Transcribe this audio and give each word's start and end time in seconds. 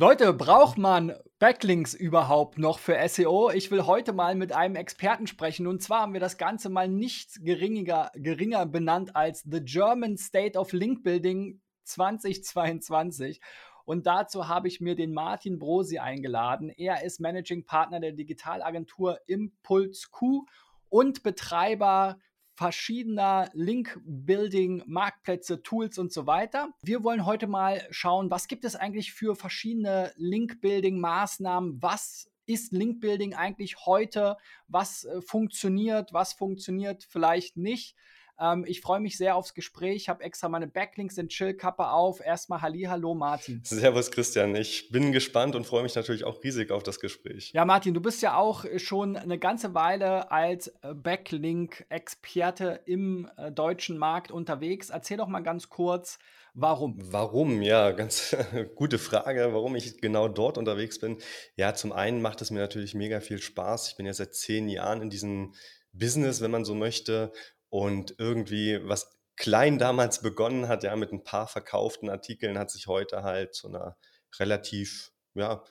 Leute, 0.00 0.32
braucht 0.32 0.78
man 0.78 1.12
Backlinks 1.40 1.92
überhaupt 1.92 2.56
noch 2.56 2.78
für 2.78 2.96
SEO? 3.08 3.50
Ich 3.50 3.72
will 3.72 3.84
heute 3.84 4.12
mal 4.12 4.36
mit 4.36 4.52
einem 4.52 4.76
Experten 4.76 5.26
sprechen. 5.26 5.66
Und 5.66 5.82
zwar 5.82 6.02
haben 6.02 6.12
wir 6.12 6.20
das 6.20 6.38
Ganze 6.38 6.68
mal 6.68 6.86
nicht 6.86 7.44
geringer, 7.44 8.12
geringer 8.14 8.64
benannt 8.64 9.16
als 9.16 9.42
The 9.42 9.60
German 9.60 10.16
State 10.16 10.56
of 10.56 10.72
Link 10.72 11.02
Building 11.02 11.60
2022. 11.82 13.40
Und 13.86 14.06
dazu 14.06 14.46
habe 14.46 14.68
ich 14.68 14.80
mir 14.80 14.94
den 14.94 15.12
Martin 15.12 15.58
Brosi 15.58 15.98
eingeladen. 15.98 16.68
Er 16.68 17.02
ist 17.02 17.18
Managing 17.18 17.64
Partner 17.64 17.98
der 17.98 18.12
Digitalagentur 18.12 19.18
Impuls 19.26 20.12
Q 20.12 20.46
und 20.90 21.24
Betreiber 21.24 22.20
verschiedener 22.58 23.50
Link-Building, 23.52 24.82
Marktplätze, 24.84 25.62
Tools 25.62 25.96
und 25.96 26.12
so 26.12 26.26
weiter. 26.26 26.70
Wir 26.82 27.04
wollen 27.04 27.24
heute 27.24 27.46
mal 27.46 27.86
schauen, 27.90 28.32
was 28.32 28.48
gibt 28.48 28.64
es 28.64 28.74
eigentlich 28.74 29.12
für 29.12 29.36
verschiedene 29.36 30.12
Link-Building-Maßnahmen? 30.16 31.80
Was 31.80 32.28
ist 32.46 32.72
Link-Building 32.72 33.34
eigentlich 33.34 33.86
heute? 33.86 34.36
Was 34.66 35.04
äh, 35.04 35.20
funktioniert? 35.20 36.12
Was 36.12 36.32
funktioniert 36.32 37.04
vielleicht 37.04 37.56
nicht? 37.56 37.94
Ähm, 38.40 38.64
ich 38.66 38.80
freue 38.80 39.00
mich 39.00 39.16
sehr 39.16 39.36
aufs 39.36 39.54
Gespräch. 39.54 39.96
Ich 39.96 40.08
habe 40.08 40.22
extra 40.22 40.48
meine 40.48 40.66
Backlinks 40.66 41.18
in 41.18 41.28
Chillkappe 41.28 41.90
auf. 41.90 42.20
Erstmal 42.20 42.62
Halli, 42.62 42.82
hallo 42.82 43.14
Martin. 43.14 43.60
Servus 43.64 44.10
Christian. 44.10 44.54
Ich 44.54 44.90
bin 44.90 45.12
gespannt 45.12 45.56
und 45.56 45.66
freue 45.66 45.82
mich 45.82 45.94
natürlich 45.94 46.24
auch 46.24 46.42
riesig 46.42 46.70
auf 46.70 46.82
das 46.82 47.00
Gespräch. 47.00 47.52
Ja, 47.52 47.64
Martin, 47.64 47.94
du 47.94 48.00
bist 48.00 48.22
ja 48.22 48.36
auch 48.36 48.64
schon 48.76 49.16
eine 49.16 49.38
ganze 49.38 49.74
Weile 49.74 50.30
als 50.30 50.68
äh, 50.82 50.94
Backlink-Experte 50.94 52.80
im 52.86 53.28
äh, 53.36 53.50
deutschen 53.50 53.98
Markt 53.98 54.30
unterwegs. 54.30 54.90
Erzähl 54.90 55.16
doch 55.16 55.28
mal 55.28 55.40
ganz 55.40 55.68
kurz, 55.68 56.18
Warum? 56.60 56.96
Warum? 56.98 57.62
Ja, 57.62 57.92
ganz 57.92 58.34
gute 58.74 58.98
Frage, 58.98 59.52
warum 59.52 59.76
ich 59.76 60.00
genau 60.00 60.26
dort 60.26 60.58
unterwegs 60.58 60.98
bin. 60.98 61.18
Ja, 61.54 61.72
zum 61.74 61.92
einen 61.92 62.20
macht 62.20 62.42
es 62.42 62.50
mir 62.50 62.58
natürlich 62.58 62.94
mega 62.94 63.20
viel 63.20 63.40
Spaß. 63.40 63.90
Ich 63.90 63.96
bin 63.96 64.06
ja 64.06 64.12
seit 64.12 64.34
zehn 64.34 64.68
Jahren 64.68 65.00
in 65.00 65.08
diesem 65.08 65.54
Business, 65.92 66.40
wenn 66.40 66.50
man 66.50 66.64
so 66.64 66.74
möchte, 66.74 67.32
und 67.68 68.14
irgendwie, 68.18 68.80
was 68.82 69.18
klein 69.36 69.78
damals 69.78 70.20
begonnen 70.20 70.68
hat, 70.68 70.82
ja, 70.82 70.96
mit 70.96 71.12
ein 71.12 71.24
paar 71.24 71.46
verkauften 71.46 72.10
Artikeln, 72.10 72.58
hat 72.58 72.70
sich 72.70 72.86
heute 72.86 73.22
halt 73.22 73.54
zu 73.54 73.68
einer 73.68 73.96
relativ, 74.38 75.12
ja, 75.34 75.62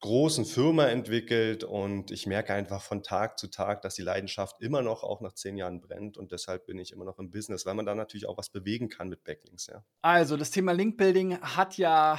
großen 0.00 0.44
Firma 0.44 0.86
entwickelt 0.86 1.64
und 1.64 2.10
ich 2.10 2.26
merke 2.26 2.54
einfach 2.54 2.82
von 2.82 3.02
Tag 3.02 3.38
zu 3.38 3.48
Tag, 3.48 3.82
dass 3.82 3.94
die 3.94 4.02
Leidenschaft 4.02 4.60
immer 4.60 4.82
noch 4.82 5.02
auch 5.02 5.20
nach 5.20 5.32
zehn 5.34 5.56
Jahren 5.56 5.80
brennt 5.80 6.18
und 6.18 6.32
deshalb 6.32 6.66
bin 6.66 6.78
ich 6.78 6.92
immer 6.92 7.04
noch 7.04 7.18
im 7.18 7.30
Business, 7.30 7.66
weil 7.66 7.74
man 7.74 7.86
da 7.86 7.94
natürlich 7.94 8.26
auch 8.26 8.36
was 8.36 8.50
bewegen 8.50 8.88
kann 8.88 9.08
mit 9.08 9.24
Backlinks. 9.24 9.66
Ja. 9.66 9.84
Also 10.02 10.36
das 10.36 10.50
Thema 10.50 10.72
Linkbuilding 10.72 11.40
hat 11.40 11.78
ja 11.78 12.18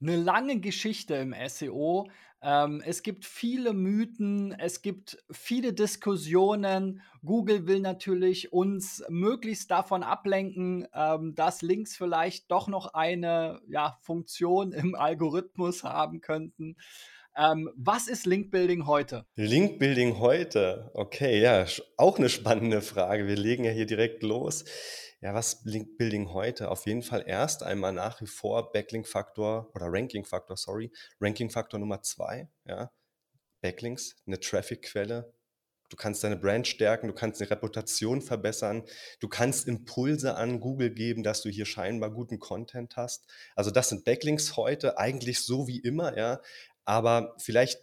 eine 0.00 0.16
lange 0.16 0.60
Geschichte 0.60 1.14
im 1.14 1.34
SEO. 1.48 2.10
Ähm, 2.46 2.82
es 2.84 3.02
gibt 3.02 3.24
viele 3.24 3.72
Mythen, 3.72 4.52
es 4.52 4.82
gibt 4.82 5.16
viele 5.30 5.72
Diskussionen. 5.72 7.00
Google 7.24 7.66
will 7.66 7.80
natürlich 7.80 8.52
uns 8.52 9.02
möglichst 9.08 9.70
davon 9.70 10.02
ablenken, 10.02 10.86
ähm, 10.94 11.34
dass 11.34 11.62
Links 11.62 11.96
vielleicht 11.96 12.50
doch 12.50 12.68
noch 12.68 12.92
eine 12.92 13.62
ja, 13.66 13.96
Funktion 14.02 14.72
im 14.72 14.94
Algorithmus 14.94 15.84
haben 15.84 16.20
könnten. 16.20 16.76
Ähm, 17.34 17.70
was 17.76 18.08
ist 18.08 18.26
Linkbuilding 18.26 18.86
heute? 18.86 19.24
Linkbuilding 19.36 20.18
heute, 20.18 20.90
okay, 20.92 21.40
ja, 21.40 21.64
auch 21.96 22.18
eine 22.18 22.28
spannende 22.28 22.82
Frage. 22.82 23.26
Wir 23.26 23.36
legen 23.36 23.64
ja 23.64 23.72
hier 23.72 23.86
direkt 23.86 24.22
los. 24.22 24.64
Ja, 25.24 25.32
was 25.32 25.62
Link 25.64 25.96
Building 25.96 26.34
heute? 26.34 26.70
Auf 26.70 26.84
jeden 26.84 27.00
Fall 27.00 27.24
erst 27.26 27.62
einmal 27.62 27.94
nach 27.94 28.20
wie 28.20 28.26
vor 28.26 28.72
Backlink-Faktor 28.72 29.70
oder 29.74 29.86
Ranking-Faktor, 29.88 30.58
sorry. 30.58 30.92
Ranking-Faktor 31.18 31.80
Nummer 31.80 32.02
zwei, 32.02 32.50
ja. 32.66 32.92
Backlinks, 33.62 34.16
eine 34.26 34.38
Traffic-Quelle. 34.38 35.32
Du 35.88 35.96
kannst 35.96 36.24
deine 36.24 36.36
Brand 36.36 36.66
stärken, 36.66 37.08
du 37.08 37.14
kannst 37.14 37.40
eine 37.40 37.50
Reputation 37.50 38.20
verbessern, 38.20 38.84
du 39.18 39.28
kannst 39.28 39.66
Impulse 39.66 40.34
an 40.36 40.60
Google 40.60 40.90
geben, 40.90 41.22
dass 41.22 41.40
du 41.40 41.48
hier 41.48 41.64
scheinbar 41.64 42.10
guten 42.10 42.38
Content 42.38 42.98
hast. 42.98 43.24
Also 43.56 43.70
das 43.70 43.88
sind 43.88 44.04
Backlinks 44.04 44.58
heute, 44.58 44.98
eigentlich 44.98 45.42
so 45.42 45.66
wie 45.66 45.80
immer, 45.80 46.18
ja. 46.18 46.42
Aber 46.84 47.34
vielleicht 47.38 47.80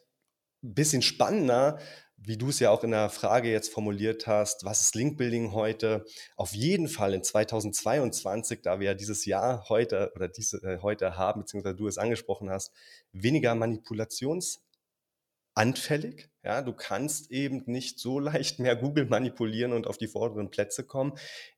ein 0.63 0.75
bisschen 0.75 1.01
spannender, 1.01 1.79
wie 2.23 2.37
du 2.37 2.49
es 2.49 2.59
ja 2.59 2.69
auch 2.69 2.83
in 2.83 2.91
der 2.91 3.09
Frage 3.09 3.51
jetzt 3.51 3.73
formuliert 3.73 4.27
hast, 4.27 4.63
was 4.63 4.81
ist 4.81 4.93
Linkbuilding 4.95 5.53
heute? 5.53 6.05
Auf 6.35 6.53
jeden 6.53 6.87
Fall 6.87 7.15
in 7.15 7.23
2022, 7.23 8.61
da 8.61 8.79
wir 8.79 8.85
ja 8.87 8.93
dieses 8.93 9.25
Jahr 9.25 9.67
heute 9.69 10.11
oder 10.15 10.27
diese 10.27 10.57
äh, 10.57 10.77
heute 10.81 11.17
haben, 11.17 11.41
beziehungsweise 11.41 11.75
du 11.75 11.87
es 11.87 11.97
angesprochen 11.97 12.51
hast, 12.51 12.71
weniger 13.11 13.55
manipulationsanfällig. 13.55 16.29
Ja, 16.43 16.61
du 16.61 16.73
kannst 16.73 17.31
eben 17.31 17.63
nicht 17.65 17.99
so 17.99 18.19
leicht 18.19 18.59
mehr 18.59 18.75
Google 18.75 19.05
manipulieren 19.05 19.73
und 19.73 19.87
auf 19.87 19.97
die 19.97 20.07
vorderen 20.07 20.51
Plätze 20.51 20.85
kommen. 20.85 21.13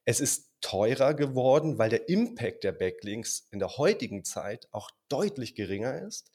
Es 0.05 0.21
ist 0.21 0.49
teurer 0.61 1.13
geworden, 1.13 1.77
weil 1.77 1.89
der 1.89 2.07
Impact 2.07 2.63
der 2.63 2.71
Backlinks 2.71 3.49
in 3.51 3.59
der 3.59 3.77
heutigen 3.77 4.23
Zeit 4.23 4.69
auch 4.71 4.91
deutlich 5.09 5.55
geringer 5.55 6.07
ist. 6.07 6.31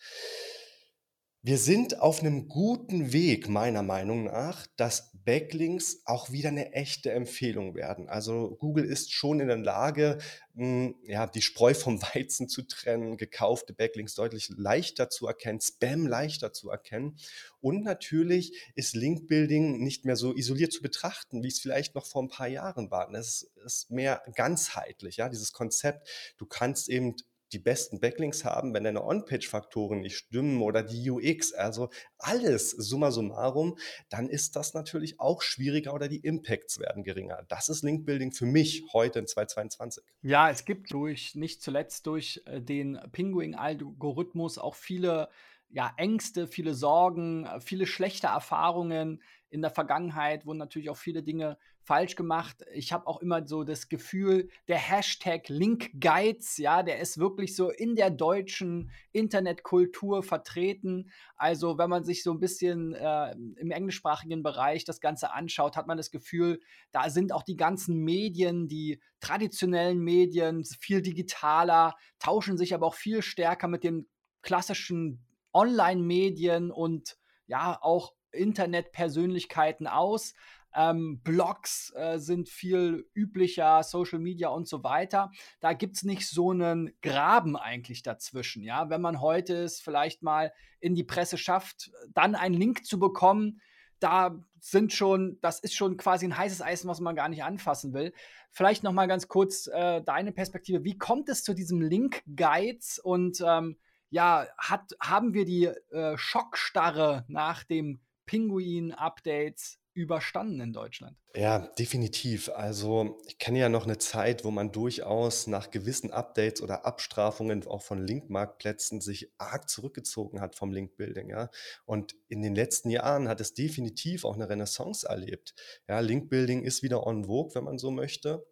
Wir 1.42 1.56
sind 1.56 2.00
auf 2.00 2.20
einem 2.20 2.48
guten 2.48 3.12
Weg, 3.12 3.48
meiner 3.48 3.84
Meinung 3.84 4.24
nach, 4.24 4.66
dass 4.76 5.12
Backlinks 5.24 6.02
auch 6.04 6.32
wieder 6.32 6.48
eine 6.48 6.72
echte 6.72 7.12
Empfehlung 7.12 7.76
werden. 7.76 8.08
Also 8.08 8.56
Google 8.58 8.84
ist 8.84 9.12
schon 9.12 9.38
in 9.38 9.46
der 9.46 9.58
Lage, 9.58 10.18
hm, 10.54 10.96
ja, 11.04 11.28
die 11.28 11.40
Spreu 11.40 11.74
vom 11.74 12.02
Weizen 12.14 12.48
zu 12.48 12.62
trennen, 12.62 13.18
gekaufte 13.18 13.72
Backlinks 13.72 14.16
deutlich 14.16 14.50
leichter 14.56 15.10
zu 15.10 15.28
erkennen, 15.28 15.60
Spam 15.60 16.08
leichter 16.08 16.52
zu 16.52 16.70
erkennen. 16.70 17.16
Und 17.60 17.84
natürlich 17.84 18.72
ist 18.74 18.96
Linkbuilding 18.96 19.78
nicht 19.78 20.04
mehr 20.04 20.16
so 20.16 20.34
isoliert 20.34 20.72
zu 20.72 20.82
betrachten, 20.82 21.44
wie 21.44 21.48
es 21.48 21.60
vielleicht 21.60 21.94
noch 21.94 22.06
vor 22.06 22.22
ein 22.24 22.30
paar 22.30 22.48
Jahren 22.48 22.90
war. 22.90 23.08
Es 23.14 23.48
ist 23.64 23.92
mehr 23.92 24.22
ganzheitlich, 24.34 25.18
ja, 25.18 25.28
dieses 25.28 25.52
Konzept. 25.52 26.08
Du 26.36 26.46
kannst 26.46 26.88
eben 26.88 27.14
die 27.52 27.58
besten 27.58 28.00
Backlinks 28.00 28.44
haben, 28.44 28.74
wenn 28.74 28.84
deine 28.84 29.04
On-Page-Faktoren 29.04 30.00
nicht 30.00 30.16
stimmen 30.16 30.62
oder 30.62 30.82
die 30.82 31.10
UX, 31.10 31.52
also 31.52 31.90
alles 32.18 32.70
summa 32.70 33.10
summarum, 33.10 33.78
dann 34.08 34.28
ist 34.28 34.56
das 34.56 34.74
natürlich 34.74 35.20
auch 35.20 35.42
schwieriger 35.42 35.94
oder 35.94 36.08
die 36.08 36.18
Impacts 36.18 36.78
werden 36.78 37.04
geringer. 37.04 37.44
Das 37.48 37.68
ist 37.68 37.82
Link-Building 37.82 38.32
für 38.32 38.46
mich 38.46 38.84
heute 38.92 39.20
in 39.20 39.26
2022. 39.26 40.04
Ja, 40.22 40.50
es 40.50 40.64
gibt 40.64 40.92
durch, 40.92 41.34
nicht 41.34 41.62
zuletzt 41.62 42.06
durch 42.06 42.42
äh, 42.46 42.60
den 42.60 42.98
Penguin-Algorithmus 43.12 44.58
auch 44.58 44.74
viele 44.74 45.28
ja, 45.70 45.92
Ängste, 45.96 46.46
viele 46.46 46.74
Sorgen, 46.74 47.44
äh, 47.44 47.60
viele 47.60 47.86
schlechte 47.86 48.28
Erfahrungen 48.28 49.22
in 49.50 49.62
der 49.62 49.70
Vergangenheit, 49.70 50.46
wurden 50.46 50.58
natürlich 50.58 50.90
auch 50.90 50.96
viele 50.96 51.22
Dinge 51.22 51.58
falsch 51.88 52.16
gemacht. 52.16 52.66
Ich 52.74 52.92
habe 52.92 53.06
auch 53.06 53.22
immer 53.22 53.46
so 53.46 53.64
das 53.64 53.88
Gefühl, 53.88 54.50
der 54.68 54.76
Hashtag 54.76 55.48
Linkguides, 55.48 56.58
ja, 56.58 56.82
der 56.82 57.00
ist 57.00 57.16
wirklich 57.16 57.56
so 57.56 57.70
in 57.70 57.96
der 57.96 58.10
deutschen 58.10 58.90
Internetkultur 59.12 60.22
vertreten. 60.22 61.10
Also 61.36 61.78
wenn 61.78 61.88
man 61.88 62.04
sich 62.04 62.22
so 62.22 62.30
ein 62.30 62.40
bisschen 62.40 62.92
äh, 62.92 63.32
im 63.32 63.70
englischsprachigen 63.70 64.42
Bereich 64.42 64.84
das 64.84 65.00
Ganze 65.00 65.32
anschaut, 65.32 65.78
hat 65.78 65.86
man 65.86 65.96
das 65.96 66.10
Gefühl, 66.10 66.60
da 66.92 67.08
sind 67.08 67.32
auch 67.32 67.42
die 67.42 67.56
ganzen 67.56 68.04
Medien, 68.04 68.68
die 68.68 69.00
traditionellen 69.20 70.00
Medien, 70.00 70.66
viel 70.66 71.00
digitaler, 71.00 71.96
tauschen 72.18 72.58
sich 72.58 72.74
aber 72.74 72.86
auch 72.86 72.94
viel 72.96 73.22
stärker 73.22 73.66
mit 73.66 73.82
den 73.82 74.06
klassischen 74.42 75.24
Online-Medien 75.54 76.70
und 76.70 77.16
ja 77.46 77.78
auch 77.80 78.12
Internetpersönlichkeiten 78.32 79.86
aus. 79.86 80.34
Ähm, 80.78 81.20
Blogs 81.24 81.92
äh, 81.96 82.18
sind 82.18 82.48
viel 82.48 83.04
üblicher, 83.12 83.82
Social 83.82 84.20
Media 84.20 84.48
und 84.48 84.68
so 84.68 84.84
weiter. 84.84 85.32
Da 85.58 85.72
gibt 85.72 85.96
es 85.96 86.04
nicht 86.04 86.28
so 86.28 86.52
einen 86.52 86.92
Graben 87.02 87.56
eigentlich 87.56 88.04
dazwischen. 88.04 88.62
Ja? 88.62 88.88
Wenn 88.88 89.00
man 89.00 89.20
heute 89.20 89.56
es 89.56 89.80
vielleicht 89.80 90.22
mal 90.22 90.52
in 90.78 90.94
die 90.94 91.02
Presse 91.02 91.36
schafft, 91.36 91.90
dann 92.14 92.36
einen 92.36 92.54
Link 92.54 92.86
zu 92.86 93.00
bekommen, 93.00 93.60
da 93.98 94.38
sind 94.60 94.92
schon, 94.92 95.38
das 95.40 95.58
ist 95.58 95.74
schon 95.74 95.96
quasi 95.96 96.26
ein 96.26 96.38
heißes 96.38 96.62
Eisen, 96.62 96.88
was 96.88 97.00
man 97.00 97.16
gar 97.16 97.28
nicht 97.28 97.42
anfassen 97.42 97.92
will. 97.92 98.12
Vielleicht 98.52 98.84
noch 98.84 98.92
mal 98.92 99.06
ganz 99.06 99.26
kurz 99.26 99.66
äh, 99.66 100.00
deine 100.02 100.30
Perspektive. 100.30 100.84
Wie 100.84 100.96
kommt 100.96 101.28
es 101.28 101.42
zu 101.42 101.54
diesem 101.54 101.80
Link-Guides 101.80 103.00
und 103.00 103.42
ähm, 103.44 103.78
ja, 104.10 104.46
hat, 104.56 104.92
haben 105.00 105.34
wir 105.34 105.44
die 105.44 105.64
äh, 105.64 106.16
Schockstarre 106.16 107.24
nach 107.26 107.64
dem 107.64 108.00
Pinguin-Updates 108.26 109.77
überstanden 109.98 110.60
in 110.60 110.72
Deutschland? 110.72 111.16
Ja, 111.34 111.58
definitiv. 111.78 112.48
Also 112.50 113.18
ich 113.26 113.38
kenne 113.38 113.58
ja 113.58 113.68
noch 113.68 113.84
eine 113.84 113.98
Zeit, 113.98 114.44
wo 114.44 114.50
man 114.50 114.72
durchaus 114.72 115.46
nach 115.46 115.70
gewissen 115.70 116.12
Updates 116.12 116.62
oder 116.62 116.86
Abstrafungen 116.86 117.66
auch 117.66 117.82
von 117.82 117.98
Linkmarktplätzen 117.98 119.00
sich 119.00 119.32
arg 119.38 119.68
zurückgezogen 119.68 120.40
hat 120.40 120.54
vom 120.54 120.72
Linkbuilding. 120.72 121.30
Ja. 121.30 121.50
Und 121.84 122.14
in 122.28 122.42
den 122.42 122.54
letzten 122.54 122.90
Jahren 122.90 123.28
hat 123.28 123.40
es 123.40 123.54
definitiv 123.54 124.24
auch 124.24 124.34
eine 124.34 124.48
Renaissance 124.48 125.06
erlebt. 125.06 125.54
Ja, 125.88 126.00
Linkbuilding 126.00 126.62
ist 126.62 126.82
wieder 126.82 127.06
on 127.06 127.24
vogue, 127.24 127.54
wenn 127.54 127.64
man 127.64 127.78
so 127.78 127.90
möchte. 127.90 128.46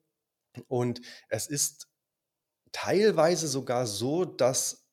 Und 0.67 1.01
es 1.29 1.47
ist 1.47 1.89
teilweise 2.73 3.47
sogar 3.47 3.87
so, 3.87 4.25
dass 4.25 4.86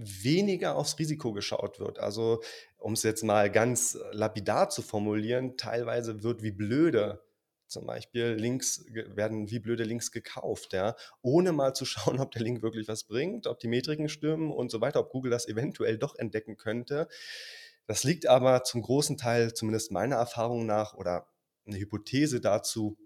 weniger 0.00 0.76
aufs 0.76 0.98
Risiko 0.98 1.32
geschaut 1.32 1.80
wird. 1.80 1.98
Also, 1.98 2.42
um 2.78 2.94
es 2.94 3.02
jetzt 3.02 3.22
mal 3.22 3.50
ganz 3.50 3.98
lapidar 4.12 4.70
zu 4.70 4.82
formulieren, 4.82 5.56
teilweise 5.56 6.22
wird 6.22 6.42
wie 6.42 6.52
blöde 6.52 7.20
zum 7.70 7.86
Beispiel 7.86 8.32
Links 8.32 8.84
werden 8.90 9.48
wie 9.48 9.60
blöde 9.60 9.84
Links 9.84 10.10
gekauft, 10.10 10.72
ja, 10.72 10.96
ohne 11.22 11.52
mal 11.52 11.72
zu 11.72 11.84
schauen, 11.86 12.18
ob 12.18 12.32
der 12.32 12.42
Link 12.42 12.62
wirklich 12.62 12.88
was 12.88 13.04
bringt, 13.04 13.46
ob 13.46 13.60
die 13.60 13.68
Metriken 13.68 14.08
stimmen 14.08 14.50
und 14.50 14.70
so 14.70 14.80
weiter, 14.80 15.00
ob 15.00 15.10
Google 15.10 15.30
das 15.30 15.48
eventuell 15.48 15.96
doch 15.96 16.16
entdecken 16.16 16.56
könnte. 16.56 17.08
Das 17.86 18.04
liegt 18.04 18.26
aber 18.26 18.64
zum 18.64 18.82
großen 18.82 19.16
Teil, 19.16 19.54
zumindest 19.54 19.90
meiner 19.92 20.16
Erfahrung 20.16 20.66
nach, 20.66 20.94
oder 20.94 21.26
eine 21.66 21.78
Hypothese 21.78 22.40
dazu, 22.40 22.96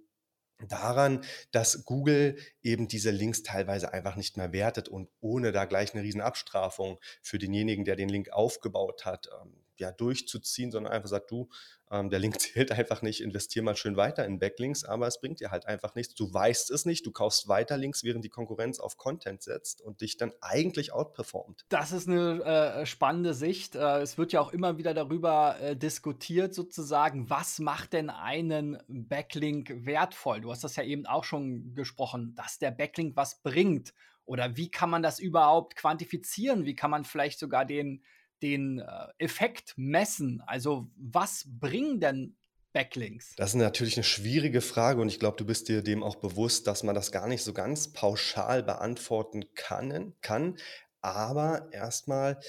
daran, 0.68 1.24
dass 1.50 1.84
Google 1.84 2.36
eben 2.62 2.88
diese 2.88 3.10
Links 3.10 3.42
teilweise 3.42 3.92
einfach 3.92 4.16
nicht 4.16 4.36
mehr 4.36 4.52
wertet 4.52 4.88
und 4.88 5.08
ohne 5.20 5.52
da 5.52 5.64
gleich 5.64 5.94
eine 5.94 6.02
riesen 6.02 6.20
Abstrafung 6.20 6.98
für 7.22 7.38
denjenigen, 7.38 7.84
der 7.84 7.96
den 7.96 8.08
Link 8.08 8.30
aufgebaut 8.32 9.04
hat, 9.04 9.28
ähm, 9.42 9.63
ja, 9.76 9.92
durchzuziehen, 9.92 10.70
sondern 10.70 10.92
einfach 10.92 11.08
sagt, 11.08 11.30
du, 11.30 11.48
ähm, 11.90 12.10
der 12.10 12.18
Link 12.18 12.40
zählt 12.40 12.72
einfach 12.72 13.02
nicht, 13.02 13.20
investier 13.20 13.62
mal 13.62 13.76
schön 13.76 13.96
weiter 13.96 14.24
in 14.24 14.38
Backlinks, 14.38 14.84
aber 14.84 15.06
es 15.06 15.20
bringt 15.20 15.40
dir 15.40 15.50
halt 15.50 15.66
einfach 15.66 15.94
nichts. 15.94 16.14
Du 16.14 16.32
weißt 16.32 16.70
es 16.70 16.84
nicht, 16.84 17.06
du 17.06 17.12
kaufst 17.12 17.48
weiter 17.48 17.76
Links, 17.76 18.04
während 18.04 18.24
die 18.24 18.28
Konkurrenz 18.28 18.80
auf 18.80 18.96
Content 18.96 19.42
setzt 19.42 19.80
und 19.80 20.00
dich 20.00 20.16
dann 20.16 20.32
eigentlich 20.40 20.92
outperformt. 20.92 21.64
Das 21.68 21.92
ist 21.92 22.08
eine 22.08 22.42
äh, 22.44 22.86
spannende 22.86 23.34
Sicht. 23.34 23.76
Äh, 23.76 24.00
es 24.00 24.18
wird 24.18 24.32
ja 24.32 24.40
auch 24.40 24.52
immer 24.52 24.78
wieder 24.78 24.94
darüber 24.94 25.58
äh, 25.60 25.76
diskutiert, 25.76 26.54
sozusagen, 26.54 27.30
was 27.30 27.58
macht 27.58 27.92
denn 27.92 28.10
einen 28.10 28.78
Backlink 28.88 29.84
wertvoll? 29.84 30.40
Du 30.40 30.50
hast 30.50 30.64
das 30.64 30.76
ja 30.76 30.82
eben 30.82 31.06
auch 31.06 31.24
schon 31.24 31.74
gesprochen, 31.74 32.34
dass 32.34 32.58
der 32.58 32.70
Backlink 32.70 33.16
was 33.16 33.42
bringt. 33.42 33.94
Oder 34.26 34.56
wie 34.56 34.70
kann 34.70 34.88
man 34.88 35.02
das 35.02 35.18
überhaupt 35.20 35.76
quantifizieren? 35.76 36.64
Wie 36.64 36.74
kann 36.74 36.90
man 36.90 37.04
vielleicht 37.04 37.38
sogar 37.38 37.66
den 37.66 38.02
den 38.42 38.80
äh, 38.80 39.06
Effekt 39.18 39.74
messen? 39.76 40.42
Also 40.46 40.90
was 40.96 41.44
bringen 41.46 42.00
denn 42.00 42.36
Backlinks? 42.72 43.34
Das 43.36 43.50
ist 43.50 43.56
natürlich 43.56 43.96
eine 43.96 44.04
schwierige 44.04 44.60
Frage 44.60 45.00
und 45.00 45.08
ich 45.08 45.20
glaube, 45.20 45.36
du 45.36 45.46
bist 45.46 45.68
dir 45.68 45.82
dem 45.82 46.02
auch 46.02 46.16
bewusst, 46.16 46.66
dass 46.66 46.82
man 46.82 46.94
das 46.94 47.12
gar 47.12 47.28
nicht 47.28 47.42
so 47.42 47.52
ganz 47.52 47.92
pauschal 47.92 48.62
beantworten 48.62 49.44
kann. 49.54 50.14
kann. 50.20 50.56
Aber 51.00 51.68
erstmal 51.72 52.40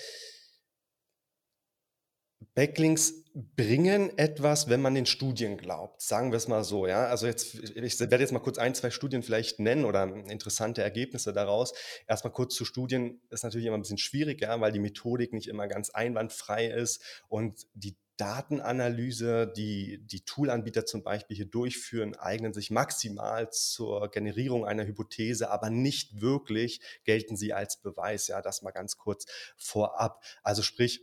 Backlinks 2.54 3.14
bringen 3.34 4.18
etwas, 4.18 4.70
wenn 4.70 4.82
man 4.82 4.96
den 4.96 5.06
Studien 5.06 5.58
glaubt. 5.58 6.02
Sagen 6.02 6.32
wir 6.32 6.38
es 6.38 6.48
mal 6.48 6.64
so, 6.64 6.88
ja. 6.88 7.08
Also 7.08 7.28
jetzt, 7.28 7.56
ich 7.56 8.00
werde 8.00 8.20
jetzt 8.20 8.32
mal 8.32 8.40
kurz 8.40 8.58
ein, 8.58 8.74
zwei 8.74 8.92
Studien 8.92 9.24
vielleicht 9.24 9.60
nennen 9.60 9.84
oder 9.84 10.04
interessante 10.30 10.82
Ergebnisse 10.82 11.34
daraus. 11.34 11.74
Erstmal 12.08 12.32
kurz 12.32 12.56
zu 12.56 12.64
Studien 12.64 13.20
ist 13.30 13.44
natürlich 13.44 13.68
immer 13.68 13.78
ein 13.78 13.82
bisschen 13.82 13.98
schwierig, 13.98 14.42
ja, 14.42 14.60
weil 14.62 14.72
die 14.72 14.80
Methodik 14.80 15.34
nicht 15.34 15.48
immer 15.48 15.68
ganz 15.68 15.90
einwandfrei 15.90 16.68
ist 16.68 17.02
und 17.28 17.68
die 17.74 17.98
Datenanalyse, 18.18 19.52
die 19.56 20.00
die 20.06 20.22
Toolanbieter 20.22 20.86
zum 20.86 21.04
Beispiel 21.04 21.36
hier 21.36 21.48
durchführen, 21.48 22.16
eignen 22.16 22.54
sich 22.54 22.72
maximal 22.72 23.50
zur 23.52 24.10
Generierung 24.10 24.66
einer 24.66 24.86
Hypothese, 24.86 25.52
aber 25.52 25.70
nicht 25.70 26.22
wirklich 26.22 26.80
gelten 27.04 27.36
sie 27.36 27.52
als 27.52 27.82
Beweis. 27.82 28.28
Ja, 28.28 28.42
das 28.42 28.62
mal 28.62 28.72
ganz 28.72 28.96
kurz 28.96 29.26
vorab. 29.58 30.24
Also 30.44 30.62
sprich, 30.62 31.02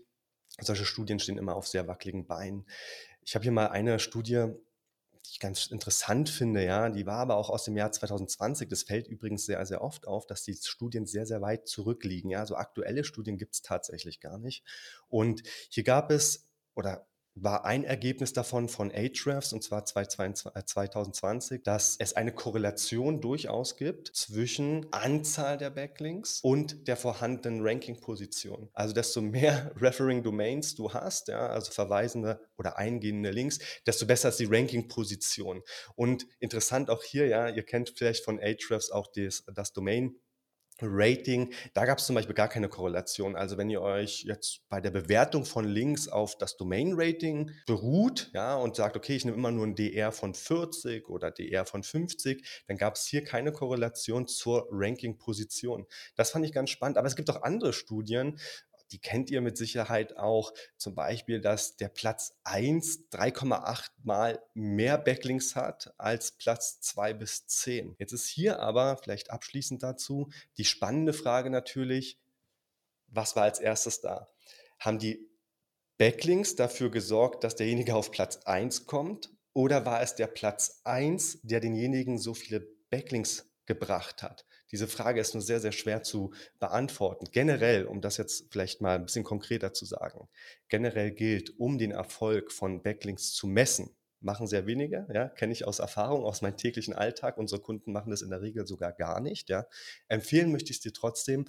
solche 0.60 0.84
Studien 0.84 1.19
stehen 1.19 1.38
immer 1.38 1.56
auf 1.56 1.66
sehr 1.66 1.88
wackeligen 1.88 2.26
Beinen. 2.26 2.66
Ich 3.25 3.34
habe 3.34 3.43
hier 3.43 3.52
mal 3.52 3.69
eine 3.69 3.99
Studie, 3.99 4.46
die 5.25 5.31
ich 5.31 5.40
ganz 5.40 5.69
interessant 5.69 6.28
finde, 6.28 6.64
ja, 6.64 6.90
die 6.90 7.06
war 7.06 7.19
aber 7.19 7.37
auch 7.37 7.49
aus 7.49 7.64
dem 7.64 7.76
Jahr 7.76 7.93
2020. 7.93 8.69
Das 8.69 8.82
fällt 8.82 9.06
übrigens 9.06 9.46
sehr, 9.46 9.64
sehr 9.66 9.82
oft 9.82 10.06
auf, 10.06 10.26
dass 10.26 10.43
die 10.43 10.54
Studien 10.54 11.06
sehr, 11.06 11.26
sehr 11.26 11.40
weit 11.40 11.69
zurückliegen. 11.69 12.31
Ja, 12.31 12.44
so 12.44 12.56
aktuelle 12.56 13.04
Studien 13.04 13.38
gibt 13.38 13.54
es 13.54 13.62
tatsächlich 13.62 14.20
gar 14.20 14.38
nicht. 14.38 14.64
Und 15.08 15.43
hier 15.70 15.84
gab 15.84 16.10
es 16.10 16.49
oder 16.75 17.06
war 17.34 17.64
ein 17.64 17.84
Ergebnis 17.84 18.32
davon 18.32 18.69
von 18.69 18.90
Ahrefs, 18.90 19.52
und 19.52 19.62
zwar 19.62 19.84
2020, 19.84 21.58
äh, 21.58 21.62
dass 21.62 21.96
es 21.99 22.14
eine 22.14 22.32
Korrelation 22.32 23.20
durchaus 23.20 23.76
gibt 23.76 24.08
zwischen 24.14 24.87
Anzahl 24.93 25.56
der 25.56 25.70
Backlinks 25.70 26.40
und 26.43 26.88
der 26.88 26.96
vorhandenen 26.96 27.67
Ranking-Position. 27.67 28.69
Also 28.75 28.94
desto 28.94 29.20
mehr 29.20 29.73
Referring 29.81 30.23
Domains 30.23 30.75
du 30.75 30.93
hast, 30.93 31.29
ja, 31.29 31.49
also 31.49 31.73
verweisende 31.73 32.40
oder 32.58 32.76
eingehende 32.76 33.31
Links, 33.31 33.58
desto 33.87 34.06
besser 34.06 34.29
ist 34.29 34.40
die 34.40 34.46
Ranking-Position. 34.46 35.62
Und 35.94 36.26
interessant 36.38 36.90
auch 36.90 37.02
hier, 37.02 37.26
ja, 37.26 37.49
ihr 37.49 37.64
kennt 37.64 37.93
vielleicht 37.96 38.25
von 38.25 38.38
Ahrefs 38.38 38.90
auch 38.90 39.08
das, 39.14 39.44
das 39.55 39.73
Domain 39.73 40.17
Rating, 40.90 41.52
da 41.75 41.84
gab 41.84 41.99
es 41.99 42.06
zum 42.06 42.14
Beispiel 42.14 42.34
gar 42.34 42.49
keine 42.49 42.69
Korrelation. 42.69 43.37
Also 43.37 43.58
wenn 43.58 43.70
ihr 43.70 43.82
euch 43.82 44.25
jetzt 44.25 44.61
bei 44.69 44.81
der 44.81 44.90
Bewertung 44.90 45.44
von 45.44 45.64
Links 45.64 46.08
auf 46.08 46.37
das 46.37 46.56
Domain-Rating 46.56 47.50
beruht, 47.67 48.31
ja, 48.34 48.56
und 48.56 48.76
sagt, 48.76 48.96
okay, 48.96 49.17
ich 49.17 49.25
nehme 49.25 49.37
immer 49.37 49.50
nur 49.50 49.67
ein 49.67 49.75
DR 49.75 50.12
von 50.12 50.34
40 50.34 51.08
oder 51.08 51.31
DR 51.31 51.64
von 51.64 51.82
50, 51.82 52.64
dann 52.67 52.76
gab 52.76 52.94
es 52.96 53.06
hier 53.06 53.25
keine 53.25 53.52
Korrelation 53.52 54.26
zur 54.26 54.69
Ranking-Position. 54.70 55.87
Das 56.17 56.31
fand 56.31 56.44
ich 56.44 56.52
ganz 56.52 56.70
spannend. 56.70 56.99
Aber 56.99 57.06
es 57.06 57.17
gibt 57.17 57.31
auch 57.31 57.43
andere 57.43 57.73
Studien, 57.73 58.38
die 58.92 58.98
kennt 58.98 59.30
ihr 59.30 59.40
mit 59.40 59.56
Sicherheit 59.56 60.16
auch. 60.16 60.52
Zum 60.76 60.94
Beispiel, 60.94 61.40
dass 61.40 61.76
der 61.76 61.88
Platz 61.88 62.38
1 62.44 63.10
3,8 63.10 63.90
mal 64.04 64.42
mehr 64.54 64.98
Backlinks 64.98 65.56
hat 65.56 65.94
als 65.98 66.32
Platz 66.32 66.80
2 66.80 67.14
bis 67.14 67.46
10. 67.46 67.96
Jetzt 67.98 68.12
ist 68.12 68.28
hier 68.28 68.60
aber, 68.60 68.98
vielleicht 68.98 69.30
abschließend 69.30 69.82
dazu, 69.82 70.30
die 70.58 70.64
spannende 70.64 71.12
Frage 71.12 71.50
natürlich, 71.50 72.18
was 73.08 73.34
war 73.34 73.44
als 73.44 73.58
erstes 73.58 74.00
da? 74.00 74.28
Haben 74.78 74.98
die 74.98 75.28
Backlinks 75.98 76.56
dafür 76.56 76.90
gesorgt, 76.90 77.44
dass 77.44 77.56
derjenige 77.56 77.94
auf 77.94 78.10
Platz 78.10 78.38
1 78.44 78.86
kommt? 78.86 79.30
Oder 79.54 79.84
war 79.84 80.02
es 80.02 80.14
der 80.14 80.26
Platz 80.26 80.80
1, 80.84 81.40
der 81.42 81.60
denjenigen 81.60 82.18
so 82.18 82.34
viele 82.34 82.60
Backlinks 82.90 83.50
gebracht 83.66 84.22
hat? 84.22 84.44
Diese 84.72 84.88
Frage 84.88 85.20
ist 85.20 85.34
nur 85.34 85.42
sehr, 85.42 85.60
sehr 85.60 85.72
schwer 85.72 86.02
zu 86.02 86.32
beantworten. 86.58 87.26
Generell, 87.30 87.84
um 87.84 88.00
das 88.00 88.16
jetzt 88.16 88.46
vielleicht 88.50 88.80
mal 88.80 88.96
ein 88.96 89.04
bisschen 89.04 89.22
konkreter 89.22 89.72
zu 89.72 89.84
sagen, 89.84 90.28
generell 90.69 91.12
gilt, 91.12 91.58
um 91.58 91.78
den 91.78 91.92
Erfolg 91.92 92.50
von 92.50 92.82
Backlinks 92.82 93.32
zu 93.32 93.46
messen, 93.46 93.94
machen 94.20 94.46
sehr 94.46 94.66
wenige, 94.66 95.06
ja, 95.12 95.28
kenne 95.28 95.52
ich 95.52 95.66
aus 95.66 95.78
Erfahrung, 95.78 96.24
aus 96.24 96.42
meinem 96.42 96.56
täglichen 96.56 96.94
Alltag. 96.94 97.38
Unsere 97.38 97.60
Kunden 97.60 97.92
machen 97.92 98.10
das 98.10 98.22
in 98.22 98.30
der 98.30 98.40
Regel 98.40 98.66
sogar 98.66 98.92
gar 98.92 99.20
nicht, 99.20 99.48
ja. 99.48 99.66
Empfehlen 100.08 100.52
möchte 100.52 100.70
ich 100.70 100.78
es 100.78 100.82
dir 100.82 100.92
trotzdem. 100.92 101.46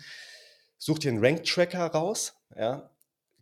Such 0.78 1.00
dir 1.00 1.12
einen 1.12 1.24
Rank-Tracker 1.24 1.86
raus, 1.86 2.34
ja, 2.58 2.92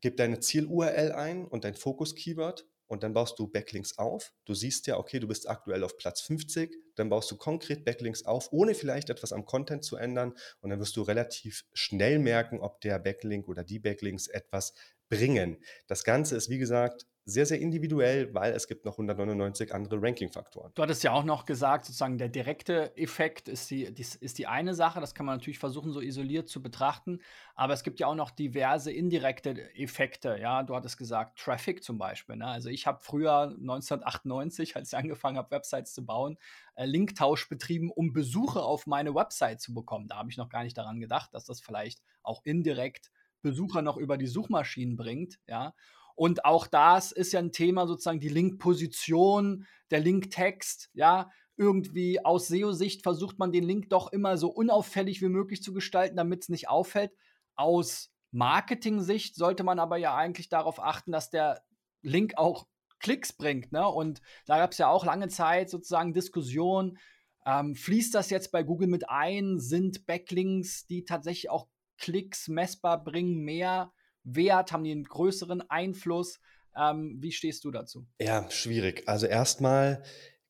gib 0.02 0.18
deine 0.18 0.40
Ziel-URL 0.40 1.12
ein 1.14 1.46
und 1.46 1.64
dein 1.64 1.76
Fokus-Keyword 1.76 2.68
und 2.92 3.04
dann 3.04 3.14
baust 3.14 3.40
du 3.40 3.48
Backlinks 3.48 3.98
auf. 3.98 4.34
Du 4.44 4.54
siehst 4.54 4.86
ja, 4.86 4.98
okay, 4.98 5.20
du 5.20 5.28
bist 5.28 5.48
aktuell 5.48 5.82
auf 5.86 5.96
Platz 5.96 6.20
50, 6.22 6.76
dann 6.96 7.08
baust 7.08 7.32
du 7.32 7.38
konkret 7.38 7.86
Backlinks 7.86 8.26
auf, 8.26 8.52
ohne 8.52 8.76
vielleicht 8.76 9.10
etwas 9.10 9.32
am 9.32 9.46
Content 9.46 9.86
zu 9.86 9.96
ändern 9.96 10.34
und 10.60 10.72
dann 10.72 10.80
wirst 10.80 10.98
du 10.98 11.02
relativ 11.02 11.64
schnell 11.72 12.20
merken, 12.20 12.60
ob 12.60 12.82
der 12.82 13.00
Backlink 13.00 13.48
oder 13.48 13.64
die 13.64 13.80
Backlinks 13.80 14.28
etwas 14.28 14.74
bringen. 15.08 15.64
Das 15.88 16.04
Ganze 16.04 16.36
ist, 16.36 16.50
wie 16.50 16.58
gesagt, 16.58 17.08
sehr, 17.26 17.46
sehr 17.46 17.60
individuell, 17.60 18.34
weil 18.34 18.54
es 18.54 18.68
gibt 18.68 18.84
noch 18.86 18.94
199 18.94 19.74
andere 19.74 20.02
Ranking-Faktoren. 20.02 20.72
Du 20.74 20.82
hattest 20.82 21.04
ja 21.04 21.12
auch 21.12 21.24
noch 21.24 21.46
gesagt, 21.46 21.86
sozusagen 21.86 22.18
der 22.18 22.30
direkte 22.30 22.96
Effekt 22.98 23.48
ist 23.48 23.70
die, 23.70 23.84
ist 23.84 24.38
die 24.38 24.48
eine 24.48 24.74
Sache, 24.74 25.00
das 25.00 25.14
kann 25.14 25.28
man 25.28 25.38
natürlich 25.38 25.60
versuchen, 25.60 25.92
so 25.92 26.02
isoliert 26.02 26.50
zu 26.50 26.62
betrachten, 26.64 27.20
aber 27.54 27.74
es 27.74 27.84
gibt 27.84 28.00
ja 28.00 28.08
auch 28.08 28.16
noch 28.16 28.32
diverse 28.32 28.92
indirekte 28.92 29.74
Effekte, 29.76 30.38
ja, 30.40 30.64
du 30.64 30.76
hattest 30.76 30.98
gesagt, 30.98 31.38
Traffic 31.38 31.84
zum 31.84 32.00
Beispiel, 32.00 32.38
ne? 32.38 32.48
also 32.48 32.70
ich 32.70 32.88
habe 32.88 33.00
früher 33.02 33.56
1998, 33.60 34.76
als 34.76 34.92
ich 34.92 34.98
angefangen 34.98 35.38
habe, 35.38 35.52
Websites 35.52 35.94
zu 35.94 36.04
bauen, 36.06 36.38
äh, 36.76 36.86
Linktausch 36.86 37.48
betrieben, 37.50 37.92
um 37.92 38.14
Besuche 38.14 38.64
auf 38.64 38.88
meine 38.88 39.14
Website 39.14 39.62
zu 39.62 39.74
bekommen. 39.74 40.08
Da 40.08 40.18
habe 40.18 40.30
ich 40.30 40.38
noch 40.38 40.50
gar 40.50 40.64
nicht 40.64 40.78
daran 40.78 41.00
gedacht, 41.00 41.34
dass 41.34 41.46
das 41.46 41.62
vielleicht 41.62 42.02
auch 42.24 42.42
indirekt 42.44 43.12
Besucher 43.42 43.82
noch 43.82 43.98
über 43.98 44.18
die 44.18 44.28
Suchmaschinen 44.28 44.96
bringt, 44.96 45.40
ja, 45.48 45.74
und 46.16 46.46
auch 46.46 46.68
das 46.68 47.12
ist 47.12 47.34
ja 47.34 47.40
ein 47.40 47.52
Thema, 47.52 47.88
sozusagen 47.88 48.20
die 48.20 48.30
Link-Position, 48.30 49.66
der 49.90 50.00
Link-Text, 50.00 50.90
ja. 50.94 51.30
Irgendwie 51.58 52.24
aus 52.26 52.48
SEO-Sicht 52.48 53.04
versucht 53.04 53.38
man 53.38 53.52
den 53.52 53.64
Link 53.64 53.90
doch 53.90 54.12
immer 54.12 54.38
so 54.38 54.50
unauffällig 54.50 55.22
wie 55.22 55.28
möglich 55.28 55.62
zu 55.62 55.74
gestalten, 55.74 56.16
damit 56.16 56.44
es 56.44 56.50
nicht 56.50 56.70
auffällt. 56.70 57.12
Aus 57.56 58.12
Marketing-Sicht 58.32 59.36
sollte 59.36 59.64
man 59.64 59.78
aber 59.78 59.98
ja 59.98 60.16
eigentlich 60.16 60.50
darauf 60.50 60.82
achten, 60.82 61.12
dass 61.12 61.30
der 61.30 61.62
Link 62.02 62.38
auch 62.38 62.66
Klicks 63.00 63.34
bringt. 63.34 63.72
Ne? 63.72 63.88
Und 63.88 64.22
da 64.46 64.58
gab 64.58 64.72
es 64.72 64.78
ja 64.78 64.88
auch 64.88 65.06
lange 65.06 65.28
Zeit 65.28 65.70
sozusagen 65.70 66.14
Diskussion. 66.14 66.98
Ähm, 67.46 67.76
fließt 67.76 68.16
das 68.16 68.30
jetzt 68.30 68.52
bei 68.52 68.64
Google 68.64 68.88
mit 68.88 69.10
ein? 69.10 69.60
Sind 69.60 70.06
Backlinks, 70.06 70.88
die 70.88 71.04
tatsächlich 71.04 71.50
auch 71.50 71.68
Klicks 71.98 72.48
messbar 72.48 73.04
bringen, 73.04 73.44
mehr 73.44 73.92
Wert? 74.24 74.72
Haben 74.72 74.84
die 74.84 74.92
einen 74.92 75.04
größeren 75.04 75.70
Einfluss? 75.70 76.40
Ähm, 76.76 77.18
wie 77.20 77.32
stehst 77.32 77.64
du 77.64 77.72
dazu? 77.72 78.08
Ja, 78.20 78.50
schwierig. 78.50 79.04
Also 79.08 79.28
erstmal 79.28 80.04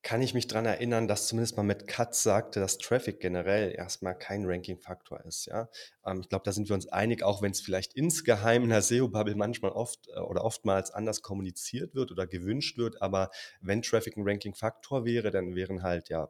kann 0.03 0.21
ich 0.21 0.33
mich 0.33 0.47
daran 0.47 0.65
erinnern, 0.65 1.07
dass 1.07 1.27
zumindest 1.27 1.57
mal 1.57 1.63
mit 1.63 1.87
Katz 1.87 2.23
sagte, 2.23 2.59
dass 2.59 2.79
Traffic 2.79 3.19
generell 3.19 3.71
erstmal 3.71 4.17
kein 4.17 4.45
Ranking-Faktor 4.45 5.23
ist. 5.25 5.45
Ja? 5.45 5.69
Ähm, 6.05 6.21
ich 6.21 6.29
glaube, 6.29 6.43
da 6.43 6.51
sind 6.51 6.69
wir 6.69 6.73
uns 6.73 6.87
einig, 6.87 7.23
auch 7.23 7.41
wenn 7.41 7.51
es 7.51 7.61
vielleicht 7.61 7.93
insgeheim 7.93 8.63
in 8.63 8.69
der 8.69 8.81
SEO-Bubble 8.81 9.35
manchmal 9.35 9.71
oft 9.71 10.07
äh, 10.15 10.19
oder 10.19 10.43
oftmals 10.43 10.91
anders 10.91 11.21
kommuniziert 11.21 11.93
wird 11.93 12.11
oder 12.11 12.25
gewünscht 12.25 12.77
wird. 12.77 13.01
Aber 13.01 13.29
wenn 13.61 13.83
Traffic 13.83 14.17
ein 14.17 14.27
Ranking-Faktor 14.27 15.05
wäre, 15.05 15.29
dann 15.29 15.55
wären 15.55 15.83
halt 15.83 16.09
ja 16.09 16.29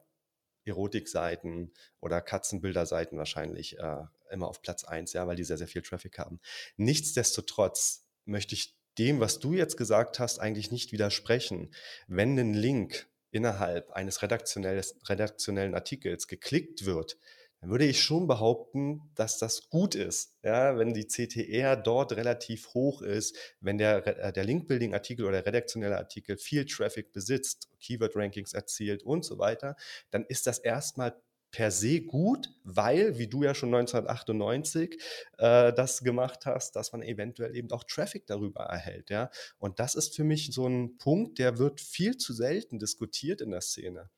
Erotikseiten 0.65 1.73
oder 2.01 2.21
Katzenbilderseiten 2.21 3.17
wahrscheinlich 3.17 3.79
äh, 3.79 4.03
immer 4.31 4.47
auf 4.47 4.61
Platz 4.61 4.83
1, 4.83 5.13
ja, 5.13 5.27
weil 5.27 5.35
die 5.35 5.43
sehr, 5.43 5.57
sehr 5.57 5.67
viel 5.67 5.81
Traffic 5.81 6.17
haben. 6.17 6.39
Nichtsdestotrotz 6.77 8.07
möchte 8.25 8.55
ich 8.55 8.75
dem, 8.97 9.19
was 9.19 9.39
du 9.39 9.53
jetzt 9.53 9.77
gesagt 9.77 10.19
hast, 10.19 10.39
eigentlich 10.39 10.71
nicht 10.71 10.91
widersprechen. 10.91 11.73
Wenn 12.07 12.37
ein 12.37 12.53
Link 12.53 13.07
innerhalb 13.31 13.91
eines 13.91 14.21
redaktionellen 14.21 15.75
Artikels 15.75 16.27
geklickt 16.27 16.85
wird, 16.85 17.17
dann 17.61 17.69
würde 17.69 17.85
ich 17.85 18.01
schon 18.01 18.27
behaupten, 18.27 19.11
dass 19.13 19.37
das 19.37 19.69
gut 19.69 19.93
ist. 19.93 20.35
Ja, 20.43 20.77
wenn 20.79 20.95
die 20.95 21.07
CTR 21.07 21.77
dort 21.77 22.13
relativ 22.13 22.73
hoch 22.73 23.03
ist, 23.03 23.37
wenn 23.59 23.77
der, 23.77 24.05
äh, 24.07 24.33
der 24.33 24.43
Link-Building-Artikel 24.43 25.25
oder 25.25 25.43
der 25.43 25.45
redaktionelle 25.45 25.97
Artikel 25.97 26.37
viel 26.37 26.65
Traffic 26.65 27.13
besitzt, 27.13 27.69
Keyword-Rankings 27.79 28.53
erzielt 28.53 29.03
und 29.03 29.23
so 29.23 29.37
weiter, 29.37 29.75
dann 30.09 30.25
ist 30.25 30.47
das 30.47 30.57
erstmal 30.57 31.21
per 31.51 31.69
se 31.71 32.01
gut, 32.01 32.49
weil, 32.63 33.17
wie 33.17 33.27
du 33.27 33.43
ja 33.43 33.53
schon 33.53 33.73
1998 33.73 35.01
äh, 35.37 35.73
das 35.73 36.01
gemacht 36.01 36.45
hast, 36.45 36.75
dass 36.75 36.91
man 36.93 37.01
eventuell 37.01 37.55
eben 37.55 37.71
auch 37.71 37.83
Traffic 37.83 38.25
darüber 38.25 38.63
erhält. 38.63 39.09
Ja? 39.09 39.29
Und 39.59 39.79
das 39.79 39.95
ist 39.95 40.15
für 40.15 40.23
mich 40.23 40.51
so 40.53 40.67
ein 40.67 40.97
Punkt, 40.97 41.39
der 41.39 41.57
wird 41.57 41.81
viel 41.81 42.17
zu 42.17 42.33
selten 42.33 42.79
diskutiert 42.79 43.41
in 43.41 43.51
der 43.51 43.61
Szene. 43.61 44.09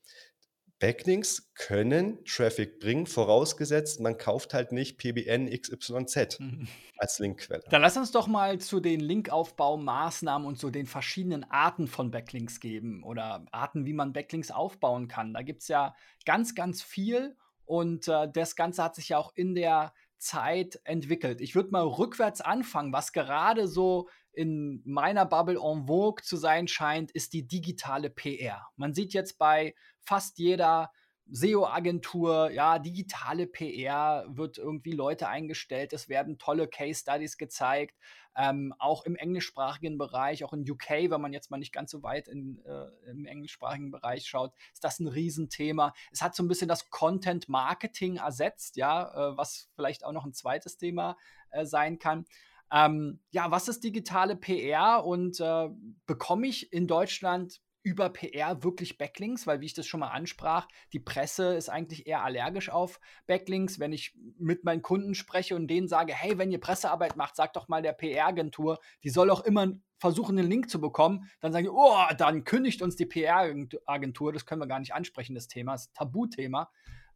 Backlinks 0.84 1.50
können 1.56 2.26
Traffic 2.26 2.82
bringen, 2.82 3.08
vorausgesetzt, 3.08 4.02
man 4.02 4.18
kauft 4.18 4.54
halt 4.54 4.74
nicht 4.74 4.98
PBN 4.98 5.50
XYZ 5.50 6.42
mhm. 6.42 6.68
als 6.98 7.20
Linkquelle. 7.20 7.64
Dann 7.70 7.82
lass 7.82 7.96
uns 7.96 8.12
doch 8.12 8.28
mal 8.28 8.60
zu 8.60 8.82
den 8.82 9.00
Linkaufbaumaßnahmen 9.00 10.46
und 10.46 10.60
so 10.60 10.72
den 10.72 10.86
verschiedenen 10.86 11.50
Arten 11.50 11.88
von 11.88 12.12
Backlinks 12.12 12.60
geben 12.60 13.02
oder 13.06 13.46
Arten, 13.54 13.86
wie 13.86 13.94
man 13.94 14.12
Backlinks 14.12 14.52
aufbauen 14.52 15.08
kann. 15.08 15.34
Da 15.34 15.42
gibt 15.42 15.62
es 15.62 15.70
ja 15.70 15.96
ganz, 16.26 16.54
ganz 16.54 16.82
viel 16.82 17.38
und 17.64 18.10
äh, 18.10 18.30
das 18.30 18.58
Ganze 18.58 18.84
hat 18.84 18.96
sich 18.96 19.08
ja 19.08 19.18
auch 19.20 19.32
in 19.36 19.56
der 19.56 19.94
Zeit 20.18 20.82
entwickelt. 20.84 21.40
Ich 21.40 21.56
würde 21.56 21.72
mal 21.72 21.84
rückwärts 21.84 22.42
anfangen, 22.42 22.92
was 22.92 23.14
gerade 23.14 23.70
so 23.70 24.10
in 24.34 24.82
meiner 24.86 25.26
Bubble 25.26 25.60
en 25.60 25.88
vogue 25.88 26.24
zu 26.24 26.38
sein 26.38 26.68
scheint, 26.68 27.12
ist 27.12 27.34
die 27.34 27.48
digitale 27.48 28.10
PR. 28.10 28.68
Man 28.76 28.94
sieht 28.94 29.14
jetzt 29.14 29.38
bei 29.38 29.76
fast 30.00 30.38
jeder 30.40 30.92
SEO-Agentur, 31.30 32.52
ja, 32.52 32.80
digitale 32.80 33.48
PR 33.48 34.26
wird 34.28 34.58
irgendwie 34.58 34.92
Leute 34.92 35.30
eingestellt, 35.30 35.94
es 35.94 36.10
werden 36.10 36.38
tolle 36.38 36.68
Case-Studies 36.68 37.38
gezeigt, 37.38 37.98
ähm, 38.36 38.74
auch 38.78 39.06
im 39.06 39.16
englischsprachigen 39.16 39.98
Bereich, 39.98 40.44
auch 40.44 40.54
in 40.54 40.70
UK, 40.70 41.10
wenn 41.10 41.22
man 41.22 41.34
jetzt 41.34 41.50
mal 41.50 41.58
nicht 41.58 41.72
ganz 41.72 41.92
so 41.92 42.04
weit 42.04 42.28
in, 42.28 42.62
äh, 42.66 43.10
im 43.10 43.26
englischsprachigen 43.26 43.92
Bereich 43.92 44.26
schaut, 44.28 44.54
ist 44.74 44.84
das 44.84 45.00
ein 45.00 45.08
Riesenthema. 45.08 45.94
Es 46.12 46.22
hat 46.22 46.36
so 46.36 46.44
ein 46.44 46.48
bisschen 46.48 46.68
das 46.68 46.90
Content-Marketing 46.90 48.18
ersetzt, 48.18 48.76
ja, 48.76 49.32
äh, 49.32 49.38
was 49.38 49.70
vielleicht 49.76 50.04
auch 50.04 50.12
noch 50.12 50.26
ein 50.26 50.34
zweites 50.34 50.78
Thema 50.78 51.18
äh, 51.52 51.66
sein 51.66 52.00
kann. 52.00 52.26
Ähm, 52.74 53.20
ja, 53.30 53.52
was 53.52 53.68
ist 53.68 53.84
digitale 53.84 54.36
PR 54.36 55.06
und 55.06 55.40
äh, 55.40 55.70
bekomme 56.08 56.48
ich 56.48 56.74
in 56.74 56.88
Deutschland 56.88 57.62
über 57.84 58.10
PR 58.10 58.64
wirklich 58.64 58.98
Backlinks, 58.98 59.46
weil 59.46 59.60
wie 59.60 59.66
ich 59.66 59.74
das 59.74 59.86
schon 59.86 60.00
mal 60.00 60.08
ansprach, 60.08 60.68
die 60.94 61.00
Presse 61.00 61.54
ist 61.54 61.70
eigentlich 61.70 62.08
eher 62.08 62.24
allergisch 62.24 62.70
auf 62.70 63.00
Backlinks. 63.28 63.78
Wenn 63.78 63.92
ich 63.92 64.16
mit 64.40 64.64
meinen 64.64 64.82
Kunden 64.82 65.14
spreche 65.16 65.56
und 65.56 65.68
denen 65.68 65.90
sage, 65.90 66.14
hey, 66.14 66.38
wenn 66.38 66.52
ihr 66.52 66.62
Pressearbeit 66.62 67.18
macht, 67.18 67.36
sagt 67.36 67.58
doch 67.58 67.68
mal 67.68 67.82
der 67.82 67.92
PR-Agentur, 67.92 68.80
die 69.04 69.10
soll 69.10 69.30
auch 69.30 69.42
immer 69.42 69.68
versuchen, 70.00 70.40
einen 70.40 70.50
Link 70.50 70.70
zu 70.70 70.82
bekommen, 70.82 71.30
dann 71.42 71.52
sagen 71.52 71.66
die, 71.66 71.72
oh, 71.72 71.98
dann 72.18 72.46
kündigt 72.46 72.82
uns 72.82 72.96
die 72.96 73.06
PR-Agentur, 73.06 74.34
das 74.34 74.46
können 74.46 74.62
wir 74.62 74.68
gar 74.68 74.80
nicht 74.80 74.94
ansprechen, 74.94 75.36
das 75.36 75.48
Thema, 75.48 75.74
das 75.74 75.92
Tabuthema. 75.92 76.72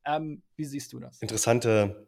Ähm, 0.07 0.41
wie 0.55 0.63
siehst 0.63 0.93
du 0.93 0.99
das? 0.99 1.21
Interessante 1.21 2.07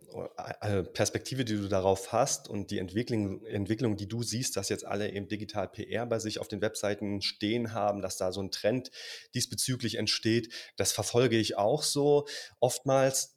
äh, 0.62 0.84
Perspektive, 0.84 1.44
die 1.44 1.58
du 1.58 1.68
darauf 1.68 2.14
hast 2.14 2.48
und 2.48 2.72
die 2.72 2.80
Entwicklung, 2.80 3.46
Entwicklung, 3.46 3.98
die 3.98 4.08
du 4.08 4.24
siehst, 4.24 4.56
dass 4.56 4.70
jetzt 4.70 4.86
alle 4.86 5.12
eben 5.12 5.28
digital 5.28 5.68
PR 5.68 6.06
bei 6.06 6.18
sich 6.20 6.40
auf 6.40 6.48
den 6.48 6.62
Webseiten 6.62 7.22
stehen 7.22 7.74
haben, 7.74 8.02
dass 8.02 8.16
da 8.16 8.32
so 8.32 8.42
ein 8.42 8.52
Trend 8.52 8.90
diesbezüglich 9.34 9.96
entsteht. 9.96 10.54
Das 10.78 10.94
verfolge 10.94 11.38
ich 11.38 11.58
auch 11.58 11.84
so. 11.84 12.26
Oftmals 12.62 13.36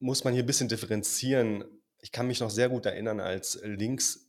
muss 0.00 0.24
man 0.24 0.34
hier 0.34 0.42
ein 0.42 0.46
bisschen 0.46 0.68
differenzieren. 0.68 1.64
Ich 2.02 2.12
kann 2.12 2.26
mich 2.26 2.40
noch 2.40 2.50
sehr 2.50 2.68
gut 2.68 2.84
erinnern, 2.84 3.20
als 3.20 3.58
Links 3.62 4.26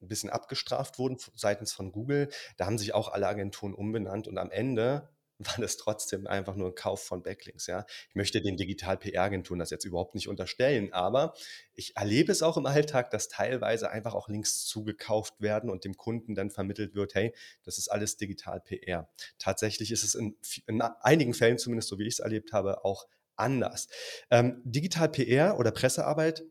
ein 0.00 0.08
bisschen 0.08 0.30
abgestraft 0.30 0.98
wurden 0.98 1.16
seitens 1.36 1.72
von 1.72 1.92
Google. 1.92 2.28
Da 2.56 2.66
haben 2.66 2.78
sich 2.78 2.92
auch 2.92 3.08
alle 3.08 3.28
Agenturen 3.28 3.74
umbenannt 3.74 4.26
und 4.26 4.38
am 4.38 4.50
Ende 4.50 5.08
war 5.44 5.54
das 5.58 5.76
trotzdem 5.76 6.26
einfach 6.26 6.56
nur 6.56 6.68
ein 6.68 6.74
Kauf 6.74 7.02
von 7.02 7.22
Backlinks. 7.22 7.66
Ja? 7.66 7.86
Ich 8.08 8.14
möchte 8.14 8.40
den 8.40 8.56
Digital-PR-Agenturen 8.56 9.58
das 9.58 9.70
jetzt 9.70 9.84
überhaupt 9.84 10.14
nicht 10.14 10.28
unterstellen, 10.28 10.92
aber 10.92 11.34
ich 11.74 11.96
erlebe 11.96 12.32
es 12.32 12.42
auch 12.42 12.56
im 12.56 12.66
Alltag, 12.66 13.10
dass 13.10 13.28
teilweise 13.28 13.90
einfach 13.90 14.14
auch 14.14 14.28
Links 14.28 14.64
zugekauft 14.64 15.40
werden 15.40 15.70
und 15.70 15.84
dem 15.84 15.96
Kunden 15.96 16.34
dann 16.34 16.50
vermittelt 16.50 16.94
wird, 16.94 17.14
hey, 17.14 17.34
das 17.62 17.78
ist 17.78 17.88
alles 17.88 18.16
Digital-PR. 18.16 19.08
Tatsächlich 19.38 19.92
ist 19.92 20.02
es 20.02 20.14
in, 20.14 20.36
in, 20.66 20.82
einigen 20.82 21.34
Fällen, 21.34 21.58
zumindest 21.58 21.88
so 21.88 21.98
wie 21.98 22.06
ich 22.06 22.14
es 22.14 22.18
erlebt 22.18 22.52
habe, 22.52 22.84
auch 22.84 23.06
anders. 23.36 23.88
Ähm, 24.30 24.60
Digital-PR 24.64 25.58
oder 25.58 25.70
Pressearbeit 25.70 26.44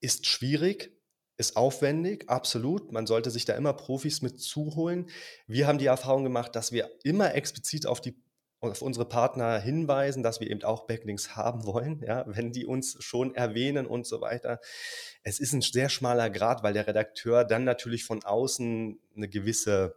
ist 0.00 0.26
schwierig, 0.26 0.92
ist 1.36 1.56
aufwendig, 1.56 2.28
absolut. 2.28 2.92
Man 2.92 3.06
sollte 3.06 3.30
sich 3.30 3.44
da 3.44 3.54
immer 3.54 3.72
Profis 3.72 4.22
mit 4.22 4.40
zuholen. 4.40 5.08
Wir 5.46 5.66
haben 5.66 5.78
die 5.78 5.86
Erfahrung 5.86 6.24
gemacht, 6.24 6.54
dass 6.54 6.72
wir 6.72 6.90
immer 7.04 7.34
explizit 7.34 7.86
auf 7.86 8.00
die 8.00 8.14
auf 8.60 8.80
unsere 8.80 9.08
Partner 9.08 9.58
hinweisen, 9.58 10.22
dass 10.22 10.38
wir 10.38 10.48
eben 10.48 10.62
auch 10.62 10.86
Backlinks 10.86 11.34
haben 11.34 11.66
wollen, 11.66 12.00
ja, 12.06 12.24
wenn 12.28 12.52
die 12.52 12.64
uns 12.64 12.96
schon 13.00 13.34
erwähnen 13.34 13.86
und 13.86 14.06
so 14.06 14.20
weiter. 14.20 14.60
Es 15.24 15.40
ist 15.40 15.52
ein 15.52 15.62
sehr 15.62 15.88
schmaler 15.88 16.30
Grad, 16.30 16.62
weil 16.62 16.72
der 16.72 16.86
Redakteur 16.86 17.44
dann 17.44 17.64
natürlich 17.64 18.04
von 18.04 18.22
außen 18.22 19.00
eine 19.16 19.28
gewisse 19.28 19.96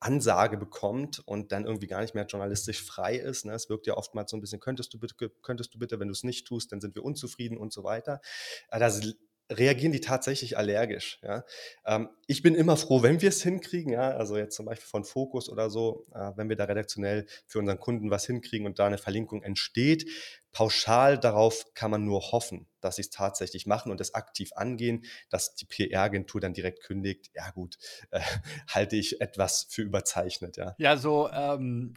Ansage 0.00 0.56
bekommt 0.56 1.20
und 1.26 1.52
dann 1.52 1.66
irgendwie 1.66 1.86
gar 1.86 2.00
nicht 2.00 2.14
mehr 2.14 2.24
journalistisch 2.24 2.82
frei 2.82 3.16
ist. 3.16 3.44
Ne? 3.44 3.52
Es 3.52 3.68
wirkt 3.68 3.86
ja 3.86 3.94
oftmals 3.94 4.30
so 4.30 4.36
ein 4.36 4.40
bisschen, 4.40 4.60
könntest 4.60 4.94
du 4.94 4.98
bitte, 4.98 5.30
könntest 5.42 5.74
du 5.74 5.78
bitte, 5.78 6.00
wenn 6.00 6.08
du 6.08 6.12
es 6.12 6.24
nicht 6.24 6.46
tust, 6.46 6.72
dann 6.72 6.80
sind 6.80 6.94
wir 6.94 7.04
unzufrieden 7.04 7.58
und 7.58 7.72
so 7.72 7.84
weiter. 7.84 8.20
Das 8.70 9.02
reagieren 9.50 9.92
die 9.92 10.00
tatsächlich 10.00 10.56
allergisch. 10.56 11.18
Ja? 11.22 11.44
Ähm, 11.84 12.08
ich 12.26 12.42
bin 12.42 12.54
immer 12.54 12.76
froh, 12.76 13.02
wenn 13.02 13.20
wir 13.20 13.28
es 13.28 13.42
hinkriegen, 13.42 13.92
ja? 13.92 14.10
also 14.12 14.36
jetzt 14.36 14.56
zum 14.56 14.66
Beispiel 14.66 14.86
von 14.86 15.04
Fokus 15.04 15.48
oder 15.48 15.70
so, 15.70 16.04
äh, 16.14 16.32
wenn 16.36 16.48
wir 16.48 16.56
da 16.56 16.64
redaktionell 16.64 17.26
für 17.46 17.58
unseren 17.58 17.78
Kunden 17.78 18.10
was 18.10 18.26
hinkriegen 18.26 18.66
und 18.66 18.78
da 18.78 18.86
eine 18.86 18.98
Verlinkung 18.98 19.42
entsteht. 19.42 20.08
Pauschal 20.52 21.18
darauf 21.18 21.72
kann 21.72 21.90
man 21.90 22.04
nur 22.04 22.20
hoffen, 22.32 22.66
dass 22.80 22.96
sie 22.96 23.02
es 23.02 23.10
tatsächlich 23.10 23.66
machen 23.66 23.90
und 23.90 24.00
es 24.02 24.14
aktiv 24.14 24.52
angehen, 24.54 25.04
dass 25.30 25.54
die 25.54 25.64
PR-Agentur 25.64 26.42
dann 26.42 26.52
direkt 26.52 26.82
kündigt. 26.82 27.30
Ja 27.34 27.50
gut, 27.50 27.78
äh, 28.10 28.20
halte 28.68 28.96
ich 28.96 29.20
etwas 29.20 29.66
für 29.70 29.82
überzeichnet. 29.82 30.58
Ja, 30.58 30.74
ja 30.78 30.96
so 30.96 31.30
ähm, 31.30 31.94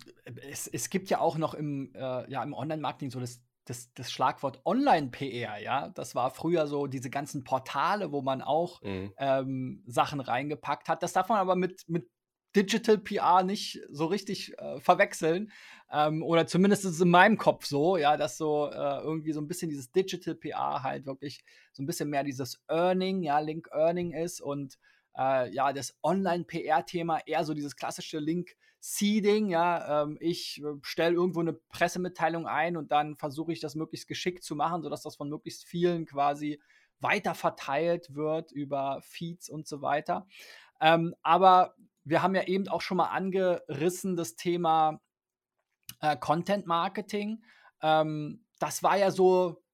es, 0.50 0.68
es 0.68 0.90
gibt 0.90 1.10
ja 1.10 1.20
auch 1.20 1.38
noch 1.38 1.54
im, 1.54 1.94
äh, 1.96 2.00
ja, 2.32 2.42
im 2.44 2.54
Online-Marketing 2.54 3.12
so 3.12 3.20
das 3.20 3.42
das, 3.66 3.92
das 3.94 4.12
Schlagwort 4.12 4.62
Online-PR, 4.64 5.58
ja, 5.60 5.90
das 5.90 6.16
war 6.16 6.30
früher 6.30 6.68
so 6.68 6.88
diese 6.88 7.10
ganzen 7.10 7.44
Portale, 7.44 8.12
wo 8.12 8.22
man 8.22 8.42
auch 8.42 8.82
mhm. 8.82 9.14
ähm, 9.18 9.84
Sachen 9.88 10.20
reingepackt 10.20 10.88
hat. 10.88 11.04
Das 11.04 11.14
darf 11.14 11.30
man 11.30 11.40
aber 11.40 11.56
mit, 11.56 11.84
mit 11.88 12.08
Digital 12.56 12.98
PR 13.00 13.44
nicht 13.44 13.82
so 13.90 14.06
richtig 14.06 14.58
äh, 14.60 14.80
verwechseln. 14.80 15.52
Ähm, 15.92 16.24
oder 16.24 16.48
zumindest 16.48 16.86
ist 16.86 16.92
es 16.94 17.02
in 17.02 17.10
meinem 17.10 17.38
Kopf 17.38 17.66
so, 17.66 17.98
ja, 17.98 18.16
dass 18.18 18.38
so 18.38 18.70
äh, 18.72 19.02
irgendwie 19.02 19.34
so 19.34 19.42
ein 19.42 19.48
bisschen 19.48 19.70
dieses 19.70 19.92
Digital 19.92 20.36
PR 20.36 20.84
halt 20.84 21.06
wirklich 21.06 21.44
so 21.74 21.84
ein 21.84 21.86
bisschen 21.86 22.10
mehr 22.10 22.24
dieses 22.24 22.64
Earning, 22.70 23.24
ja, 23.24 23.40
Link 23.40 23.68
Earning 23.72 24.14
ist 24.14 24.42
und 24.42 24.78
äh, 25.18 25.52
ja, 25.54 25.74
das 25.74 25.98
Online-PR-Thema 26.04 27.20
eher 27.26 27.44
so 27.44 27.54
dieses 27.54 27.76
klassische 27.76 28.20
Link 28.20 28.56
Seeding, 28.88 29.50
ja, 29.50 30.04
ähm, 30.04 30.16
ich 30.20 30.62
äh, 30.64 30.76
stelle 30.84 31.16
irgendwo 31.16 31.40
eine 31.40 31.54
Pressemitteilung 31.54 32.46
ein 32.46 32.78
und 32.78 32.92
dann 32.92 33.16
versuche 33.18 33.52
ich 33.52 33.60
das 33.60 33.74
möglichst 33.74 34.08
geschickt 34.08 34.44
zu 34.44 34.56
machen, 34.56 34.84
sodass 34.84 35.02
das 35.02 35.16
von 35.16 35.28
möglichst 35.28 35.66
vielen 35.66 36.06
quasi 36.06 36.62
weiter 37.00 37.34
verteilt 37.34 38.14
wird 38.14 38.52
über 38.52 39.02
Feeds 39.02 39.50
und 39.50 39.68
so 39.68 39.82
weiter. 39.82 40.28
Ähm, 40.80 41.16
aber 41.24 41.74
wir 42.04 42.22
haben 42.22 42.36
ja 42.36 42.44
eben 42.44 42.68
auch 42.68 42.82
schon 42.82 42.98
mal 42.98 43.08
angerissen 43.10 44.16
das 44.16 44.36
Thema 44.36 45.02
äh, 46.02 46.16
Content 46.16 46.68
Marketing. 46.68 47.44
Ähm, 47.82 48.46
das 48.60 48.84
war 48.84 48.98
ja 49.00 49.10
so 49.10 49.65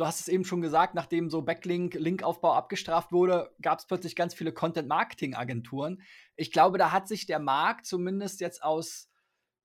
du 0.00 0.06
hast 0.06 0.20
es 0.20 0.28
eben 0.28 0.46
schon 0.46 0.62
gesagt, 0.62 0.94
nachdem 0.94 1.28
so 1.28 1.42
Backlink, 1.42 1.92
Linkaufbau 1.94 2.54
abgestraft 2.54 3.12
wurde, 3.12 3.54
gab 3.60 3.80
es 3.80 3.86
plötzlich 3.86 4.16
ganz 4.16 4.32
viele 4.32 4.52
Content-Marketing-Agenturen. 4.52 6.00
Ich 6.36 6.52
glaube, 6.52 6.78
da 6.78 6.90
hat 6.90 7.06
sich 7.06 7.26
der 7.26 7.38
Markt 7.38 7.84
zumindest 7.84 8.40
jetzt 8.40 8.62
aus 8.62 9.10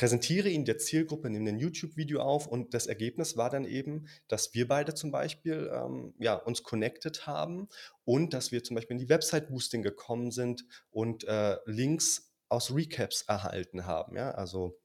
präsentiere 0.00 0.48
ihn 0.48 0.64
der 0.64 0.78
Zielgruppe, 0.78 1.28
nehme 1.28 1.50
ein 1.50 1.58
YouTube-Video 1.58 2.22
auf 2.22 2.46
und 2.46 2.72
das 2.72 2.86
Ergebnis 2.86 3.36
war 3.36 3.50
dann 3.50 3.66
eben, 3.66 4.06
dass 4.28 4.54
wir 4.54 4.66
beide 4.66 4.94
zum 4.94 5.10
Beispiel 5.10 5.70
ähm, 5.70 6.14
ja, 6.18 6.36
uns 6.36 6.62
connected 6.62 7.26
haben 7.26 7.68
und 8.06 8.32
dass 8.32 8.50
wir 8.50 8.64
zum 8.64 8.76
Beispiel 8.76 8.94
in 8.94 9.02
die 9.02 9.10
Website-Boosting 9.10 9.82
gekommen 9.82 10.30
sind 10.30 10.64
und 10.88 11.24
äh, 11.24 11.58
Links 11.66 12.32
aus 12.48 12.74
Recaps 12.74 13.26
erhalten 13.28 13.84
haben. 13.84 14.16
Ja? 14.16 14.30
Also 14.30 14.80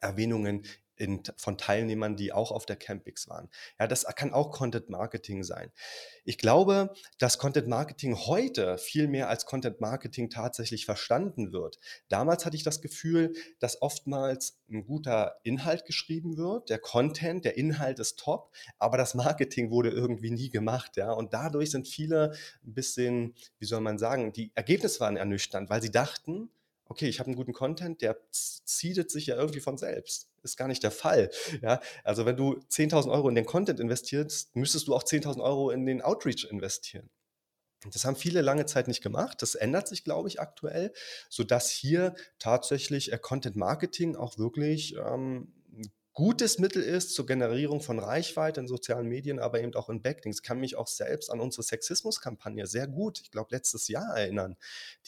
Erwähnungen 0.00 0.64
in, 0.96 1.22
von 1.36 1.58
Teilnehmern, 1.58 2.16
die 2.16 2.32
auch 2.32 2.52
auf 2.52 2.66
der 2.66 2.76
Campix 2.76 3.28
waren. 3.28 3.48
Ja, 3.78 3.86
das 3.86 4.04
kann 4.16 4.32
auch 4.32 4.50
Content 4.50 4.90
Marketing 4.90 5.42
sein. 5.42 5.72
Ich 6.24 6.38
glaube, 6.38 6.94
dass 7.18 7.38
Content 7.38 7.68
Marketing 7.68 8.16
heute 8.16 8.78
viel 8.78 9.08
mehr 9.08 9.28
als 9.28 9.46
Content 9.46 9.80
Marketing 9.80 10.30
tatsächlich 10.30 10.86
verstanden 10.86 11.52
wird. 11.52 11.78
Damals 12.08 12.44
hatte 12.46 12.56
ich 12.56 12.62
das 12.62 12.80
Gefühl, 12.80 13.34
dass 13.58 13.82
oftmals 13.82 14.60
ein 14.70 14.84
guter 14.84 15.36
Inhalt 15.42 15.84
geschrieben 15.84 16.36
wird, 16.36 16.70
der 16.70 16.78
Content, 16.78 17.44
der 17.44 17.56
Inhalt 17.56 17.98
ist 17.98 18.18
top, 18.18 18.54
aber 18.78 18.96
das 18.96 19.14
Marketing 19.14 19.70
wurde 19.70 19.90
irgendwie 19.90 20.30
nie 20.30 20.50
gemacht, 20.50 20.96
ja. 20.96 21.12
Und 21.12 21.34
dadurch 21.34 21.70
sind 21.70 21.88
viele 21.88 22.32
ein 22.64 22.74
bisschen, 22.74 23.34
wie 23.58 23.66
soll 23.66 23.80
man 23.80 23.98
sagen, 23.98 24.32
die 24.32 24.52
Ergebnisse 24.54 25.00
waren 25.00 25.16
ernüchternd, 25.16 25.70
weil 25.70 25.82
sie 25.82 25.90
dachten, 25.90 26.50
okay, 26.86 27.08
ich 27.08 27.18
habe 27.18 27.28
einen 27.28 27.36
guten 27.36 27.52
Content, 27.52 28.02
der 28.02 28.18
zieht 28.30 29.10
sich 29.10 29.26
ja 29.26 29.36
irgendwie 29.36 29.60
von 29.60 29.78
selbst. 29.78 30.28
Ist 30.42 30.56
gar 30.56 30.68
nicht 30.68 30.82
der 30.82 30.90
Fall. 30.90 31.30
Ja? 31.62 31.80
Also 32.02 32.26
wenn 32.26 32.36
du 32.36 32.60
10.000 32.70 33.10
Euro 33.10 33.28
in 33.28 33.34
den 33.34 33.46
Content 33.46 33.80
investierst, 33.80 34.54
müsstest 34.54 34.88
du 34.88 34.94
auch 34.94 35.02
10.000 35.02 35.42
Euro 35.42 35.70
in 35.70 35.86
den 35.86 36.02
Outreach 36.02 36.46
investieren. 36.50 37.08
Das 37.92 38.04
haben 38.04 38.16
viele 38.16 38.40
lange 38.40 38.66
Zeit 38.66 38.88
nicht 38.88 39.02
gemacht. 39.02 39.42
Das 39.42 39.54
ändert 39.54 39.88
sich, 39.88 40.04
glaube 40.04 40.28
ich, 40.28 40.40
aktuell, 40.40 40.92
sodass 41.28 41.70
hier 41.70 42.14
tatsächlich 42.38 43.12
äh, 43.12 43.18
Content 43.18 43.56
Marketing 43.56 44.16
auch 44.16 44.38
wirklich 44.38 44.96
ähm, 44.96 45.52
gutes 46.14 46.60
Mittel 46.60 46.80
ist 46.80 47.12
zur 47.12 47.26
Generierung 47.26 47.80
von 47.80 47.98
Reichweite 47.98 48.60
in 48.60 48.68
sozialen 48.68 49.08
Medien, 49.08 49.40
aber 49.40 49.60
eben 49.60 49.74
auch 49.74 49.88
in 49.88 50.00
Backlinks. 50.00 50.38
Ich 50.38 50.42
kann 50.44 50.60
mich 50.60 50.76
auch 50.76 50.86
selbst 50.86 51.28
an 51.28 51.40
unsere 51.40 51.64
Sexismus-Kampagne 51.64 52.68
sehr 52.68 52.86
gut, 52.86 53.20
ich 53.20 53.32
glaube 53.32 53.48
letztes 53.50 53.88
Jahr 53.88 54.16
erinnern. 54.16 54.56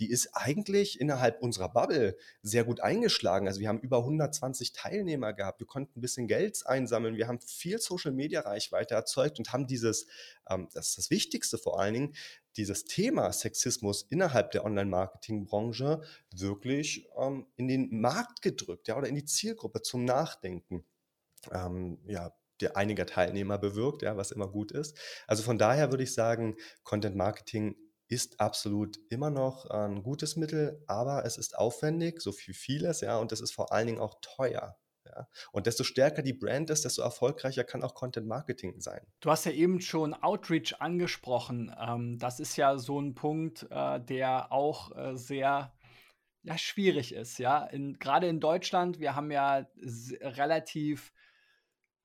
Die 0.00 0.10
ist 0.10 0.30
eigentlich 0.32 1.00
innerhalb 1.00 1.40
unserer 1.40 1.68
Bubble 1.68 2.16
sehr 2.42 2.64
gut 2.64 2.80
eingeschlagen. 2.80 3.46
Also 3.46 3.60
wir 3.60 3.68
haben 3.68 3.78
über 3.78 3.98
120 3.98 4.72
Teilnehmer 4.72 5.32
gehabt, 5.32 5.60
wir 5.60 5.68
konnten 5.68 6.00
ein 6.00 6.02
bisschen 6.02 6.26
Geld 6.26 6.66
einsammeln, 6.66 7.16
wir 7.16 7.28
haben 7.28 7.40
viel 7.40 7.78
Social-Media-Reichweite 7.78 8.94
erzeugt 8.94 9.38
und 9.38 9.52
haben 9.52 9.68
dieses, 9.68 10.08
ähm, 10.50 10.68
das 10.74 10.88
ist 10.88 10.98
das 10.98 11.10
Wichtigste 11.10 11.56
vor 11.56 11.78
allen 11.78 11.94
Dingen, 11.94 12.14
dieses 12.56 12.84
Thema 12.84 13.32
Sexismus 13.32 14.02
innerhalb 14.10 14.50
der 14.50 14.64
Online-Marketing-Branche 14.64 16.02
wirklich 16.34 17.08
ähm, 17.16 17.46
in 17.54 17.68
den 17.68 18.00
Markt 18.00 18.42
gedrückt 18.42 18.88
ja, 18.88 18.96
oder 18.96 19.06
in 19.06 19.14
die 19.14 19.24
Zielgruppe 19.24 19.82
zum 19.82 20.04
Nachdenken 20.04 20.84
ähm, 21.52 21.98
ja, 22.06 22.32
der 22.60 22.76
einiger 22.76 23.06
Teilnehmer 23.06 23.58
bewirkt, 23.58 24.02
ja, 24.02 24.16
was 24.16 24.30
immer 24.30 24.48
gut 24.48 24.72
ist. 24.72 24.98
Also 25.26 25.42
von 25.42 25.58
daher 25.58 25.90
würde 25.90 26.04
ich 26.04 26.14
sagen, 26.14 26.56
Content 26.84 27.16
Marketing 27.16 27.76
ist 28.08 28.40
absolut 28.40 28.98
immer 29.10 29.30
noch 29.30 29.66
ein 29.66 30.02
gutes 30.02 30.36
Mittel, 30.36 30.82
aber 30.86 31.24
es 31.24 31.38
ist 31.38 31.58
aufwendig, 31.58 32.20
so 32.20 32.32
viel 32.32 32.54
vieles, 32.54 33.00
ja, 33.00 33.18
und 33.18 33.32
es 33.32 33.40
ist 33.40 33.52
vor 33.52 33.72
allen 33.72 33.88
Dingen 33.88 34.00
auch 34.00 34.14
teuer. 34.20 34.76
Ja. 35.04 35.28
Und 35.52 35.66
desto 35.66 35.84
stärker 35.84 36.22
die 36.22 36.32
Brand 36.32 36.70
ist, 36.70 36.84
desto 36.84 37.02
erfolgreicher 37.02 37.64
kann 37.64 37.82
auch 37.82 37.94
Content 37.94 38.26
Marketing 38.26 38.80
sein. 38.80 39.00
Du 39.20 39.30
hast 39.30 39.44
ja 39.44 39.52
eben 39.52 39.80
schon 39.80 40.14
Outreach 40.14 40.80
angesprochen. 40.80 41.74
Ähm, 41.78 42.18
das 42.18 42.40
ist 42.40 42.56
ja 42.56 42.78
so 42.78 43.00
ein 43.00 43.14
Punkt, 43.14 43.66
äh, 43.70 44.00
der 44.00 44.50
auch 44.52 44.96
äh, 44.96 45.16
sehr 45.16 45.72
ja, 46.42 46.58
schwierig 46.58 47.12
ist. 47.12 47.38
Ja, 47.38 47.68
gerade 47.72 48.28
in 48.28 48.40
Deutschland, 48.40 49.00
wir 49.00 49.14
haben 49.14 49.30
ja 49.30 49.66
relativ 50.20 51.12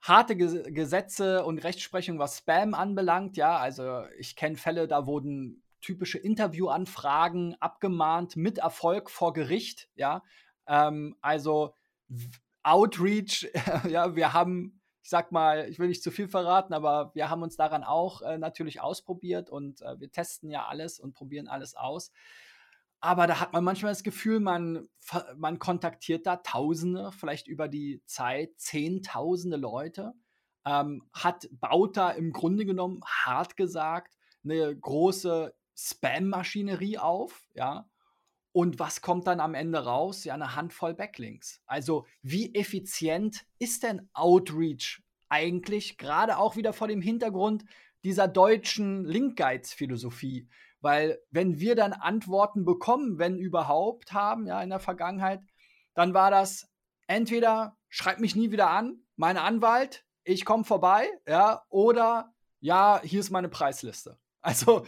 harte 0.02 0.36
Gesetze 0.36 1.46
und 1.46 1.60
Rechtsprechung, 1.60 2.20
was 2.20 2.40
Spam 2.40 2.74
anbelangt. 2.74 3.38
Ja, 3.38 3.58
also 3.58 4.04
ich 4.18 4.36
kenne 4.36 4.58
Fälle, 4.58 4.88
da 4.88 5.06
wurden 5.06 5.64
typische 5.82 6.18
Interviewanfragen 6.18 7.56
abgemahnt 7.60 8.36
mit 8.36 8.60
Erfolg 8.60 9.10
vor 9.10 9.34
Gericht. 9.34 9.90
Ja, 9.96 10.24
ähm, 10.68 11.16
also 11.22 11.76
Outreach, 12.64 13.52
ja, 13.90 14.16
wir 14.16 14.34
haben, 14.34 14.82
ich 15.04 15.10
sag 15.10 15.32
mal, 15.32 15.68
ich 15.70 15.80
will 15.80 15.88
nicht 15.88 16.04
zu 16.04 16.12
viel 16.12 16.28
verraten, 16.28 16.74
aber 16.74 17.12
wir 17.14 17.30
haben 17.30 17.44
uns 17.44 17.56
daran 17.56 17.84
auch 17.84 18.22
äh, 18.22 18.38
natürlich 18.38 18.82
ausprobiert 18.82 19.50
und 19.50 19.82
äh, 19.82 20.00
wir 20.00 20.12
testen 20.12 20.50
ja 20.50 20.68
alles 20.68 21.00
und 21.00 21.14
probieren 21.14 21.48
alles 21.48 21.76
aus. 21.76 22.12
Aber 23.02 23.26
da 23.26 23.40
hat 23.40 23.52
man 23.52 23.64
manchmal 23.64 23.92
das 23.92 24.04
Gefühl, 24.04 24.40
man, 24.40 24.88
man 25.36 25.58
kontaktiert 25.58 26.28
da 26.28 26.38
Tausende, 26.38 27.12
vielleicht 27.12 27.48
über 27.48 27.68
die 27.68 28.02
Zeit 28.06 28.52
Zehntausende 28.58 29.58
Leute, 29.58 30.14
ähm, 30.66 31.04
hat, 31.12 31.50
baut 31.52 31.98
da 31.98 32.12
im 32.12 32.32
Grunde 32.32 32.64
genommen, 32.64 33.02
hart 33.06 33.58
gesagt, 33.58 34.16
eine 34.44 34.76
große 34.76 35.54
Spam-Maschinerie 35.76 37.00
auf, 37.00 37.48
ja. 37.56 37.90
Und 38.54 38.80
was 38.80 39.02
kommt 39.02 39.28
dann 39.28 39.40
am 39.40 39.54
Ende 39.56 39.86
raus? 39.86 40.26
Ja, 40.26 40.34
eine 40.34 40.56
Handvoll 40.56 40.94
Backlinks. 40.94 41.62
Also, 41.66 42.06
wie 42.22 42.54
effizient 42.54 43.46
ist 43.60 43.84
denn 43.84 44.10
Outreach 44.14 45.02
eigentlich? 45.30 45.98
Gerade 45.98 46.38
auch 46.38 46.58
wieder 46.58 46.74
vor 46.74 46.90
dem 46.90 47.02
Hintergrund 47.02 47.64
dieser 48.04 48.28
deutschen 48.28 49.06
Link-Guides-Philosophie. 49.06 50.50
Weil 50.82 51.20
wenn 51.30 51.60
wir 51.60 51.76
dann 51.76 51.94
Antworten 51.94 52.66
bekommen, 52.66 53.18
wenn 53.20 53.38
überhaupt 53.38 54.14
haben, 54.14 54.48
ja, 54.48 54.62
in 54.62 54.70
der 54.70 54.80
Vergangenheit, 54.80 55.42
dann 55.94 56.14
war 56.14 56.32
das 56.32 56.70
entweder 57.08 57.78
schreib 57.90 58.20
mich 58.20 58.36
nie 58.36 58.52
wieder 58.52 58.70
an, 58.70 59.04
mein 59.16 59.38
Anwalt, 59.38 60.06
ich 60.24 60.46
komme 60.46 60.64
vorbei, 60.64 61.08
ja, 61.28 61.64
oder 61.70 62.34
ja, 62.60 63.02
hier 63.04 63.20
ist 63.20 63.32
meine 63.32 63.50
Preisliste. 63.50 64.18
Also 64.42 64.86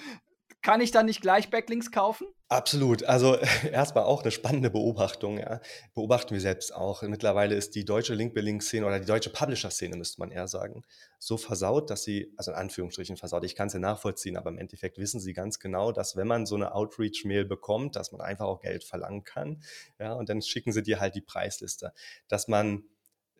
kann 0.63 0.81
ich 0.81 0.91
dann 0.91 1.05
nicht 1.05 1.21
gleich 1.21 1.49
Backlinks 1.49 1.91
kaufen? 1.91 2.25
Absolut. 2.47 3.03
Also 3.03 3.35
erstmal 3.71 4.05
auch 4.05 4.21
eine 4.21 4.31
spannende 4.31 4.69
Beobachtung. 4.69 5.37
Ja. 5.37 5.59
Beobachten 5.93 6.33
wir 6.33 6.41
selbst 6.41 6.73
auch. 6.73 7.01
Mittlerweile 7.01 7.55
ist 7.55 7.75
die 7.75 7.83
deutsche 7.83 8.13
Link-Building-Szene 8.13 8.85
oder 8.85 8.99
die 8.99 9.05
deutsche 9.05 9.29
Publisher-Szene, 9.29 9.97
müsste 9.97 10.21
man 10.21 10.31
eher 10.31 10.47
sagen, 10.47 10.83
so 11.19 11.37
versaut, 11.37 11.89
dass 11.89 12.03
sie, 12.03 12.33
also 12.37 12.51
in 12.51 12.57
Anführungsstrichen 12.57 13.17
versaut, 13.17 13.43
ich 13.43 13.55
kann 13.55 13.67
es 13.67 13.73
ja 13.73 13.79
nachvollziehen, 13.79 14.37
aber 14.37 14.49
im 14.49 14.57
Endeffekt 14.57 14.97
wissen 14.97 15.19
sie 15.19 15.33
ganz 15.33 15.59
genau, 15.59 15.91
dass 15.91 16.15
wenn 16.15 16.27
man 16.27 16.45
so 16.45 16.55
eine 16.55 16.73
Outreach-Mail 16.73 17.45
bekommt, 17.45 17.95
dass 17.95 18.11
man 18.11 18.21
einfach 18.21 18.45
auch 18.45 18.61
Geld 18.61 18.83
verlangen 18.83 19.23
kann. 19.23 19.63
Ja, 19.99 20.13
und 20.13 20.29
dann 20.29 20.41
schicken 20.41 20.71
sie 20.71 20.83
dir 20.83 20.99
halt 20.99 21.15
die 21.15 21.21
Preisliste. 21.21 21.93
Dass 22.27 22.47
man 22.47 22.83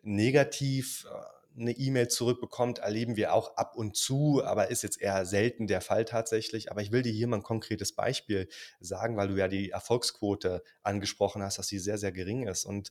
negativ 0.02 1.06
äh, 1.10 1.33
eine 1.56 1.72
E-Mail 1.72 2.08
zurückbekommt, 2.08 2.80
erleben 2.80 3.16
wir 3.16 3.32
auch 3.32 3.56
ab 3.56 3.76
und 3.76 3.96
zu, 3.96 4.42
aber 4.44 4.70
ist 4.70 4.82
jetzt 4.82 5.00
eher 5.00 5.24
selten 5.24 5.66
der 5.66 5.80
Fall 5.80 6.04
tatsächlich. 6.04 6.70
Aber 6.70 6.82
ich 6.82 6.92
will 6.92 7.02
dir 7.02 7.12
hier 7.12 7.26
mal 7.26 7.36
ein 7.36 7.42
konkretes 7.42 7.94
Beispiel 7.94 8.48
sagen, 8.80 9.16
weil 9.16 9.28
du 9.28 9.36
ja 9.36 9.48
die 9.48 9.70
Erfolgsquote 9.70 10.62
angesprochen 10.82 11.42
hast, 11.42 11.58
dass 11.58 11.68
sie 11.68 11.78
sehr, 11.78 11.98
sehr 11.98 12.12
gering 12.12 12.46
ist. 12.46 12.64
Und 12.64 12.90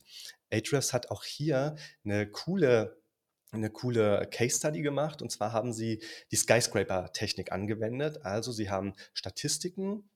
Ahrefs 0.51 0.93
hat 0.93 1.11
auch 1.11 1.23
hier 1.23 1.75
eine 2.03 2.29
coole 2.29 3.01
eine 3.51 3.69
coole 3.69 4.27
Case 4.31 4.57
Study 4.57 4.81
gemacht 4.81 5.21
und 5.21 5.31
zwar 5.31 5.51
haben 5.51 5.73
sie 5.73 6.01
die 6.31 6.37
Skyscraper-Technik 6.37 7.51
angewendet. 7.51 8.25
Also 8.25 8.51
sie 8.51 8.71
haben 8.71 8.93
Statistiken 9.13 10.09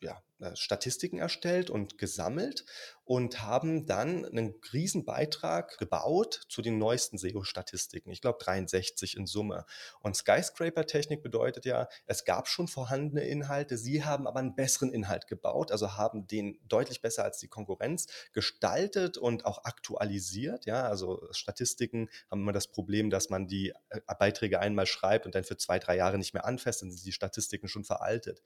ja, 0.00 0.22
äh, 0.40 0.56
Statistiken 0.56 1.18
erstellt 1.18 1.70
und 1.70 1.98
gesammelt 1.98 2.64
und 3.04 3.42
haben 3.42 3.86
dann 3.86 4.24
einen 4.24 4.54
Riesenbeitrag 4.72 5.78
gebaut 5.78 6.40
zu 6.48 6.62
den 6.62 6.78
neuesten 6.78 7.18
SEO-Statistiken. 7.18 8.10
Ich 8.10 8.20
glaube 8.20 8.38
63 8.42 9.16
in 9.16 9.26
Summe. 9.26 9.66
Und 10.00 10.16
Skyscraper-Technik 10.16 11.22
bedeutet 11.22 11.66
ja, 11.66 11.88
es 12.06 12.24
gab 12.24 12.48
schon 12.48 12.66
vorhandene 12.66 13.24
Inhalte, 13.24 13.76
sie 13.76 14.04
haben 14.04 14.26
aber 14.26 14.40
einen 14.40 14.54
besseren 14.56 14.92
Inhalt 14.92 15.26
gebaut, 15.26 15.70
also 15.70 15.96
haben 15.96 16.26
den 16.26 16.58
deutlich 16.66 17.02
besser 17.02 17.24
als 17.24 17.38
die 17.38 17.48
Konkurrenz 17.48 18.06
gestaltet 18.32 19.18
und 19.18 19.44
auch 19.44 19.64
aktualisiert. 19.64 20.64
Ja, 20.66 20.88
also 20.88 21.28
Statistiken 21.30 22.08
haben 22.30 22.40
immer 22.40 22.52
das 22.52 22.68
Problem, 22.68 23.10
dass 23.10 23.28
man 23.28 23.46
die 23.46 23.74
äh, 23.90 24.00
Beiträge 24.18 24.60
einmal 24.60 24.86
schreibt 24.86 25.26
und 25.26 25.34
dann 25.34 25.44
für 25.44 25.58
zwei, 25.58 25.78
drei 25.78 25.96
Jahre 25.96 26.18
nicht 26.18 26.34
mehr 26.34 26.46
anfasst, 26.46 26.82
dann 26.82 26.90
sind 26.90 27.04
die 27.04 27.12
Statistiken 27.12 27.68
schon 27.68 27.84
veraltet. 27.84 28.42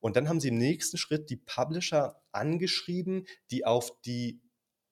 Und 0.00 0.16
dann 0.16 0.28
haben 0.28 0.40
sie 0.40 0.47
im 0.48 0.58
nächsten 0.58 0.96
Schritt 0.96 1.30
die 1.30 1.36
Publisher 1.36 2.20
angeschrieben, 2.32 3.26
die 3.50 3.64
auf 3.64 3.92
die 4.02 4.40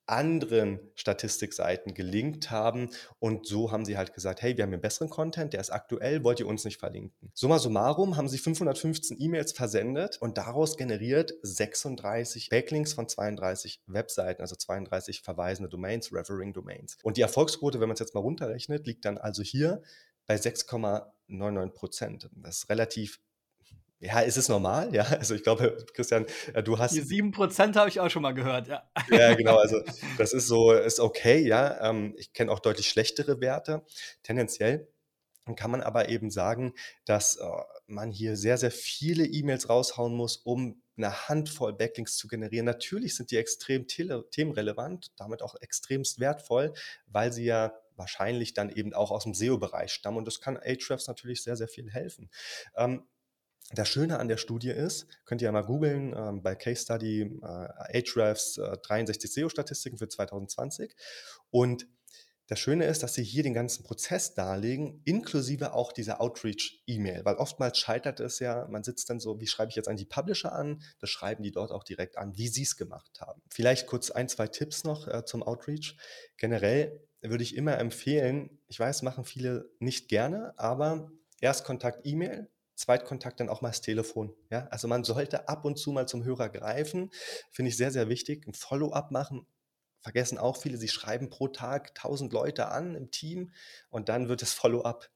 anderen 0.07 0.79
Statistikseiten 0.95 1.93
gelinkt 1.93 2.51
haben 2.51 2.91
und 3.19 3.47
so 3.47 3.73
haben 3.73 3.85
sie 3.85 3.97
halt 3.97 4.15
gesagt, 4.15 4.41
hey, 4.41 4.57
wir 4.57 4.63
haben 4.63 4.73
einen 4.73 4.81
besseren 4.81 5.11
Content, 5.11 5.53
der 5.53 5.61
ist 5.61 5.71
aktuell, 5.71 6.23
wollt 6.23 6.39
ihr 6.39 6.47
uns 6.47 6.65
nicht 6.65 6.79
verlinken? 6.79 7.31
Summa 7.35 7.59
summarum 7.59 8.17
haben 8.17 8.29
sie 8.29 8.39
515 8.39 9.21
E-Mails 9.21 9.53
versendet 9.53 10.19
und 10.21 10.39
daraus 10.39 10.77
generiert 10.77 11.35
36 11.43 12.51
Backlinks 12.51 12.93
von 12.93 13.09
32 13.09 13.83
Webseiten, 13.87 14.43
also 14.43 14.55
32 14.55 15.23
verweisende 15.23 15.69
Domains, 15.69 16.13
Referring 16.13 16.53
Domains. 16.53 16.99
Und 17.03 17.17
die 17.17 17.23
Erfolgsquote, 17.23 17.81
wenn 17.81 17.89
man 17.89 17.95
es 17.95 18.01
jetzt 18.01 18.15
mal 18.15 18.21
runterrechnet, 18.21 18.87
liegt 18.87 19.05
dann 19.05 19.19
also 19.19 19.43
hier 19.43 19.83
bei 20.27 20.37
6,99 20.37 21.71
Prozent. 21.71 22.31
Das 22.33 22.59
ist 22.59 22.69
relativ 22.69 23.21
ja, 23.99 24.21
ist 24.21 24.37
es 24.37 24.49
normal? 24.49 24.95
Ja, 24.95 25.05
also 25.05 25.35
ich 25.35 25.43
glaube, 25.43 25.85
Christian, 25.95 26.27
äh, 26.53 26.63
du 26.63 26.79
hast. 26.79 26.95
Die 26.95 27.03
7% 27.03 27.77
habe 27.77 27.89
ich 27.89 28.01
auch 28.01 28.11
schon 28.11 28.23
mal 28.23 28.35
gehört, 28.35 28.69
ja. 28.69 28.89
Ja, 29.11 29.35
genau, 29.35 29.57
also 29.59 29.83
das 30.19 30.33
ist 30.33 30.47
so, 30.47 30.73
ist 30.73 31.01
okay, 31.01 31.47
ja. 31.47 31.89
Ähm, 31.89 32.15
ich 32.19 32.33
kenne 32.33 32.53
auch 32.53 32.61
deutlich 32.61 32.89
schlechtere 32.89 33.41
Werte. 33.41 33.85
Tendenziell 34.23 34.89
kann 35.55 35.71
man 35.71 35.81
aber 35.81 36.09
eben 36.09 36.31
sagen, 36.31 36.75
dass 37.05 37.37
äh, 37.37 37.47
man 37.87 38.11
hier 38.11 38.37
sehr, 38.37 38.59
sehr 38.59 38.73
viele 38.73 39.25
E-Mails 39.25 39.69
raushauen 39.69 40.13
muss, 40.13 40.39
um 40.39 40.83
eine 40.97 41.29
Handvoll 41.29 41.75
Backlinks 41.75 42.17
zu 42.17 42.27
generieren. 42.27 42.67
Natürlich 42.67 43.15
sind 43.15 43.31
die 43.31 43.37
extrem 43.37 43.87
themenrelevant, 43.87 45.13
damit 45.17 45.43
auch 45.43 45.55
extremst 45.61 46.19
wertvoll, 46.19 46.73
weil 47.07 47.33
sie 47.33 47.45
ja 47.45 47.75
wahrscheinlich 47.95 48.55
dann 48.55 48.71
eben 48.71 48.93
auch 48.93 49.11
aus 49.11 49.25
dem 49.25 49.35
SEO-Bereich 49.35 49.93
stammen 49.93 50.19
und 50.19 50.27
das 50.27 50.41
kann 50.41 50.57
Ahrefs 50.57 51.07
natürlich 51.07 51.43
sehr, 51.43 51.57
sehr 51.57 51.69
viel 51.69 51.91
helfen. 51.91 52.31
Ähm, 52.77 53.07
das 53.73 53.89
Schöne 53.89 54.19
an 54.19 54.29
der 54.29 54.37
Studie 54.37 54.71
ist, 54.71 55.07
könnt 55.25 55.43
ihr 55.43 55.47
ja 55.47 55.53
mal 55.53 55.65
googeln, 55.65 56.15
ähm, 56.17 56.43
bei 56.43 56.55
Case 56.55 56.83
Study 56.83 57.23
äh, 57.23 57.45
Ahrefs 57.45 58.59
äh, 58.59 58.77
63 58.83 59.33
SEO-Statistiken 59.33 59.99
für 59.99 60.09
2020. 60.09 60.95
Und 61.51 61.89
das 62.49 62.61
Schöne 62.61 62.87
ist, 62.87 63.03
dass 63.03 63.15
sie 63.15 63.25
hier 63.25 63.43
den 63.43 63.55
ganzen 63.55 63.83
Prozess 63.83 64.35
darlegen, 64.35 65.03
inklusive 65.05 65.73
auch 65.73 65.91
dieser 65.91 66.21
Outreach-E-Mail, 66.21 67.25
weil 67.25 67.35
oftmals 67.37 67.77
scheitert 67.77 68.21
es 68.21 68.39
ja, 68.39 68.69
man 68.71 68.85
sitzt 68.85 69.11
dann 69.11 69.19
so, 69.19 69.41
wie 69.41 69.49
schreibe 69.49 69.71
ich 69.71 69.77
jetzt 69.77 69.89
an 69.89 69.97
die 69.97 70.05
Publisher 70.05 70.53
an? 70.53 70.81
Das 71.01 71.11
schreiben 71.11 71.43
die 71.43 71.51
dort 71.51 71.73
auch 71.73 71.83
direkt 71.83 72.17
an, 72.19 72.37
wie 72.37 72.47
sie 72.47 72.63
es 72.63 72.77
gemacht 72.77 73.21
haben. 73.21 73.43
Vielleicht 73.51 73.89
kurz 73.89 74.13
ein, 74.13 74.29
zwei 74.29 74.47
Tipps 74.47 74.85
noch 74.85 75.09
äh, 75.09 75.25
zum 75.25 75.43
Outreach. 75.43 75.97
Generell 76.37 77.01
würde 77.21 77.43
ich 77.43 77.57
immer 77.57 77.79
empfehlen, 77.79 78.61
ich 78.69 78.79
weiß, 78.79 79.03
machen 79.03 79.25
viele 79.25 79.69
nicht 79.81 80.09
gerne, 80.09 80.57
aber 80.57 81.11
Erstkontakt-E-Mail, 81.41 82.49
Zweitkontakt 82.77 83.41
dann 83.41 83.49
auch 83.49 83.63
mal 83.63 83.71
das 83.71 83.81
Telefon. 83.81 84.35
Ja? 84.51 84.69
Also 84.69 84.87
man 84.87 85.03
sollte 85.03 85.49
ab 85.49 85.65
und 85.65 85.79
zu 85.79 85.93
mal 85.93 86.07
zum 86.07 86.25
Hörer 86.25 86.49
greifen, 86.49 87.11
finde 87.51 87.71
ich 87.71 87.77
sehr, 87.77 87.91
sehr 87.91 88.09
wichtig. 88.09 88.47
Ein 88.47 88.55
Follow-up 88.55 89.11
machen, 89.11 89.47
vergessen 90.01 90.39
auch 90.39 90.57
viele, 90.57 90.77
sie 90.77 90.89
schreiben 90.89 91.31
pro 91.31 91.49
Tag 91.49 91.89
1000 91.91 92.33
Leute 92.33 92.69
an 92.69 92.95
im 92.95 93.11
Team 93.11 93.53
und 93.91 94.09
dann 94.09 94.29
wird 94.29 94.43
das 94.43 94.53
Follow-up 94.53 95.11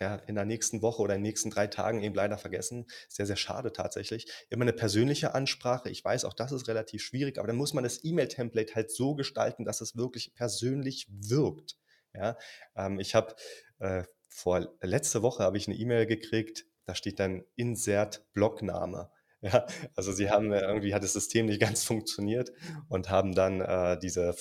ja, 0.00 0.16
in 0.16 0.34
der 0.34 0.44
nächsten 0.44 0.82
Woche 0.82 1.02
oder 1.02 1.14
in 1.14 1.20
den 1.20 1.28
nächsten 1.28 1.50
drei 1.50 1.66
Tagen 1.66 2.02
eben 2.02 2.14
leider 2.14 2.36
vergessen. 2.36 2.86
Sehr, 3.08 3.26
sehr 3.26 3.36
schade 3.36 3.72
tatsächlich. 3.72 4.30
Immer 4.50 4.62
eine 4.62 4.72
persönliche 4.72 5.34
Ansprache. 5.34 5.88
Ich 5.88 6.04
weiß, 6.04 6.24
auch 6.24 6.34
das 6.34 6.52
ist 6.52 6.68
relativ 6.68 7.02
schwierig, 7.02 7.38
aber 7.38 7.46
dann 7.46 7.56
muss 7.56 7.74
man 7.74 7.84
das 7.84 8.04
E-Mail-Template 8.04 8.74
halt 8.74 8.90
so 8.90 9.14
gestalten, 9.14 9.64
dass 9.64 9.80
es 9.80 9.96
wirklich 9.96 10.34
persönlich 10.34 11.06
wirkt. 11.10 11.76
Ja, 12.12 12.36
ähm, 12.76 13.00
ich 13.00 13.14
habe 13.14 13.34
äh, 13.78 14.04
vor 14.28 14.76
letzte 14.80 15.22
Woche 15.22 15.42
habe 15.42 15.56
ich 15.56 15.68
eine 15.68 15.76
E-Mail 15.76 16.06
gekriegt, 16.06 16.66
da 16.86 16.94
steht 16.94 17.20
dann 17.20 17.44
Insert 17.56 18.24
Blockname. 18.32 19.10
Ja, 19.44 19.66
also 19.94 20.10
sie 20.10 20.30
haben 20.30 20.52
äh, 20.52 20.60
irgendwie 20.60 20.94
hat 20.94 21.02
das 21.02 21.12
System 21.12 21.44
nicht 21.44 21.60
ganz 21.60 21.84
funktioniert 21.84 22.50
und 22.88 23.10
haben 23.10 23.34
dann 23.34 23.60
äh, 23.60 23.98
diese 23.98 24.34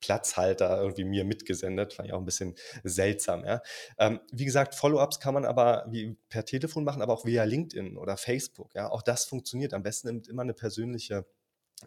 Platzhalter 0.00 0.80
irgendwie 0.80 1.04
mir 1.04 1.24
mitgesendet. 1.24 1.94
Fand 1.94 2.08
ich 2.08 2.12
auch 2.12 2.20
ein 2.20 2.24
bisschen 2.24 2.54
seltsam. 2.84 3.44
Ja. 3.44 3.60
Ähm, 3.98 4.20
wie 4.30 4.44
gesagt, 4.44 4.76
Follow-ups 4.76 5.18
kann 5.18 5.34
man 5.34 5.44
aber 5.44 5.86
wie 5.90 6.16
per 6.28 6.44
Telefon 6.44 6.84
machen, 6.84 7.02
aber 7.02 7.12
auch 7.12 7.24
via 7.24 7.42
LinkedIn 7.42 7.96
oder 7.96 8.16
Facebook. 8.16 8.72
Ja. 8.76 8.88
Auch 8.88 9.02
das 9.02 9.24
funktioniert. 9.24 9.74
Am 9.74 9.82
besten 9.82 10.06
nimmt 10.06 10.28
immer 10.28 10.42
eine 10.42 10.54
persönliche 10.54 11.26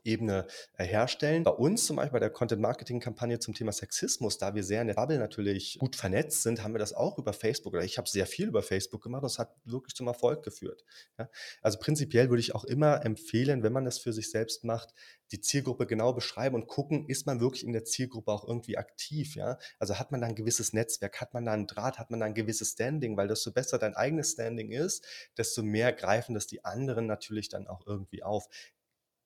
Ebene 0.04 0.46
äh, 0.78 0.86
herstellen. 0.86 1.44
Bei 1.44 1.52
uns 1.52 1.86
zum 1.86 1.96
Beispiel 1.96 2.14
bei 2.14 2.20
der 2.20 2.30
Content-Marketing-Kampagne 2.30 3.40
zum 3.40 3.56
Thema 3.56 3.72
Sexismus, 3.72 4.38
da 4.38 4.54
wir 4.54 4.64
sehr 4.64 4.82
in 4.82 4.88
der 4.88 4.94
Bubble 4.94 5.18
natürlich 5.18 5.78
gut 5.80 5.96
vernetzt 5.96 6.44
sind, 6.44 6.64
haben 6.64 6.74
wir 6.74 6.80
das 6.80 6.94
auch 6.94 7.18
über 7.18 7.34
Facebook 7.34 7.74
oder 7.74 7.84
ich 7.84 7.98
habe 7.98 8.08
sehr 8.08 8.28
viel 8.28 8.48
über 8.48 8.62
Facebook 8.62 9.02
gemacht. 9.02 9.24
Das 9.24 9.40
hat 9.40 9.56
wirklich 9.66 9.96
zum 9.96 10.08
Erfolg 10.08 10.44
geführt. 10.44 10.84
Ja? 11.18 11.28
Also 11.62 11.80
prinzipiell 11.80 12.30
würde 12.30 12.42
ich 12.42 12.54
auch 12.54 12.66
immer 12.66 13.04
empfehlen, 13.04 13.64
wenn 13.64 13.74
man 13.74 13.84
das 13.84 13.98
für 13.98 14.14
sich 14.14 14.30
selbst 14.30 14.64
macht, 14.64 14.94
die 15.32 15.42
Zielgruppe 15.42 15.86
genau 15.86 16.14
beschreiben 16.14 16.56
und 16.56 16.68
gucken, 16.68 17.08
ist 17.08 17.26
man 17.26 17.40
wirklich 17.40 17.64
in 17.64 17.74
der 17.74 17.84
Zielgruppe 17.84 18.32
auch 18.32 18.48
irgendwie 18.48 18.78
aktiv, 18.78 19.36
ja? 19.36 19.60
Also 19.78 20.00
hat 20.00 20.12
man 20.12 20.22
da 20.22 20.28
ein 20.28 20.36
gewisses 20.36 20.74
Netzwerk, 20.74 21.22
hat 21.22 21.34
man 21.34 21.46
da 21.46 21.54
einen 21.54 21.68
Draht, 21.68 22.00
hat 22.00 22.10
man 22.10 22.20
da 22.20 22.26
ein 22.26 22.34
gewisses 22.34 22.72
Standing, 22.72 23.16
weil 23.16 23.28
desto 23.28 23.52
besser 23.52 23.78
dein 23.78 23.96
eigenes 23.96 24.32
Standing 24.32 24.72
ist, 24.72 25.06
desto 25.38 25.62
mehr 25.62 25.94
greifen 25.94 26.34
das 26.34 26.48
die 26.48 26.66
anderen 26.66 27.06
natürlich 27.06 27.50
dann 27.50 27.68
auch 27.68 27.86
irgendwie 27.86 28.24
auf 28.24 28.48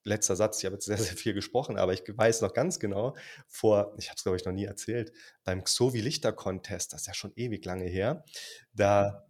letzter 0.03 0.35
Satz, 0.35 0.59
ich 0.59 0.65
habe 0.65 0.75
jetzt 0.75 0.85
sehr, 0.85 0.97
sehr 0.97 1.15
viel 1.17 1.33
gesprochen, 1.33 1.77
aber 1.77 1.93
ich 1.93 2.03
weiß 2.05 2.41
noch 2.41 2.53
ganz 2.53 2.79
genau, 2.79 3.15
vor, 3.47 3.95
ich 3.97 4.09
habe 4.09 4.17
es 4.17 4.23
glaube 4.23 4.37
ich 4.37 4.45
noch 4.45 4.53
nie 4.53 4.65
erzählt, 4.65 5.11
beim 5.43 5.63
Xovi 5.63 6.01
Lichter 6.01 6.33
Contest, 6.33 6.93
das 6.93 7.01
ist 7.01 7.07
ja 7.07 7.13
schon 7.13 7.33
ewig 7.35 7.63
lange 7.65 7.85
her, 7.85 8.23
da 8.73 9.25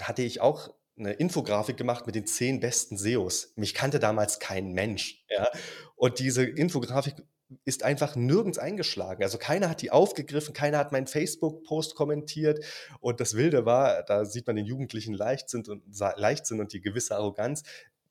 hatte 0.00 0.22
ich 0.22 0.40
auch 0.40 0.74
eine 0.98 1.12
Infografik 1.12 1.76
gemacht 1.76 2.06
mit 2.06 2.14
den 2.14 2.26
zehn 2.26 2.60
besten 2.60 2.96
SEOs. 2.96 3.52
Mich 3.56 3.74
kannte 3.74 3.98
damals 3.98 4.38
kein 4.38 4.72
Mensch. 4.72 5.24
Ja? 5.28 5.48
Und 5.94 6.18
diese 6.18 6.44
Infografik 6.44 7.14
ist 7.64 7.84
einfach 7.84 8.16
nirgends 8.16 8.58
eingeschlagen. 8.58 9.22
Also 9.22 9.38
keiner 9.38 9.68
hat 9.68 9.82
die 9.82 9.90
aufgegriffen, 9.90 10.52
keiner 10.52 10.78
hat 10.78 10.92
meinen 10.92 11.06
Facebook-Post 11.06 11.94
kommentiert. 11.94 12.64
Und 13.00 13.20
das 13.20 13.34
Wilde 13.34 13.64
war, 13.64 14.02
da 14.04 14.24
sieht 14.24 14.46
man 14.46 14.56
den 14.56 14.66
Jugendlichen 14.66 15.14
Leichtsinn 15.14 15.64
und, 15.68 15.82
Leichtsinn 16.16 16.60
und 16.60 16.72
die 16.72 16.80
gewisse 16.80 17.14
Arroganz 17.14 17.62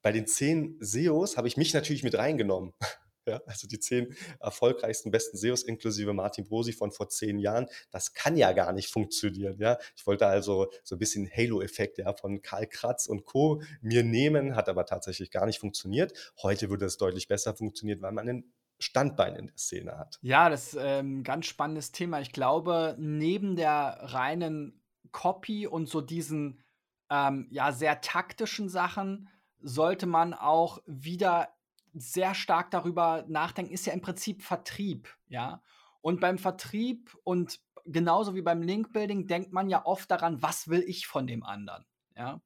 bei 0.06 0.12
den 0.12 0.28
zehn 0.28 0.78
SEOs 0.82 1.36
habe 1.36 1.48
ich 1.48 1.58
mich 1.58 1.74
natürlich 1.74 2.04
mit 2.04 2.16
reingenommen. 2.16 2.74
Ja, 3.28 3.42
also 3.48 3.68
die 3.68 3.80
zehn 3.80 4.16
erfolgreichsten, 4.40 5.10
besten 5.10 5.36
SEOs 5.36 5.64
inklusive 5.64 6.14
Martin 6.14 6.46
Brosi 6.46 6.74
von 6.74 6.92
vor 6.92 7.10
zehn 7.10 7.40
Jahren, 7.40 7.66
das 7.90 8.14
kann 8.14 8.38
ja 8.38 8.52
gar 8.52 8.72
nicht 8.72 8.94
funktionieren. 8.94 9.58
Ja, 9.58 9.80
ich 9.98 10.06
wollte 10.06 10.28
also 10.28 10.68
so 10.84 10.94
ein 10.94 11.00
bisschen 11.00 11.28
Halo-Effekt 11.28 11.98
ja, 11.98 12.14
von 12.14 12.44
Karl 12.44 12.68
Kratz 12.68 13.08
und 13.08 13.26
Co. 13.26 13.64
mir 13.82 14.04
nehmen, 14.04 14.56
hat 14.56 14.70
aber 14.70 14.86
tatsächlich 14.86 15.32
gar 15.32 15.48
nicht 15.48 15.58
funktioniert. 15.58 16.34
Heute 16.44 16.70
würde 16.70 16.86
es 16.86 16.98
deutlich 16.98 17.28
besser 17.28 17.56
funktionieren, 17.56 18.04
weil 18.04 18.12
man 18.12 18.30
ein 18.30 18.54
Standbein 18.78 19.36
in 19.36 19.48
der 19.48 19.58
Szene 19.58 19.98
hat. 19.98 20.20
Ja, 20.22 20.52
das 20.52 20.68
ist 20.68 20.78
ein 20.78 21.06
ähm, 21.06 21.24
ganz 21.24 21.48
spannendes 21.48 21.94
Thema. 21.94 22.22
Ich 22.22 22.32
glaube, 22.32 22.96
neben 23.00 23.56
der 23.56 24.02
reinen 24.04 24.84
Copy 25.12 25.66
und 25.66 25.90
so 25.90 26.00
diesen 26.00 26.62
ähm, 27.10 27.48
ja 27.50 27.72
sehr 27.72 28.02
taktischen 28.02 28.70
Sachen 28.70 29.30
sollte 29.66 30.06
man 30.06 30.34
auch 30.34 30.80
wieder 30.86 31.50
sehr 31.94 32.36
stark 32.36 32.72
darüber 32.72 33.26
nachdenken, 33.28 33.74
ist 33.74 33.86
ja 33.86 33.94
im 33.94 34.02
Prinzip 34.02 34.44
Vertrieb, 34.44 35.10
ja. 35.28 35.62
Und 36.02 36.20
beim 36.22 36.38
Vertrieb 36.38 37.18
und 37.24 37.60
genauso 37.86 38.36
wie 38.36 38.44
beim 38.44 38.62
Linkbuilding 38.62 39.28
denkt 39.28 39.54
man 39.54 39.70
ja 39.70 39.86
oft 39.86 40.10
daran, 40.12 40.42
was 40.42 40.68
will 40.68 40.84
ich 40.86 41.08
von 41.08 41.26
dem 41.26 41.44
anderen, 41.44 41.86
ja. 42.16 42.42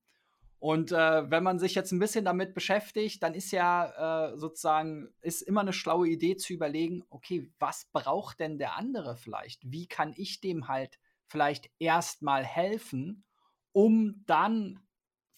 Und 0.60 0.92
äh, 0.92 1.32
wenn 1.32 1.44
man 1.44 1.58
sich 1.58 1.74
jetzt 1.74 1.92
ein 1.94 2.00
bisschen 2.00 2.26
damit 2.26 2.54
beschäftigt, 2.54 3.24
dann 3.24 3.34
ist 3.34 3.52
ja 3.52 4.32
äh, 4.32 4.38
sozusagen, 4.38 5.10
ist 5.22 5.42
immer 5.42 5.62
eine 5.62 5.72
schlaue 5.72 6.10
Idee 6.10 6.36
zu 6.36 6.54
überlegen, 6.54 7.04
okay, 7.10 7.50
was 7.60 7.86
braucht 7.94 8.42
denn 8.42 8.58
der 8.58 8.76
andere 8.76 9.16
vielleicht? 9.16 9.62
Wie 9.72 9.88
kann 9.88 10.14
ich 10.18 10.42
dem 10.42 10.68
halt 10.68 11.00
vielleicht 11.28 11.70
erstmal 11.80 12.44
helfen, 12.44 13.24
um 13.72 14.24
dann 14.26 14.82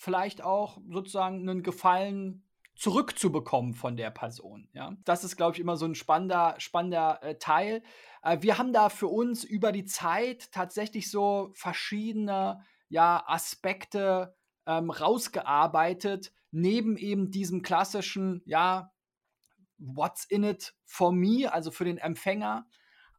vielleicht 0.01 0.41
auch 0.43 0.79
sozusagen 0.89 1.47
einen 1.47 1.61
Gefallen 1.61 2.43
zurückzubekommen 2.75 3.75
von 3.75 3.95
der 3.95 4.09
Person. 4.09 4.67
Ja? 4.73 4.97
Das 5.05 5.23
ist, 5.23 5.37
glaube 5.37 5.55
ich, 5.55 5.59
immer 5.59 5.77
so 5.77 5.85
ein 5.85 5.93
spannender, 5.93 6.55
spannender 6.57 7.21
äh, 7.21 7.37
Teil. 7.37 7.83
Äh, 8.23 8.39
wir 8.41 8.57
haben 8.57 8.73
da 8.73 8.89
für 8.89 9.07
uns 9.07 9.43
über 9.43 9.71
die 9.71 9.85
Zeit 9.85 10.51
tatsächlich 10.51 11.11
so 11.11 11.51
verschiedene 11.53 12.65
ja, 12.89 13.23
Aspekte 13.27 14.35
ähm, 14.65 14.89
rausgearbeitet, 14.89 16.33
neben 16.49 16.97
eben 16.97 17.29
diesem 17.29 17.61
klassischen, 17.61 18.41
ja, 18.45 18.91
what's 19.77 20.25
in 20.25 20.43
it 20.43 20.73
for 20.83 21.11
me, 21.11 21.53
also 21.53 21.69
für 21.69 21.85
den 21.85 21.99
Empfänger, 21.99 22.65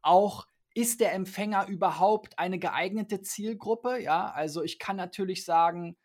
auch 0.01 0.47
ist 0.75 0.99
der 0.99 1.13
Empfänger 1.13 1.67
überhaupt 1.69 2.37
eine 2.39 2.59
geeignete 2.59 3.21
Zielgruppe? 3.21 4.01
Ja, 4.01 4.29
also 4.31 4.63
ich 4.63 4.79
kann 4.79 4.97
natürlich 4.97 5.45
sagen, 5.45 5.95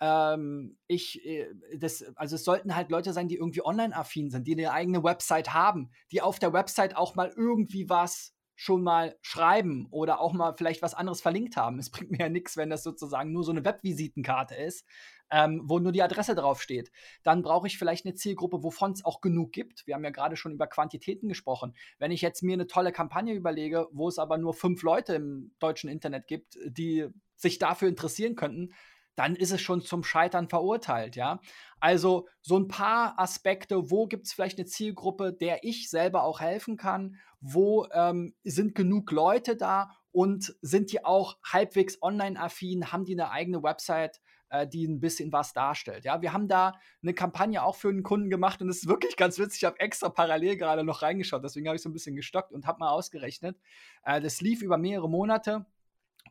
ähm, 0.00 0.76
ich, 0.86 1.24
äh, 1.24 1.48
das, 1.76 2.04
also 2.16 2.36
es 2.36 2.44
sollten 2.44 2.76
halt 2.76 2.90
Leute 2.90 3.12
sein, 3.12 3.28
die 3.28 3.36
irgendwie 3.36 3.64
online-affin 3.64 4.30
sind, 4.30 4.46
die 4.46 4.52
eine 4.52 4.72
eigene 4.72 5.02
Website 5.02 5.52
haben, 5.54 5.90
die 6.12 6.22
auf 6.22 6.38
der 6.38 6.52
Website 6.52 6.96
auch 6.96 7.14
mal 7.14 7.32
irgendwie 7.36 7.88
was 7.88 8.34
schon 8.60 8.82
mal 8.82 9.16
schreiben 9.22 9.86
oder 9.92 10.20
auch 10.20 10.32
mal 10.32 10.52
vielleicht 10.56 10.82
was 10.82 10.94
anderes 10.94 11.20
verlinkt 11.20 11.56
haben. 11.56 11.78
Es 11.78 11.90
bringt 11.90 12.10
mir 12.10 12.18
ja 12.18 12.28
nichts, 12.28 12.56
wenn 12.56 12.70
das 12.70 12.82
sozusagen 12.82 13.30
nur 13.32 13.44
so 13.44 13.52
eine 13.52 13.64
Webvisitenkarte 13.64 14.56
ist, 14.56 14.84
ähm, 15.30 15.62
wo 15.64 15.78
nur 15.78 15.92
die 15.92 16.02
Adresse 16.02 16.34
draufsteht. 16.34 16.90
Dann 17.22 17.42
brauche 17.42 17.68
ich 17.68 17.78
vielleicht 17.78 18.04
eine 18.04 18.14
Zielgruppe, 18.14 18.64
wovon 18.64 18.90
es 18.90 19.04
auch 19.04 19.20
genug 19.20 19.52
gibt. 19.52 19.86
Wir 19.86 19.94
haben 19.94 20.02
ja 20.02 20.10
gerade 20.10 20.36
schon 20.36 20.50
über 20.50 20.66
Quantitäten 20.66 21.28
gesprochen. 21.28 21.74
Wenn 22.00 22.10
ich 22.10 22.20
jetzt 22.20 22.42
mir 22.42 22.54
eine 22.54 22.66
tolle 22.66 22.90
Kampagne 22.90 23.34
überlege, 23.34 23.86
wo 23.92 24.08
es 24.08 24.18
aber 24.18 24.38
nur 24.38 24.54
fünf 24.54 24.82
Leute 24.82 25.14
im 25.14 25.52
deutschen 25.60 25.88
Internet 25.88 26.26
gibt, 26.26 26.58
die 26.66 27.06
sich 27.36 27.60
dafür 27.60 27.88
interessieren 27.88 28.34
könnten, 28.34 28.74
dann 29.18 29.34
ist 29.34 29.50
es 29.50 29.60
schon 29.60 29.80
zum 29.80 30.04
Scheitern 30.04 30.48
verurteilt, 30.48 31.16
ja. 31.16 31.40
Also 31.80 32.28
so 32.40 32.56
ein 32.56 32.68
paar 32.68 33.18
Aspekte, 33.18 33.90
wo 33.90 34.06
gibt 34.06 34.26
es 34.26 34.32
vielleicht 34.32 34.58
eine 34.58 34.66
Zielgruppe, 34.66 35.32
der 35.32 35.64
ich 35.64 35.90
selber 35.90 36.22
auch 36.22 36.40
helfen 36.40 36.76
kann, 36.76 37.16
wo 37.40 37.86
ähm, 37.92 38.34
sind 38.44 38.76
genug 38.76 39.10
Leute 39.10 39.56
da 39.56 39.90
und 40.12 40.54
sind 40.62 40.92
die 40.92 41.04
auch 41.04 41.36
halbwegs 41.44 42.00
online-affin, 42.00 42.92
haben 42.92 43.04
die 43.04 43.14
eine 43.14 43.32
eigene 43.32 43.62
Website, 43.64 44.20
äh, 44.50 44.68
die 44.68 44.86
ein 44.86 45.00
bisschen 45.00 45.32
was 45.32 45.52
darstellt. 45.52 46.04
Ja, 46.04 46.22
wir 46.22 46.32
haben 46.32 46.46
da 46.46 46.74
eine 47.02 47.12
Kampagne 47.12 47.64
auch 47.64 47.74
für 47.74 47.88
einen 47.88 48.04
Kunden 48.04 48.30
gemacht 48.30 48.62
und 48.62 48.68
es 48.68 48.78
ist 48.78 48.88
wirklich 48.88 49.16
ganz 49.16 49.38
witzig. 49.40 49.62
Ich 49.62 49.64
habe 49.64 49.80
extra 49.80 50.10
parallel 50.10 50.56
gerade 50.56 50.84
noch 50.84 51.02
reingeschaut, 51.02 51.42
deswegen 51.42 51.66
habe 51.66 51.74
ich 51.74 51.82
so 51.82 51.88
ein 51.88 51.92
bisschen 51.92 52.14
gestockt 52.14 52.52
und 52.52 52.68
habe 52.68 52.78
mal 52.78 52.90
ausgerechnet. 52.90 53.58
Äh, 54.04 54.20
das 54.20 54.40
lief 54.40 54.62
über 54.62 54.78
mehrere 54.78 55.10
Monate 55.10 55.66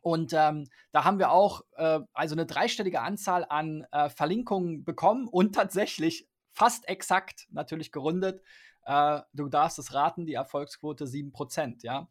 und 0.02 0.32
ähm, 0.32 0.68
da 0.92 1.04
haben 1.04 1.18
wir 1.18 1.30
auch 1.30 1.62
äh, 1.76 2.00
also 2.12 2.34
eine 2.34 2.46
dreistellige 2.46 3.00
Anzahl 3.00 3.46
an 3.48 3.86
äh, 3.92 4.08
Verlinkungen 4.08 4.84
bekommen 4.84 5.28
und 5.28 5.54
tatsächlich 5.54 6.28
fast 6.52 6.88
exakt, 6.88 7.46
natürlich 7.50 7.92
gerundet, 7.92 8.42
äh, 8.84 9.20
du 9.34 9.48
darfst 9.48 9.78
es 9.78 9.92
raten, 9.92 10.26
die 10.26 10.34
Erfolgsquote 10.34 11.04
7%, 11.04 11.84
ja. 11.84 12.08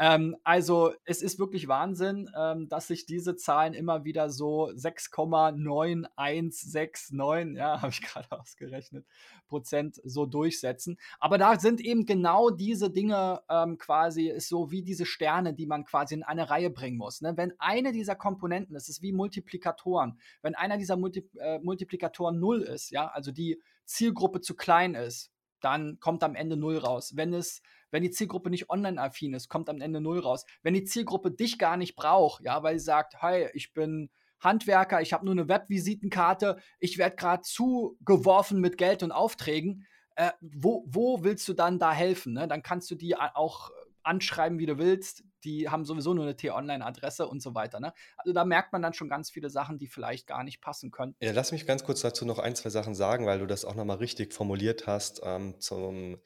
Ähm, 0.00 0.36
also 0.44 0.92
es 1.04 1.20
ist 1.20 1.38
wirklich 1.38 1.68
Wahnsinn, 1.68 2.30
ähm, 2.34 2.70
dass 2.70 2.86
sich 2.86 3.04
diese 3.04 3.36
Zahlen 3.36 3.74
immer 3.74 4.04
wieder 4.04 4.30
so 4.30 4.70
6,9169, 4.70 7.58
ja, 7.58 7.82
habe 7.82 7.92
ich 7.92 8.00
gerade 8.00 8.32
ausgerechnet, 8.32 9.04
Prozent 9.46 10.00
so 10.02 10.24
durchsetzen. 10.24 10.96
Aber 11.18 11.36
da 11.36 11.60
sind 11.60 11.82
eben 11.82 12.06
genau 12.06 12.48
diese 12.48 12.90
Dinge 12.90 13.42
ähm, 13.50 13.76
quasi, 13.76 14.28
ist 14.28 14.48
so 14.48 14.70
wie 14.70 14.82
diese 14.82 15.04
Sterne, 15.04 15.52
die 15.52 15.66
man 15.66 15.84
quasi 15.84 16.14
in 16.14 16.22
eine 16.22 16.48
Reihe 16.48 16.70
bringen 16.70 16.96
muss. 16.96 17.20
Ne? 17.20 17.36
Wenn 17.36 17.52
eine 17.58 17.92
dieser 17.92 18.14
Komponenten, 18.14 18.72
das 18.72 18.88
ist 18.88 19.02
wie 19.02 19.12
Multiplikatoren, 19.12 20.18
wenn 20.40 20.54
einer 20.54 20.78
dieser 20.78 20.96
Multi 20.96 21.28
äh, 21.38 21.58
Multiplikatoren 21.58 22.40
null 22.40 22.62
ist, 22.62 22.90
ja, 22.90 23.08
also 23.08 23.32
die 23.32 23.60
Zielgruppe 23.84 24.40
zu 24.40 24.56
klein 24.56 24.94
ist, 24.94 25.30
dann 25.60 26.00
kommt 26.00 26.22
am 26.22 26.34
Ende 26.34 26.56
null 26.56 26.78
raus. 26.78 27.16
Wenn 27.16 27.34
es, 27.34 27.60
wenn 27.90 28.02
die 28.02 28.10
Zielgruppe 28.10 28.50
nicht 28.50 28.70
online-affin 28.70 29.34
ist, 29.34 29.48
kommt 29.48 29.68
am 29.68 29.80
Ende 29.80 30.00
null 30.00 30.20
raus. 30.20 30.44
Wenn 30.62 30.74
die 30.74 30.84
Zielgruppe 30.84 31.30
dich 31.30 31.58
gar 31.58 31.76
nicht 31.76 31.96
braucht, 31.96 32.44
ja, 32.44 32.62
weil 32.62 32.78
sie 32.78 32.84
sagt, 32.84 33.22
hey, 33.22 33.48
ich 33.54 33.72
bin 33.72 34.10
Handwerker, 34.40 35.00
ich 35.00 35.12
habe 35.12 35.24
nur 35.24 35.34
eine 35.34 35.48
Webvisitenkarte, 35.48 36.58
ich 36.78 36.98
werde 36.98 37.16
gerade 37.16 37.42
zugeworfen 37.42 38.60
mit 38.60 38.78
Geld 38.78 39.02
und 39.02 39.12
Aufträgen, 39.12 39.86
äh, 40.16 40.32
wo, 40.40 40.84
wo 40.86 41.22
willst 41.24 41.46
du 41.48 41.52
dann 41.52 41.78
da 41.78 41.92
helfen? 41.92 42.32
Ne? 42.32 42.48
Dann 42.48 42.62
kannst 42.62 42.90
du 42.90 42.94
die 42.94 43.16
auch 43.16 43.70
anschreiben, 44.02 44.58
wie 44.58 44.66
du 44.66 44.78
willst. 44.78 45.24
Die 45.44 45.68
haben 45.68 45.84
sowieso 45.84 46.14
nur 46.14 46.24
eine 46.24 46.36
T-Online-Adresse 46.36 47.26
und 47.26 47.42
so 47.42 47.54
weiter. 47.54 47.80
Ne? 47.80 47.92
Also 48.16 48.32
da 48.32 48.44
merkt 48.44 48.72
man 48.72 48.82
dann 48.82 48.92
schon 48.92 49.08
ganz 49.08 49.30
viele 49.30 49.50
Sachen, 49.50 49.78
die 49.78 49.86
vielleicht 49.86 50.26
gar 50.26 50.44
nicht 50.44 50.60
passen 50.60 50.90
können. 50.90 51.14
Ja, 51.20 51.32
lass 51.32 51.52
mich 51.52 51.66
ganz 51.66 51.84
kurz 51.84 52.00
dazu 52.00 52.24
noch 52.24 52.38
ein, 52.38 52.54
zwei 52.54 52.70
Sachen 52.70 52.94
sagen, 52.94 53.26
weil 53.26 53.38
du 53.38 53.46
das 53.46 53.64
auch 53.64 53.74
nochmal 53.74 53.98
richtig 53.98 54.34
formuliert 54.34 54.86
hast 54.86 55.20
ähm, 55.24 55.58
zum 55.60 56.18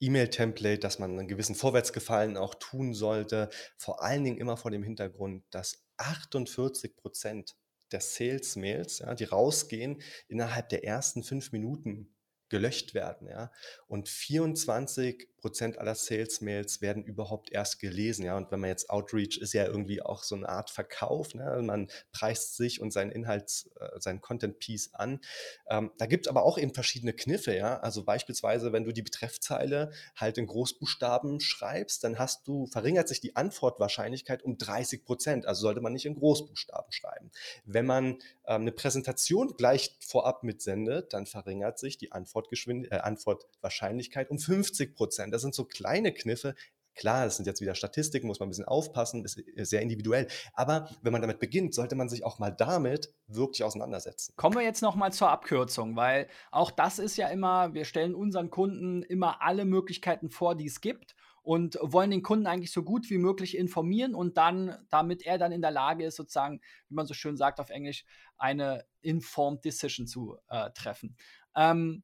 E-Mail-Template, 0.00 0.78
dass 0.80 0.98
man 0.98 1.18
einen 1.18 1.28
gewissen 1.28 1.54
Vorwärtsgefallen 1.54 2.36
auch 2.36 2.54
tun 2.54 2.94
sollte. 2.94 3.50
Vor 3.76 4.02
allen 4.02 4.24
Dingen 4.24 4.38
immer 4.38 4.56
vor 4.56 4.70
dem 4.70 4.82
Hintergrund, 4.82 5.44
dass 5.50 5.84
48 5.96 6.96
Prozent 6.96 7.56
der 7.92 8.00
Sales-Mails, 8.00 9.00
ja, 9.00 9.14
die 9.14 9.24
rausgehen, 9.24 10.00
innerhalb 10.28 10.68
der 10.68 10.84
ersten 10.84 11.22
fünf 11.22 11.52
Minuten 11.52 12.14
gelöscht 12.48 12.94
werden, 12.94 13.28
ja. 13.28 13.52
Und 13.86 14.08
24 14.08 15.28
Prozent 15.40 15.78
aller 15.78 15.94
Sales-Mails 15.94 16.80
werden 16.80 17.04
überhaupt 17.04 17.50
erst 17.50 17.80
gelesen, 17.80 18.24
ja. 18.24 18.36
Und 18.36 18.50
wenn 18.50 18.60
man 18.60 18.70
jetzt 18.70 18.90
Outreach 18.90 19.38
ist 19.38 19.52
ja 19.52 19.66
irgendwie 19.66 20.02
auch 20.02 20.22
so 20.22 20.34
eine 20.34 20.48
Art 20.48 20.70
Verkauf, 20.70 21.34
ne? 21.34 21.60
Man 21.62 21.88
preist 22.12 22.56
sich 22.56 22.80
und 22.80 22.92
seinen 22.92 23.10
Inhalt, 23.10 23.70
äh, 23.80 24.00
seinen 24.00 24.20
Content-Piece 24.20 24.94
an. 24.94 25.20
Ähm, 25.68 25.92
da 25.98 26.06
gibt 26.06 26.26
es 26.26 26.30
aber 26.30 26.42
auch 26.44 26.58
eben 26.58 26.74
verschiedene 26.74 27.12
Kniffe, 27.12 27.54
ja. 27.56 27.78
Also 27.80 28.04
beispielsweise, 28.04 28.72
wenn 28.72 28.84
du 28.84 28.92
die 28.92 29.02
Betreffzeile 29.02 29.90
halt 30.16 30.38
in 30.38 30.46
Großbuchstaben 30.46 31.40
schreibst, 31.40 32.04
dann 32.04 32.18
hast 32.18 32.46
du, 32.46 32.66
verringert 32.66 33.08
sich 33.08 33.20
die 33.20 33.36
Antwortwahrscheinlichkeit 33.36 34.42
um 34.42 34.58
30 34.58 35.04
Prozent. 35.04 35.46
Also 35.46 35.62
sollte 35.62 35.80
man 35.80 35.92
nicht 35.92 36.06
in 36.06 36.14
Großbuchstaben 36.14 36.92
schreiben. 36.92 37.30
Wenn 37.64 37.86
man 37.86 38.06
ähm, 38.46 38.62
eine 38.62 38.72
Präsentation 38.72 39.54
gleich 39.56 39.96
vorab 40.00 40.42
mitsendet, 40.42 41.12
dann 41.12 41.26
verringert 41.26 41.78
sich 41.78 41.98
die 41.98 42.12
Antwortgeschwind 42.12 42.90
äh, 42.90 42.96
Antwortwahrscheinlichkeit 42.96 44.30
um 44.30 44.38
50 44.38 44.94
Prozent. 44.94 45.27
Das 45.30 45.42
sind 45.42 45.54
so 45.54 45.64
kleine 45.64 46.12
Kniffe. 46.12 46.54
Klar, 46.94 47.26
das 47.26 47.36
sind 47.36 47.46
jetzt 47.46 47.60
wieder 47.60 47.76
Statistiken, 47.76 48.26
muss 48.26 48.40
man 48.40 48.48
ein 48.48 48.50
bisschen 48.50 48.64
aufpassen, 48.64 49.24
ist 49.24 49.70
sehr 49.70 49.82
individuell. 49.82 50.26
Aber 50.54 50.90
wenn 51.00 51.12
man 51.12 51.22
damit 51.22 51.38
beginnt, 51.38 51.72
sollte 51.72 51.94
man 51.94 52.08
sich 52.08 52.24
auch 52.24 52.40
mal 52.40 52.50
damit 52.50 53.14
wirklich 53.28 53.62
auseinandersetzen. 53.62 54.34
Kommen 54.34 54.56
wir 54.56 54.64
jetzt 54.64 54.82
noch 54.82 54.96
mal 54.96 55.12
zur 55.12 55.30
Abkürzung, 55.30 55.94
weil 55.94 56.26
auch 56.50 56.72
das 56.72 56.98
ist 56.98 57.16
ja 57.16 57.28
immer, 57.28 57.72
wir 57.72 57.84
stellen 57.84 58.16
unseren 58.16 58.50
Kunden 58.50 59.04
immer 59.04 59.42
alle 59.42 59.64
Möglichkeiten 59.64 60.28
vor, 60.28 60.56
die 60.56 60.66
es 60.66 60.80
gibt 60.80 61.14
und 61.48 61.78
wollen 61.80 62.10
den 62.10 62.22
Kunden 62.22 62.46
eigentlich 62.46 62.72
so 62.72 62.82
gut 62.82 63.08
wie 63.08 63.16
möglich 63.16 63.56
informieren 63.56 64.14
und 64.14 64.36
dann, 64.36 64.76
damit 64.90 65.24
er 65.24 65.38
dann 65.38 65.52
in 65.52 65.62
der 65.62 65.70
Lage 65.70 66.04
ist, 66.04 66.16
sozusagen, 66.16 66.60
wie 66.88 66.94
man 66.94 67.06
so 67.06 67.14
schön 67.14 67.36
sagt 67.36 67.60
auf 67.60 67.70
Englisch, 67.70 68.04
eine 68.36 68.84
informed 69.00 69.64
Decision 69.64 70.06
zu 70.06 70.36
äh, 70.48 70.70
treffen. 70.72 71.16
Ähm, 71.56 72.02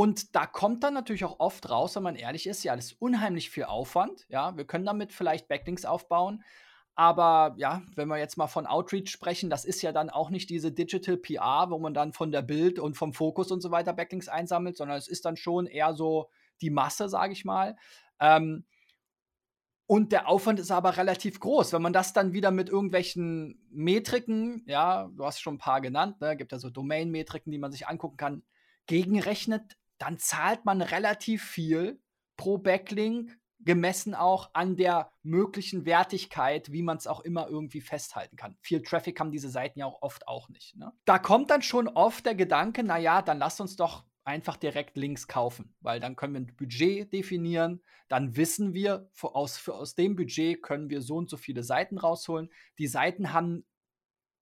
und 0.00 0.34
da 0.34 0.46
kommt 0.46 0.82
dann 0.82 0.94
natürlich 0.94 1.26
auch 1.26 1.40
oft 1.40 1.68
raus, 1.68 1.94
wenn 1.94 2.02
man 2.02 2.16
ehrlich 2.16 2.46
ist, 2.46 2.64
ja, 2.64 2.74
das 2.74 2.86
ist 2.86 3.02
unheimlich 3.02 3.50
viel 3.50 3.64
Aufwand. 3.64 4.24
Ja, 4.30 4.56
wir 4.56 4.64
können 4.64 4.86
damit 4.86 5.12
vielleicht 5.12 5.46
Backlinks 5.46 5.84
aufbauen. 5.84 6.42
Aber 6.94 7.54
ja, 7.58 7.82
wenn 7.96 8.08
wir 8.08 8.16
jetzt 8.16 8.38
mal 8.38 8.46
von 8.46 8.64
Outreach 8.64 9.10
sprechen, 9.10 9.50
das 9.50 9.66
ist 9.66 9.82
ja 9.82 9.92
dann 9.92 10.08
auch 10.08 10.30
nicht 10.30 10.48
diese 10.48 10.72
Digital 10.72 11.18
PR, 11.18 11.66
wo 11.68 11.78
man 11.78 11.92
dann 11.92 12.14
von 12.14 12.32
der 12.32 12.40
Bild 12.40 12.78
und 12.78 12.94
vom 12.94 13.12
Fokus 13.12 13.50
und 13.50 13.60
so 13.60 13.72
weiter 13.72 13.92
Backlinks 13.92 14.28
einsammelt, 14.28 14.78
sondern 14.78 14.96
es 14.96 15.06
ist 15.06 15.26
dann 15.26 15.36
schon 15.36 15.66
eher 15.66 15.92
so 15.92 16.30
die 16.62 16.70
Masse, 16.70 17.10
sage 17.10 17.34
ich 17.34 17.44
mal. 17.44 17.76
Ähm, 18.20 18.64
und 19.84 20.12
der 20.12 20.28
Aufwand 20.30 20.60
ist 20.60 20.70
aber 20.70 20.96
relativ 20.96 21.40
groß. 21.40 21.74
Wenn 21.74 21.82
man 21.82 21.92
das 21.92 22.14
dann 22.14 22.32
wieder 22.32 22.52
mit 22.52 22.70
irgendwelchen 22.70 23.60
Metriken, 23.68 24.64
ja, 24.66 25.10
du 25.14 25.26
hast 25.26 25.40
schon 25.40 25.56
ein 25.56 25.58
paar 25.58 25.82
genannt, 25.82 26.22
ne, 26.22 26.38
gibt 26.38 26.52
ja 26.52 26.58
so 26.58 26.70
Domain-Metriken, 26.70 27.52
die 27.52 27.58
man 27.58 27.70
sich 27.70 27.86
angucken 27.86 28.16
kann, 28.16 28.42
gegenrechnet, 28.86 29.76
dann 30.00 30.18
zahlt 30.18 30.64
man 30.64 30.82
relativ 30.82 31.44
viel 31.44 32.00
pro 32.36 32.58
Backlink, 32.58 33.38
gemessen 33.62 34.14
auch 34.14 34.50
an 34.54 34.76
der 34.76 35.12
möglichen 35.22 35.84
Wertigkeit, 35.84 36.72
wie 36.72 36.82
man 36.82 36.96
es 36.96 37.06
auch 37.06 37.20
immer 37.20 37.48
irgendwie 37.48 37.82
festhalten 37.82 38.36
kann. 38.36 38.56
Viel 38.62 38.80
Traffic 38.80 39.20
haben 39.20 39.30
diese 39.30 39.50
Seiten 39.50 39.78
ja 39.78 39.86
auch 39.86 40.00
oft 40.00 40.26
auch 40.26 40.48
nicht. 40.48 40.76
Ne? 40.76 40.92
Da 41.04 41.18
kommt 41.18 41.50
dann 41.50 41.60
schon 41.60 41.86
oft 41.86 42.24
der 42.24 42.34
Gedanke, 42.34 42.82
naja, 42.82 43.20
dann 43.20 43.38
lasst 43.38 43.60
uns 43.60 43.76
doch 43.76 44.04
einfach 44.24 44.56
direkt 44.56 44.96
Links 44.96 45.28
kaufen, 45.28 45.74
weil 45.80 46.00
dann 46.00 46.16
können 46.16 46.34
wir 46.34 46.40
ein 46.40 46.56
Budget 46.56 47.12
definieren, 47.12 47.82
dann 48.08 48.36
wissen 48.36 48.74
wir, 48.74 49.10
aus, 49.20 49.68
aus 49.68 49.94
dem 49.94 50.16
Budget 50.16 50.62
können 50.62 50.88
wir 50.88 51.02
so 51.02 51.16
und 51.16 51.28
so 51.28 51.36
viele 51.36 51.62
Seiten 51.62 51.98
rausholen. 51.98 52.48
Die 52.78 52.86
Seiten 52.86 53.32
haben 53.32 53.64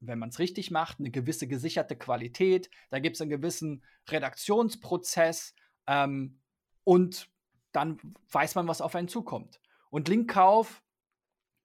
wenn 0.01 0.19
man 0.19 0.29
es 0.29 0.39
richtig 0.39 0.71
macht, 0.71 0.99
eine 0.99 1.11
gewisse 1.11 1.49
gesicherte 1.49 1.97
Qualität. 1.97 2.71
Da 2.91 2.99
gibt 2.99 3.17
es 3.17 3.21
einen 3.21 3.31
gewissen 3.31 3.83
Redaktionsprozess 4.09 5.55
ähm, 5.87 6.41
und 6.85 7.29
dann 7.73 7.99
weiß 8.31 8.55
man, 8.55 8.69
was 8.69 8.81
auf 8.81 8.95
einen 8.95 9.09
zukommt. 9.09 9.61
Und 9.91 10.09
Linkkauf, 10.09 10.83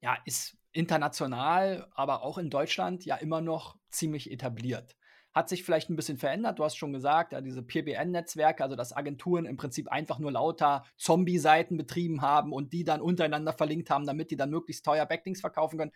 ja, 0.01 0.17
ist 0.25 0.57
international, 0.71 1.87
aber 1.93 2.23
auch 2.23 2.37
in 2.37 2.49
Deutschland 2.49 3.05
ja 3.05 3.15
immer 3.15 3.41
noch 3.41 3.77
ziemlich 3.89 4.31
etabliert. 4.31 4.95
Hat 5.33 5.49
sich 5.49 5.63
vielleicht 5.63 5.89
ein 5.89 5.95
bisschen 5.95 6.17
verändert. 6.17 6.59
Du 6.59 6.63
hast 6.63 6.75
schon 6.75 6.93
gesagt, 6.93 7.31
ja, 7.31 7.41
diese 7.41 7.63
PBN-Netzwerke, 7.63 8.63
also 8.63 8.75
dass 8.75 8.95
Agenturen 8.95 9.45
im 9.45 9.57
Prinzip 9.57 9.87
einfach 9.87 10.19
nur 10.19 10.31
lauter 10.31 10.83
Zombie-Seiten 10.97 11.77
betrieben 11.77 12.21
haben 12.21 12.53
und 12.53 12.73
die 12.73 12.83
dann 12.83 13.01
untereinander 13.01 13.53
verlinkt 13.53 13.89
haben, 13.89 14.05
damit 14.05 14.29
die 14.29 14.35
dann 14.35 14.51
möglichst 14.51 14.85
teuer 14.85 15.05
Backlinks 15.05 15.41
verkaufen 15.41 15.79
können 15.79 15.91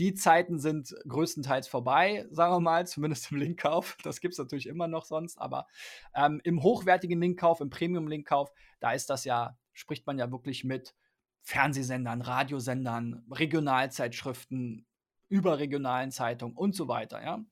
die 0.00 0.14
Zeiten 0.14 0.58
sind 0.58 0.96
größtenteils 1.06 1.68
vorbei, 1.68 2.26
sagen 2.30 2.54
wir 2.54 2.60
mal, 2.60 2.86
zumindest 2.86 3.30
im 3.30 3.38
Linkkauf. 3.38 3.96
Das 4.02 4.20
gibt 4.20 4.32
es 4.32 4.38
natürlich 4.38 4.66
immer 4.66 4.88
noch 4.88 5.04
sonst, 5.04 5.38
aber 5.38 5.66
ähm, 6.14 6.40
im 6.42 6.62
hochwertigen 6.62 7.20
Linkkauf, 7.20 7.60
im 7.60 7.68
Premium-Linkkauf, 7.68 8.50
da 8.80 8.92
ist 8.92 9.10
das 9.10 9.24
ja, 9.24 9.58
spricht 9.74 10.06
man 10.06 10.18
ja 10.18 10.32
wirklich 10.32 10.64
mit 10.64 10.94
Fernsehsendern, 11.42 12.22
Radiosendern, 12.22 13.26
Regionalzeitschriften, 13.30 14.86
überregionalen 15.28 16.10
Zeitungen 16.10 16.56
und 16.56 16.74
so 16.74 16.88
weiter, 16.88 17.22
ja. 17.22 17.44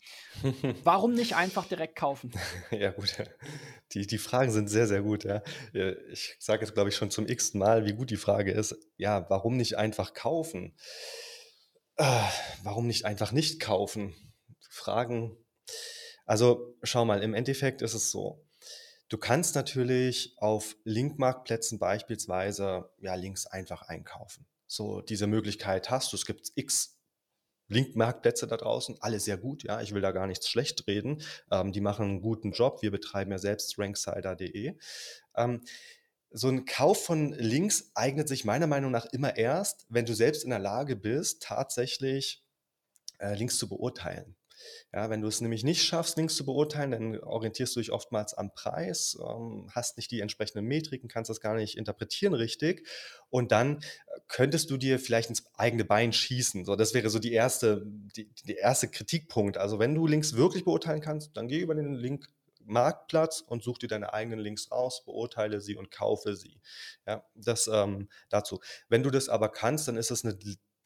Warum 0.84 1.12
nicht 1.12 1.36
einfach 1.36 1.66
direkt 1.66 1.96
kaufen? 1.96 2.32
Ja, 2.70 2.90
gut. 2.92 3.14
Die, 3.92 4.06
die 4.06 4.18
Fragen 4.18 4.50
sind 4.50 4.68
sehr, 4.68 4.86
sehr 4.86 5.02
gut, 5.02 5.24
ja. 5.24 5.42
Ich 6.10 6.36
sage 6.38 6.62
jetzt, 6.62 6.74
glaube 6.74 6.88
ich, 6.88 6.96
schon 6.96 7.10
zum 7.10 7.26
x-ten 7.26 7.58
Mal, 7.58 7.84
wie 7.84 7.92
gut 7.92 8.10
die 8.10 8.16
Frage 8.16 8.52
ist. 8.52 8.74
Ja, 8.96 9.28
warum 9.28 9.56
nicht 9.56 9.76
einfach 9.76 10.14
kaufen? 10.14 10.74
Äh, 11.98 12.22
warum 12.62 12.86
nicht 12.86 13.04
einfach 13.04 13.32
nicht 13.32 13.60
kaufen? 13.60 14.14
Fragen. 14.70 15.36
Also, 16.26 16.76
schau 16.82 17.04
mal, 17.04 17.22
im 17.22 17.34
Endeffekt 17.34 17.82
ist 17.82 17.94
es 17.94 18.10
so. 18.10 18.46
Du 19.08 19.18
kannst 19.18 19.54
natürlich 19.54 20.34
auf 20.36 20.76
Linkmarktplätzen 20.84 21.78
beispielsweise 21.78 22.90
ja, 22.98 23.14
Links 23.14 23.46
einfach 23.46 23.82
einkaufen. 23.82 24.46
So, 24.66 25.00
diese 25.00 25.26
Möglichkeit 25.26 25.90
hast 25.90 26.12
du. 26.12 26.16
Es 26.16 26.26
gibt 26.26 26.52
x 26.54 26.98
Link-Marktplätze 27.68 28.46
da 28.46 28.56
draußen, 28.56 28.96
alle 29.00 29.20
sehr 29.20 29.36
gut, 29.36 29.62
ja, 29.62 29.82
ich 29.82 29.92
will 29.92 30.00
da 30.00 30.12
gar 30.12 30.26
nichts 30.26 30.48
schlecht 30.48 30.86
reden. 30.86 31.22
Ähm, 31.50 31.72
die 31.72 31.80
machen 31.80 32.06
einen 32.06 32.22
guten 32.22 32.52
Job. 32.52 32.80
Wir 32.80 32.90
betreiben 32.90 33.30
ja 33.30 33.38
selbst 33.38 33.78
ranksider.de. 33.78 34.74
Ähm, 35.36 35.62
so 36.30 36.48
ein 36.48 36.64
Kauf 36.66 37.04
von 37.04 37.32
Links 37.32 37.90
eignet 37.94 38.28
sich 38.28 38.44
meiner 38.44 38.66
Meinung 38.66 38.90
nach 38.90 39.06
immer 39.06 39.36
erst, 39.36 39.86
wenn 39.88 40.06
du 40.06 40.14
selbst 40.14 40.44
in 40.44 40.50
der 40.50 40.58
Lage 40.58 40.96
bist, 40.96 41.42
tatsächlich 41.42 42.44
äh, 43.18 43.34
Links 43.34 43.58
zu 43.58 43.68
beurteilen. 43.68 44.36
Ja, 44.92 45.10
wenn 45.10 45.20
du 45.20 45.28
es 45.28 45.40
nämlich 45.40 45.64
nicht 45.64 45.84
schaffst, 45.84 46.16
Links 46.16 46.34
zu 46.34 46.44
beurteilen, 46.44 46.90
dann 46.90 47.20
orientierst 47.20 47.76
du 47.76 47.80
dich 47.80 47.92
oftmals 47.92 48.34
am 48.34 48.52
Preis, 48.52 49.16
ähm, 49.20 49.68
hast 49.72 49.96
nicht 49.96 50.10
die 50.10 50.20
entsprechenden 50.20 50.64
Metriken, 50.64 51.08
kannst 51.08 51.30
das 51.30 51.40
gar 51.40 51.54
nicht 51.54 51.76
interpretieren 51.76 52.34
richtig 52.34 52.86
und 53.30 53.52
dann 53.52 53.76
äh, 53.76 54.20
könntest 54.26 54.70
du 54.70 54.76
dir 54.76 54.98
vielleicht 54.98 55.30
ins 55.30 55.44
eigene 55.54 55.84
Bein 55.84 56.12
schießen. 56.12 56.64
So, 56.64 56.74
das 56.76 56.94
wäre 56.94 57.10
so 57.10 57.18
die 57.18 57.32
erste, 57.32 57.84
die, 57.86 58.32
die 58.46 58.56
erste 58.56 58.88
Kritikpunkt. 58.88 59.58
Also 59.58 59.78
wenn 59.78 59.94
du 59.94 60.06
Links 60.06 60.34
wirklich 60.34 60.64
beurteilen 60.64 61.00
kannst, 61.00 61.36
dann 61.36 61.48
geh 61.48 61.60
über 61.60 61.74
den 61.74 61.94
Link 61.94 62.26
Marktplatz 62.68 63.40
und 63.40 63.62
such 63.62 63.78
dir 63.78 63.88
deine 63.88 64.12
eigenen 64.12 64.38
Links 64.38 64.70
raus, 64.70 65.04
beurteile 65.04 65.60
sie 65.60 65.76
und 65.76 65.90
kaufe 65.90 66.36
sie. 66.36 66.60
Ja, 67.06 67.24
das 67.34 67.68
ähm, 67.68 68.08
dazu. 68.28 68.60
Wenn 68.88 69.02
du 69.02 69.10
das 69.10 69.28
aber 69.28 69.48
kannst, 69.50 69.88
dann 69.88 69.96
ist 69.96 70.10
das 70.10 70.24
eine 70.24 70.38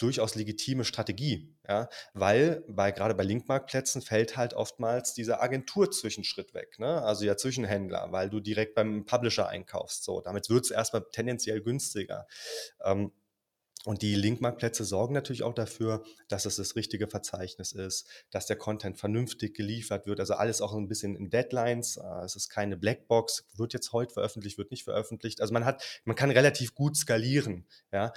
durchaus 0.03 0.35
legitime 0.35 0.85
Strategie, 0.85 1.55
ja, 1.69 1.89
weil 2.13 2.65
bei 2.67 2.91
gerade 2.91 3.15
bei 3.15 3.23
Linkmarktplätzen 3.23 4.03
fällt 4.03 4.37
halt 4.37 4.53
oftmals 4.53 5.15
dieser 5.15 5.41
Agentur-Zwischenschritt 5.41 6.55
weg, 6.55 6.79
ne? 6.79 7.03
also 7.03 7.25
ja 7.25 7.37
Zwischenhändler, 7.37 8.11
weil 8.11 8.29
du 8.29 8.41
direkt 8.41 8.75
beim 8.75 9.05
Publisher 9.05 9.49
einkaufst. 9.49 10.03
So, 10.03 10.21
damit 10.21 10.51
wird 10.51 10.65
es 10.65 10.71
erstmal 10.73 11.05
tendenziell 11.13 11.61
günstiger. 11.61 12.27
Ähm, 12.83 13.13
und 13.85 14.03
die 14.03 14.15
Linkmarktplätze 14.15 14.85
sorgen 14.85 15.13
natürlich 15.13 15.43
auch 15.43 15.55
dafür, 15.55 16.05
dass 16.29 16.47
es 16.47 16.57
das 16.57 16.77
richtige 16.77 17.09
Verzeichnis 17.09 17.73
ist, 17.73 18.09
dass 18.31 18.47
der 18.47 18.57
Content 18.57 18.97
vernünftig 18.97 19.57
geliefert 19.57 20.07
wird. 20.07 20.21
Also 20.21 20.35
alles 20.35 20.61
auch 20.61 20.73
ein 20.75 20.87
bisschen 20.87 21.17
in 21.17 21.31
Deadlines. 21.31 21.97
Äh, 21.97 22.25
es 22.25 22.37
ist 22.37 22.49
keine 22.49 22.77
Blackbox, 22.77 23.45
wird 23.57 23.73
jetzt 23.73 23.93
heute 23.93 24.15
veröffentlicht, 24.15 24.57
wird 24.57 24.71
nicht 24.71 24.85
veröffentlicht. 24.85 25.41
Also 25.41 25.53
man 25.53 25.65
hat, 25.65 25.83
man 26.05 26.15
kann 26.15 26.31
relativ 26.31 26.75
gut 26.75 26.97
skalieren. 26.97 27.67
Ja. 27.93 28.13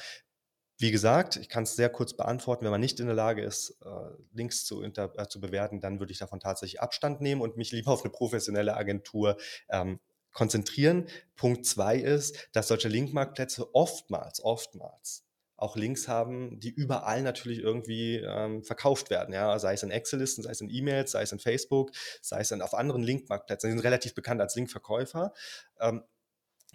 Wie 0.78 0.91
gesagt, 0.91 1.38
ich 1.38 1.49
kann 1.49 1.63
es 1.63 1.75
sehr 1.75 1.89
kurz 1.89 2.15
beantworten. 2.15 2.63
Wenn 2.65 2.71
man 2.71 2.82
nicht 2.82 2.99
in 2.99 3.08
der 3.08 3.15
Lage 3.15 3.41
ist, 3.41 3.80
äh, 3.84 3.89
Links 4.34 4.65
zu, 4.65 4.84
äh, 4.84 5.28
zu 5.30 5.41
bewerten, 5.41 5.80
dann 5.80 5.99
würde 5.99 6.12
ich 6.12 6.19
davon 6.19 6.41
tatsächlich 6.41 6.82
Abstand 6.82 7.21
nehmen 7.21 7.41
und 7.41 7.58
mich 7.58 7.71
lieber 7.71 7.91
auf 7.91 8.04
eine 8.04 8.12
professionelle 8.12 8.75
Agentur 8.75 9.38
ähm, 9.69 9.99
konzentrieren. 10.32 11.08
Punkt 11.36 11.65
zwei 11.65 11.97
ist, 11.97 12.49
dass 12.51 12.67
solche 12.67 12.89
Linkmarktplätze 12.89 13.73
oftmals, 13.73 14.43
oftmals 14.43 15.24
auch 15.57 15.75
Links 15.75 16.07
haben, 16.07 16.59
die 16.59 16.69
überall 16.69 17.21
natürlich 17.21 17.59
irgendwie 17.59 18.17
ähm, 18.17 18.63
verkauft 18.63 19.09
werden. 19.09 19.33
Ja? 19.33 19.57
Sei 19.59 19.73
es 19.73 19.83
in 19.83 19.91
Excel-Listen, 19.91 20.43
sei 20.43 20.51
es 20.51 20.61
in 20.61 20.69
E-Mails, 20.69 21.11
sei 21.11 21.21
es 21.21 21.31
in 21.31 21.39
Facebook, 21.39 21.91
sei 22.21 22.41
es 22.41 22.49
dann 22.49 22.61
auf 22.61 22.73
anderen 22.73 23.03
Linkmarktplätzen. 23.03 23.69
Die 23.69 23.75
sind 23.75 23.83
relativ 23.83 24.13
bekannt 24.15 24.41
als 24.41 24.55
Linkverkäufer. 24.55 25.33
Ähm, 25.79 26.03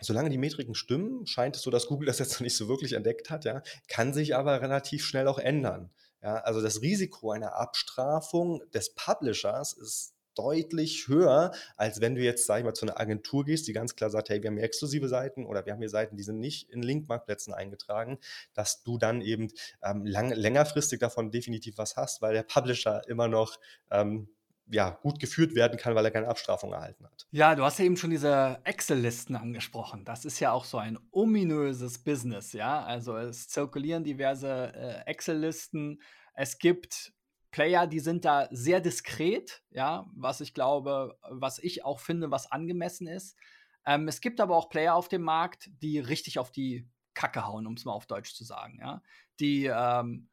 Solange 0.02 0.30
die 0.30 0.38
Metriken 0.38 0.74
stimmen, 0.74 1.26
scheint 1.26 1.56
es 1.56 1.62
so, 1.62 1.70
dass 1.70 1.86
Google 1.86 2.06
das 2.06 2.18
jetzt 2.18 2.32
noch 2.32 2.40
nicht 2.40 2.56
so 2.56 2.68
wirklich 2.68 2.94
entdeckt 2.94 3.28
hat, 3.28 3.44
ja, 3.44 3.62
kann 3.86 4.14
sich 4.14 4.34
aber 4.34 4.62
relativ 4.62 5.04
schnell 5.04 5.28
auch 5.28 5.38
ändern. 5.38 5.90
Ja, 6.22 6.36
also 6.36 6.62
das 6.62 6.82
Risiko 6.82 7.30
einer 7.32 7.56
Abstrafung 7.56 8.62
des 8.72 8.94
Publishers 8.94 9.72
ist 9.72 10.14
deutlich 10.34 11.08
höher, 11.08 11.52
als 11.76 12.00
wenn 12.00 12.14
du 12.14 12.22
jetzt, 12.22 12.46
sag 12.46 12.58
ich 12.58 12.64
mal, 12.64 12.74
zu 12.74 12.86
einer 12.86 12.98
Agentur 12.98 13.44
gehst, 13.44 13.68
die 13.68 13.72
ganz 13.72 13.96
klar 13.96 14.10
sagt, 14.10 14.28
hey, 14.28 14.42
wir 14.42 14.50
haben 14.50 14.56
hier 14.56 14.64
exklusive 14.64 15.08
Seiten 15.08 15.46
oder 15.46 15.64
wir 15.66 15.72
haben 15.72 15.80
hier 15.80 15.88
Seiten, 15.88 16.16
die 16.16 16.22
sind 16.22 16.38
nicht 16.38 16.70
in 16.70 16.82
Linkmarktplätzen 16.82 17.54
eingetragen, 17.54 18.18
dass 18.54 18.82
du 18.82 18.98
dann 18.98 19.20
eben 19.20 19.48
ähm, 19.82 20.06
lang, 20.06 20.30
längerfristig 20.30 21.00
davon 21.00 21.30
definitiv 21.30 21.78
was 21.78 21.96
hast, 21.96 22.22
weil 22.22 22.34
der 22.34 22.42
Publisher 22.42 23.02
immer 23.08 23.28
noch 23.28 23.58
ähm, 23.90 24.28
ja, 24.72 24.90
gut 25.02 25.18
geführt 25.18 25.54
werden 25.54 25.78
kann, 25.78 25.94
weil 25.94 26.04
er 26.04 26.10
keine 26.10 26.28
Abstrafung 26.28 26.72
erhalten 26.72 27.04
hat. 27.04 27.26
Ja, 27.32 27.54
du 27.54 27.64
hast 27.64 27.78
ja 27.78 27.84
eben 27.84 27.96
schon 27.96 28.10
diese 28.10 28.60
Excel-Listen 28.64 29.36
angesprochen. 29.36 30.04
Das 30.04 30.24
ist 30.24 30.38
ja 30.40 30.52
auch 30.52 30.64
so 30.64 30.78
ein 30.78 30.98
ominöses 31.10 31.98
Business, 32.02 32.52
ja. 32.52 32.82
Also 32.84 33.16
es 33.16 33.48
zirkulieren 33.48 34.04
diverse 34.04 34.72
äh, 34.74 35.10
Excel-Listen. 35.10 36.00
Es 36.34 36.58
gibt 36.58 37.12
Player, 37.50 37.86
die 37.86 38.00
sind 38.00 38.24
da 38.24 38.48
sehr 38.50 38.80
diskret, 38.80 39.62
ja, 39.70 40.06
was 40.14 40.40
ich 40.40 40.54
glaube, 40.54 41.18
was 41.28 41.58
ich 41.58 41.84
auch 41.84 42.00
finde, 42.00 42.30
was 42.30 42.50
angemessen 42.50 43.06
ist. 43.06 43.36
Ähm, 43.84 44.08
es 44.08 44.20
gibt 44.20 44.40
aber 44.40 44.56
auch 44.56 44.68
Player 44.68 44.94
auf 44.94 45.08
dem 45.08 45.22
Markt, 45.22 45.70
die 45.82 45.98
richtig 45.98 46.38
auf 46.38 46.52
die 46.52 46.88
Kacke 47.14 47.46
hauen, 47.46 47.66
um 47.66 47.74
es 47.74 47.84
mal 47.84 47.92
auf 47.92 48.06
Deutsch 48.06 48.34
zu 48.34 48.44
sagen, 48.44 48.78
ja. 48.80 49.02
Die 49.40 49.66
ähm, 49.66 50.28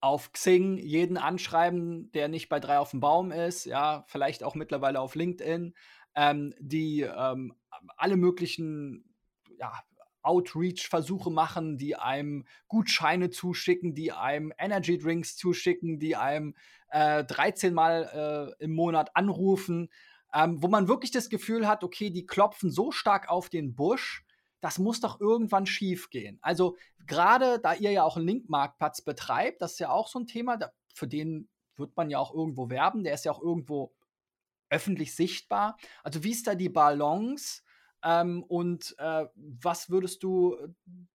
auf 0.00 0.32
Xing 0.32 0.76
jeden 0.76 1.16
anschreiben, 1.16 2.12
der 2.12 2.28
nicht 2.28 2.48
bei 2.48 2.60
drei 2.60 2.78
auf 2.78 2.90
dem 2.90 3.00
Baum 3.00 3.32
ist, 3.32 3.64
ja, 3.64 4.04
vielleicht 4.06 4.44
auch 4.44 4.54
mittlerweile 4.54 5.00
auf 5.00 5.14
LinkedIn, 5.14 5.74
ähm, 6.14 6.54
die 6.60 7.00
ähm, 7.00 7.54
alle 7.96 8.16
möglichen 8.16 9.14
ja, 9.58 9.72
Outreach-Versuche 10.24 11.30
machen, 11.30 11.78
die 11.78 11.96
einem 11.96 12.46
Gutscheine 12.68 13.30
zuschicken, 13.30 13.94
die 13.94 14.12
einem 14.12 14.52
Energy 14.58 14.98
Drinks 14.98 15.36
zuschicken, 15.36 15.98
die 15.98 16.16
einem 16.16 16.54
äh, 16.88 17.24
13 17.24 17.74
Mal 17.74 18.54
äh, 18.60 18.64
im 18.64 18.74
Monat 18.74 19.14
anrufen, 19.14 19.90
ähm, 20.32 20.62
wo 20.62 20.68
man 20.68 20.88
wirklich 20.88 21.10
das 21.10 21.28
Gefühl 21.28 21.68
hat, 21.68 21.84
okay, 21.84 22.10
die 22.10 22.26
klopfen 22.26 22.70
so 22.70 22.90
stark 22.90 23.28
auf 23.28 23.48
den 23.48 23.74
Busch, 23.74 24.24
das 24.60 24.78
muss 24.78 25.00
doch 25.00 25.20
irgendwann 25.20 25.66
schief 25.66 26.08
gehen. 26.10 26.38
Also 26.40 26.76
gerade 27.06 27.60
da 27.60 27.74
ihr 27.74 27.92
ja 27.92 28.02
auch 28.02 28.16
einen 28.16 28.26
Link-Marktplatz 28.26 29.02
betreibt, 29.02 29.60
das 29.60 29.72
ist 29.72 29.80
ja 29.80 29.90
auch 29.90 30.08
so 30.08 30.18
ein 30.18 30.26
Thema, 30.26 30.56
da, 30.56 30.70
für 30.94 31.06
den 31.06 31.48
wird 31.76 31.96
man 31.96 32.08
ja 32.08 32.18
auch 32.18 32.32
irgendwo 32.34 32.70
werben, 32.70 33.04
der 33.04 33.14
ist 33.14 33.24
ja 33.24 33.32
auch 33.32 33.42
irgendwo 33.42 33.92
öffentlich 34.70 35.14
sichtbar. 35.14 35.76
Also 36.02 36.24
wie 36.24 36.30
ist 36.30 36.46
da 36.46 36.54
die 36.54 36.68
Balance? 36.68 37.62
Ähm, 38.04 38.42
und 38.42 38.94
äh, 38.98 39.26
was 39.34 39.90
würdest 39.90 40.22
du 40.22 40.56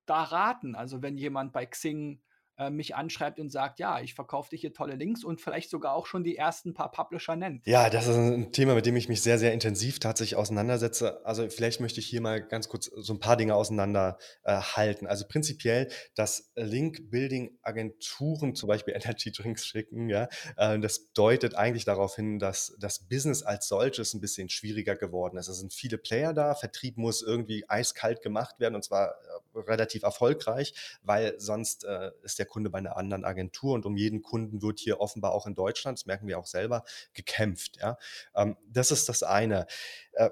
da 0.06 0.24
raten? 0.24 0.76
Also 0.76 1.02
wenn 1.02 1.18
jemand 1.18 1.54
bei 1.54 1.66
Xing 1.66 2.20
äh, 2.60 2.70
mich 2.70 2.96
anschreibt 2.96 3.40
und 3.40 3.50
sagt, 3.50 3.80
ja, 3.80 4.02
ich 4.02 4.14
verkaufe 4.14 4.50
dir 4.50 4.58
hier 4.58 4.74
tolle 4.74 4.96
Links 4.96 5.24
und 5.24 5.40
vielleicht 5.40 5.70
sogar 5.70 5.94
auch 5.94 6.06
schon 6.06 6.26
die 6.26 6.36
ersten 6.36 6.74
paar 6.74 6.92
Publisher 6.92 7.38
nennt. 7.38 7.66
Ja, 7.66 7.90
das 7.90 8.08
ist 8.08 8.18
ein 8.18 8.52
Thema, 8.52 8.76
mit 8.76 8.86
dem 8.86 8.98
ich 8.98 9.08
mich 9.08 9.22
sehr, 9.22 9.40
sehr 9.40 9.54
intensiv 9.54 10.00
tatsächlich 10.00 10.36
auseinandersetze. 10.36 11.26
Also 11.26 11.50
vielleicht 11.50 11.80
möchte 11.80 12.02
ich 12.02 12.08
hier 12.08 12.20
mal 12.20 12.46
ganz 12.46 12.68
kurz 12.68 12.92
so 12.94 13.14
ein 13.14 13.22
paar 13.22 13.38
Dinge 13.38 13.56
auseinanderhalten. 13.56 15.08
Äh, 15.08 15.10
also 15.10 15.26
prinzipiell, 15.28 15.88
dass 16.16 16.52
Link-Building-Agenturen 16.56 18.56
zum 18.56 18.68
Beispiel 18.68 18.94
Energy 18.96 19.32
Drinks 19.32 19.66
schicken, 19.66 20.10
ja, 20.10 20.28
äh, 20.58 20.78
das 20.80 21.14
deutet 21.14 21.56
eigentlich 21.56 21.86
darauf 21.86 22.18
hin, 22.18 22.40
dass 22.40 22.76
das 22.78 23.08
Business 23.08 23.42
als 23.42 23.70
solches 23.70 24.14
ein 24.14 24.20
bisschen 24.20 24.50
schwieriger 24.50 24.98
geworden 24.98 25.38
ist. 25.38 25.48
Es 25.48 25.60
sind 25.60 25.74
viele 25.74 25.98
Player 25.98 26.34
da, 26.34 26.56
Vertrieb 26.56 26.98
muss 26.98 27.22
irgendwie 27.22 27.64
eiskalt 27.70 28.22
gemacht 28.22 28.60
werden 28.60 28.76
und 28.76 28.84
zwar 28.84 29.12
äh, 29.12 29.60
relativ 29.60 30.04
erfolgreich, 30.04 30.74
weil 31.04 31.40
sonst 31.40 31.86
äh, 31.86 32.12
ist 32.24 32.38
der 32.38 32.49
Kunde 32.50 32.70
bei 32.70 32.80
einer 32.80 32.98
anderen 32.98 33.24
Agentur 33.24 33.74
und 33.76 33.86
um 33.86 33.96
jeden 33.96 34.22
Kunden 34.22 34.62
wird 34.62 34.80
hier 34.80 35.00
offenbar 35.00 35.32
auch 35.32 35.48
in 35.48 35.56
Deutschland, 35.56 36.00
das 36.00 36.06
merken 36.06 36.28
wir 36.28 36.40
auch 36.40 36.48
selber, 36.48 36.84
gekämpft. 37.14 37.78
Ja? 37.78 37.98
Ähm, 38.36 38.58
das 38.68 38.92
ist 38.92 39.08
das 39.08 39.24
eine. 39.24 39.68
Äh, 40.14 40.30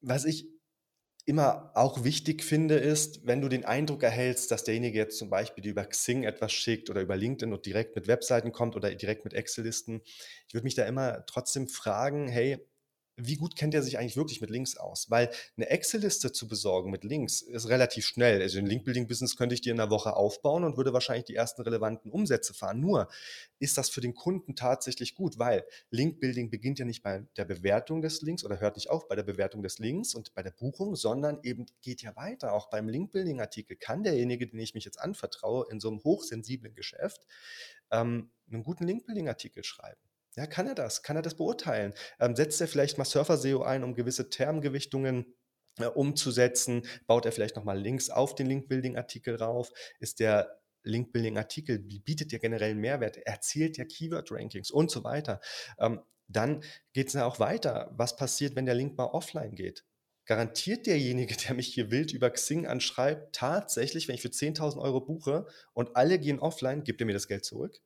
was 0.00 0.24
ich 0.24 0.48
immer 1.26 1.72
auch 1.74 2.04
wichtig 2.04 2.44
finde, 2.44 2.76
ist, 2.76 3.26
wenn 3.26 3.40
du 3.40 3.48
den 3.48 3.64
Eindruck 3.64 4.04
erhältst, 4.04 4.52
dass 4.52 4.62
derjenige 4.62 4.96
jetzt 4.96 5.18
zum 5.18 5.28
Beispiel 5.28 5.66
über 5.66 5.84
Xing 5.84 6.22
etwas 6.22 6.52
schickt 6.52 6.88
oder 6.88 7.00
über 7.00 7.16
LinkedIn 7.16 7.52
und 7.52 7.66
direkt 7.66 7.96
mit 7.96 8.06
Webseiten 8.06 8.52
kommt 8.52 8.76
oder 8.76 8.94
direkt 8.94 9.24
mit 9.24 9.34
Excel-Listen, 9.34 10.02
ich 10.46 10.54
würde 10.54 10.64
mich 10.64 10.76
da 10.76 10.84
immer 10.84 11.26
trotzdem 11.26 11.66
fragen, 11.66 12.28
hey, 12.28 12.64
wie 13.16 13.36
gut 13.36 13.56
kennt 13.56 13.74
er 13.74 13.82
sich 13.82 13.98
eigentlich 13.98 14.16
wirklich 14.16 14.40
mit 14.40 14.50
Links 14.50 14.76
aus? 14.76 15.10
Weil 15.10 15.30
eine 15.56 15.70
Excel-Liste 15.70 16.32
zu 16.32 16.46
besorgen 16.46 16.90
mit 16.90 17.02
Links 17.02 17.40
ist 17.40 17.68
relativ 17.68 18.06
schnell. 18.06 18.42
Also 18.42 18.58
ein 18.58 18.66
Link-Building-Business 18.66 19.36
könnte 19.36 19.54
ich 19.54 19.62
dir 19.62 19.72
in 19.72 19.80
einer 19.80 19.90
Woche 19.90 20.14
aufbauen 20.14 20.64
und 20.64 20.76
würde 20.76 20.92
wahrscheinlich 20.92 21.24
die 21.24 21.34
ersten 21.34 21.62
relevanten 21.62 22.10
Umsätze 22.10 22.52
fahren. 22.52 22.80
Nur 22.80 23.08
ist 23.58 23.78
das 23.78 23.88
für 23.88 24.02
den 24.02 24.14
Kunden 24.14 24.54
tatsächlich 24.54 25.14
gut, 25.14 25.38
weil 25.38 25.64
Link-Building 25.90 26.50
beginnt 26.50 26.78
ja 26.78 26.84
nicht 26.84 27.02
bei 27.02 27.26
der 27.38 27.46
Bewertung 27.46 28.02
des 28.02 28.20
Links 28.20 28.44
oder 28.44 28.60
hört 28.60 28.76
nicht 28.76 28.90
auf 28.90 29.08
bei 29.08 29.16
der 29.16 29.22
Bewertung 29.22 29.62
des 29.62 29.78
Links 29.78 30.14
und 30.14 30.34
bei 30.34 30.42
der 30.42 30.50
Buchung, 30.50 30.94
sondern 30.94 31.40
eben 31.42 31.64
geht 31.80 32.02
ja 32.02 32.14
weiter. 32.16 32.52
Auch 32.52 32.68
beim 32.68 32.88
Link-Building-Artikel 32.88 33.76
kann 33.76 34.02
derjenige, 34.02 34.46
den 34.46 34.60
ich 34.60 34.74
mich 34.74 34.84
jetzt 34.84 35.00
anvertraue, 35.00 35.66
in 35.70 35.80
so 35.80 35.88
einem 35.88 36.04
hochsensiblen 36.04 36.74
Geschäft, 36.74 37.26
ähm, 37.90 38.30
einen 38.50 38.62
guten 38.62 38.84
Link-Building-Artikel 38.86 39.64
schreiben. 39.64 40.05
Ja, 40.36 40.46
kann 40.46 40.66
er 40.66 40.74
das? 40.74 41.02
Kann 41.02 41.16
er 41.16 41.22
das 41.22 41.34
beurteilen? 41.34 41.94
Ähm, 42.20 42.36
setzt 42.36 42.60
er 42.60 42.68
vielleicht 42.68 42.98
mal 42.98 43.04
Surfer-SEO 43.04 43.62
ein, 43.62 43.82
um 43.82 43.94
gewisse 43.94 44.28
Termgewichtungen 44.28 45.34
äh, 45.78 45.86
umzusetzen? 45.86 46.82
Baut 47.06 47.24
er 47.24 47.32
vielleicht 47.32 47.56
nochmal 47.56 47.78
Links 47.78 48.10
auf 48.10 48.34
den 48.34 48.46
Link-Building-Artikel 48.46 49.36
rauf? 49.36 49.72
Ist 49.98 50.20
der 50.20 50.60
Link-Building-Artikel, 50.82 51.78
bietet 51.78 52.32
ja 52.32 52.38
generell 52.38 52.74
Mehrwert, 52.74 53.16
erzielt 53.16 53.78
ja 53.78 53.84
Keyword-Rankings 53.84 54.70
und 54.70 54.90
so 54.90 55.04
weiter. 55.04 55.40
Ähm, 55.78 56.00
dann 56.28 56.62
geht 56.92 57.08
es 57.08 57.14
ja 57.14 57.24
auch 57.24 57.38
weiter. 57.38 57.90
Was 57.96 58.16
passiert, 58.16 58.56
wenn 58.56 58.66
der 58.66 58.74
Link 58.74 58.96
mal 58.98 59.06
offline 59.06 59.54
geht? 59.54 59.84
Garantiert 60.26 60.86
derjenige, 60.86 61.36
der 61.36 61.54
mich 61.54 61.68
hier 61.72 61.90
wild 61.90 62.12
über 62.12 62.30
Xing 62.30 62.66
anschreibt, 62.66 63.34
tatsächlich, 63.34 64.08
wenn 64.08 64.16
ich 64.16 64.22
für 64.22 64.28
10.000 64.28 64.78
Euro 64.80 65.00
buche 65.00 65.46
und 65.72 65.96
alle 65.96 66.18
gehen 66.18 66.40
offline, 66.40 66.84
gibt 66.84 67.00
er 67.00 67.06
mir 67.06 67.12
das 67.12 67.28
Geld 67.28 67.44
zurück? 67.44 67.80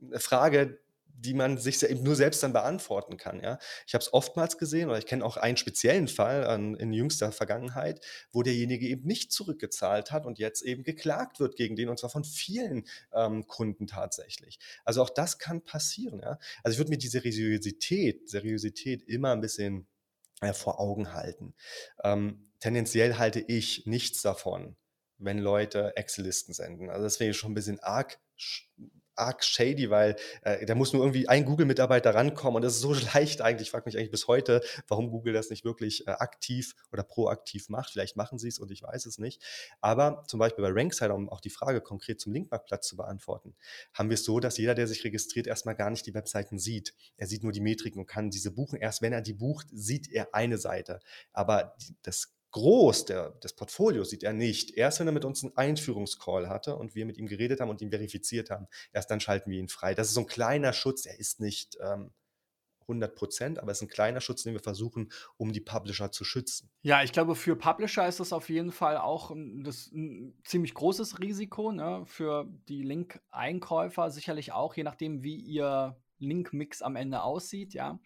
Eine 0.00 0.20
Frage, 0.20 0.78
die 1.18 1.34
man 1.34 1.58
sich 1.58 1.82
eben 1.82 2.02
nur 2.02 2.14
selbst 2.16 2.42
dann 2.42 2.52
beantworten 2.52 3.16
kann. 3.16 3.40
Ja? 3.40 3.58
Ich 3.86 3.94
habe 3.94 4.02
es 4.02 4.12
oftmals 4.12 4.58
gesehen, 4.58 4.88
oder 4.88 4.98
ich 4.98 5.06
kenne 5.06 5.24
auch 5.24 5.36
einen 5.36 5.56
speziellen 5.56 6.08
Fall 6.08 6.46
an, 6.46 6.74
in 6.74 6.92
jüngster 6.92 7.32
Vergangenheit, 7.32 8.04
wo 8.32 8.42
derjenige 8.42 8.86
eben 8.86 9.06
nicht 9.06 9.32
zurückgezahlt 9.32 10.12
hat 10.12 10.26
und 10.26 10.38
jetzt 10.38 10.62
eben 10.62 10.82
geklagt 10.82 11.40
wird 11.40 11.56
gegen 11.56 11.76
den, 11.76 11.88
und 11.88 11.98
zwar 11.98 12.10
von 12.10 12.24
vielen 12.24 12.86
ähm, 13.12 13.46
Kunden 13.46 13.86
tatsächlich. 13.86 14.58
Also 14.84 15.02
auch 15.02 15.10
das 15.10 15.38
kann 15.38 15.62
passieren. 15.62 16.20
Ja? 16.20 16.38
Also 16.62 16.74
ich 16.74 16.78
würde 16.78 16.90
mir 16.90 16.98
diese 16.98 17.20
Seriosität, 17.20 18.28
Seriosität 18.28 19.02
immer 19.02 19.32
ein 19.32 19.40
bisschen 19.40 19.86
äh, 20.40 20.52
vor 20.52 20.80
Augen 20.80 21.12
halten. 21.14 21.54
Ähm, 22.04 22.50
tendenziell 22.60 23.16
halte 23.16 23.40
ich 23.40 23.86
nichts 23.86 24.22
davon, 24.22 24.76
wenn 25.18 25.38
Leute 25.38 25.96
Excel-Listen 25.96 26.52
senden. 26.52 26.90
Also 26.90 27.04
das 27.04 27.20
wäre 27.20 27.32
schon 27.32 27.52
ein 27.52 27.54
bisschen 27.54 27.80
arg 27.80 28.18
arg 29.16 29.44
shady, 29.44 29.90
weil 29.90 30.16
äh, 30.42 30.64
da 30.66 30.74
muss 30.74 30.92
nur 30.92 31.02
irgendwie 31.02 31.28
ein 31.28 31.44
Google-Mitarbeiter 31.44 32.14
rankommen 32.14 32.56
und 32.56 32.62
das 32.62 32.74
ist 32.74 32.80
so 32.80 32.94
leicht 33.14 33.40
eigentlich. 33.40 33.68
Ich 33.68 33.70
frage 33.70 33.84
mich 33.86 33.96
eigentlich 33.96 34.10
bis 34.10 34.28
heute, 34.28 34.60
warum 34.88 35.10
Google 35.10 35.32
das 35.32 35.50
nicht 35.50 35.64
wirklich 35.64 36.06
äh, 36.06 36.10
aktiv 36.12 36.74
oder 36.92 37.02
proaktiv 37.02 37.68
macht. 37.68 37.90
Vielleicht 37.90 38.16
machen 38.16 38.38
sie 38.38 38.48
es 38.48 38.58
und 38.58 38.70
ich 38.70 38.82
weiß 38.82 39.06
es 39.06 39.18
nicht. 39.18 39.42
Aber 39.80 40.24
zum 40.28 40.38
Beispiel 40.38 40.62
bei 40.62 40.70
Ranksider, 40.70 41.14
um 41.14 41.28
auch 41.28 41.40
die 41.40 41.50
Frage 41.50 41.80
konkret 41.80 42.20
zum 42.20 42.32
Linkmarktplatz 42.32 42.86
zu 42.88 42.96
beantworten, 42.96 43.54
haben 43.92 44.10
wir 44.10 44.14
es 44.14 44.24
so, 44.24 44.40
dass 44.40 44.58
jeder, 44.58 44.74
der 44.74 44.86
sich 44.86 45.04
registriert, 45.04 45.46
erstmal 45.46 45.74
gar 45.74 45.90
nicht 45.90 46.06
die 46.06 46.14
Webseiten 46.14 46.58
sieht. 46.58 46.94
Er 47.16 47.26
sieht 47.26 47.42
nur 47.42 47.52
die 47.52 47.60
Metriken 47.60 48.00
und 48.00 48.06
kann 48.06 48.30
diese 48.30 48.50
buchen. 48.50 48.78
Erst 48.78 49.02
wenn 49.02 49.12
er 49.12 49.22
die 49.22 49.34
bucht, 49.34 49.66
sieht 49.72 50.10
er 50.10 50.34
eine 50.34 50.58
Seite. 50.58 51.00
Aber 51.32 51.74
die, 51.80 51.96
das 52.02 52.35
groß 52.56 53.04
der, 53.04 53.30
des 53.32 53.52
Portfolios 53.52 54.08
sieht 54.08 54.22
er 54.22 54.32
nicht. 54.32 54.78
Erst 54.78 54.98
wenn 54.98 55.06
er 55.06 55.12
mit 55.12 55.26
uns 55.26 55.44
einen 55.44 55.54
Einführungscall 55.56 56.48
hatte 56.48 56.76
und 56.76 56.94
wir 56.94 57.04
mit 57.04 57.18
ihm 57.18 57.26
geredet 57.26 57.60
haben 57.60 57.68
und 57.68 57.82
ihn 57.82 57.90
verifiziert 57.90 58.48
haben, 58.48 58.66
erst 58.94 59.10
dann 59.10 59.20
schalten 59.20 59.50
wir 59.50 59.58
ihn 59.58 59.68
frei. 59.68 59.94
Das 59.94 60.08
ist 60.08 60.14
so 60.14 60.20
ein 60.20 60.26
kleiner 60.26 60.72
Schutz, 60.72 61.04
er 61.04 61.20
ist 61.20 61.38
nicht 61.38 61.76
ähm, 61.82 62.12
100 62.82 63.14
Prozent, 63.14 63.58
aber 63.58 63.72
es 63.72 63.78
ist 63.78 63.82
ein 63.82 63.90
kleiner 63.90 64.22
Schutz, 64.22 64.44
den 64.44 64.54
wir 64.54 64.60
versuchen, 64.60 65.12
um 65.36 65.52
die 65.52 65.60
Publisher 65.60 66.12
zu 66.12 66.24
schützen. 66.24 66.70
Ja, 66.80 67.02
ich 67.02 67.12
glaube, 67.12 67.34
für 67.34 67.56
Publisher 67.56 68.08
ist 68.08 68.20
das 68.20 68.32
auf 68.32 68.48
jeden 68.48 68.72
Fall 68.72 68.96
auch 68.96 69.30
ein, 69.30 69.62
das, 69.62 69.92
ein 69.92 70.40
ziemlich 70.44 70.72
großes 70.72 71.18
Risiko. 71.18 71.72
Ne? 71.72 72.04
Für 72.06 72.48
die 72.68 72.82
Link-Einkäufer 72.82 74.10
sicherlich 74.10 74.52
auch, 74.52 74.74
je 74.74 74.84
nachdem, 74.84 75.22
wie 75.22 75.36
ihr 75.36 76.00
Link-Mix 76.18 76.82
am 76.82 76.96
Ende 76.96 77.22
aussieht. 77.22 77.74
Ja, 77.74 77.98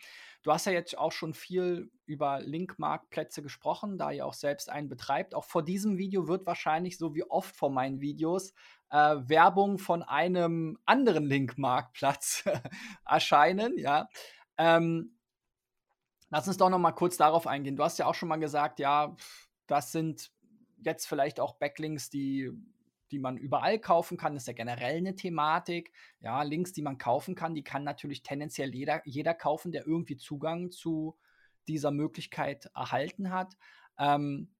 Du 0.42 0.52
hast 0.52 0.64
ja 0.64 0.72
jetzt 0.72 0.96
auch 0.96 1.12
schon 1.12 1.34
viel 1.34 1.90
über 2.06 2.40
Link-Marktplätze 2.40 3.42
gesprochen, 3.42 3.98
da 3.98 4.10
ihr 4.10 4.24
auch 4.24 4.32
selbst 4.32 4.70
einen 4.70 4.88
betreibt. 4.88 5.34
Auch 5.34 5.44
vor 5.44 5.62
diesem 5.62 5.98
Video 5.98 6.28
wird 6.28 6.46
wahrscheinlich, 6.46 6.96
so 6.96 7.14
wie 7.14 7.24
oft 7.24 7.54
vor 7.54 7.70
meinen 7.70 8.00
Videos, 8.00 8.54
äh, 8.88 9.16
Werbung 9.18 9.78
von 9.78 10.02
einem 10.02 10.78
anderen 10.86 11.26
Link-Marktplatz 11.26 12.44
erscheinen. 13.04 13.76
Ja. 13.76 14.08
Ähm, 14.56 15.18
lass 16.30 16.48
uns 16.48 16.56
doch 16.56 16.70
noch 16.70 16.78
mal 16.78 16.92
kurz 16.92 17.18
darauf 17.18 17.46
eingehen. 17.46 17.76
Du 17.76 17.84
hast 17.84 17.98
ja 17.98 18.06
auch 18.06 18.14
schon 18.14 18.30
mal 18.30 18.36
gesagt, 18.36 18.78
ja, 18.78 19.14
das 19.66 19.92
sind 19.92 20.32
jetzt 20.82 21.06
vielleicht 21.06 21.38
auch 21.38 21.56
Backlinks, 21.56 22.08
die 22.08 22.50
die 23.10 23.18
man 23.18 23.36
überall 23.36 23.78
kaufen 23.78 24.16
kann, 24.16 24.36
ist 24.36 24.46
ja 24.46 24.52
generell 24.52 24.96
eine 24.96 25.16
Thematik. 25.16 25.92
Ja, 26.20 26.42
Links, 26.42 26.72
die 26.72 26.82
man 26.82 26.98
kaufen 26.98 27.34
kann, 27.34 27.54
die 27.54 27.64
kann 27.64 27.84
natürlich 27.84 28.22
tendenziell 28.22 28.74
jeder, 28.74 29.02
jeder 29.04 29.34
kaufen, 29.34 29.72
der 29.72 29.86
irgendwie 29.86 30.16
Zugang 30.16 30.70
zu 30.70 31.16
dieser 31.68 31.90
Möglichkeit 31.90 32.70
erhalten 32.74 33.30
hat. 33.30 33.56
Ähm, 33.98 34.54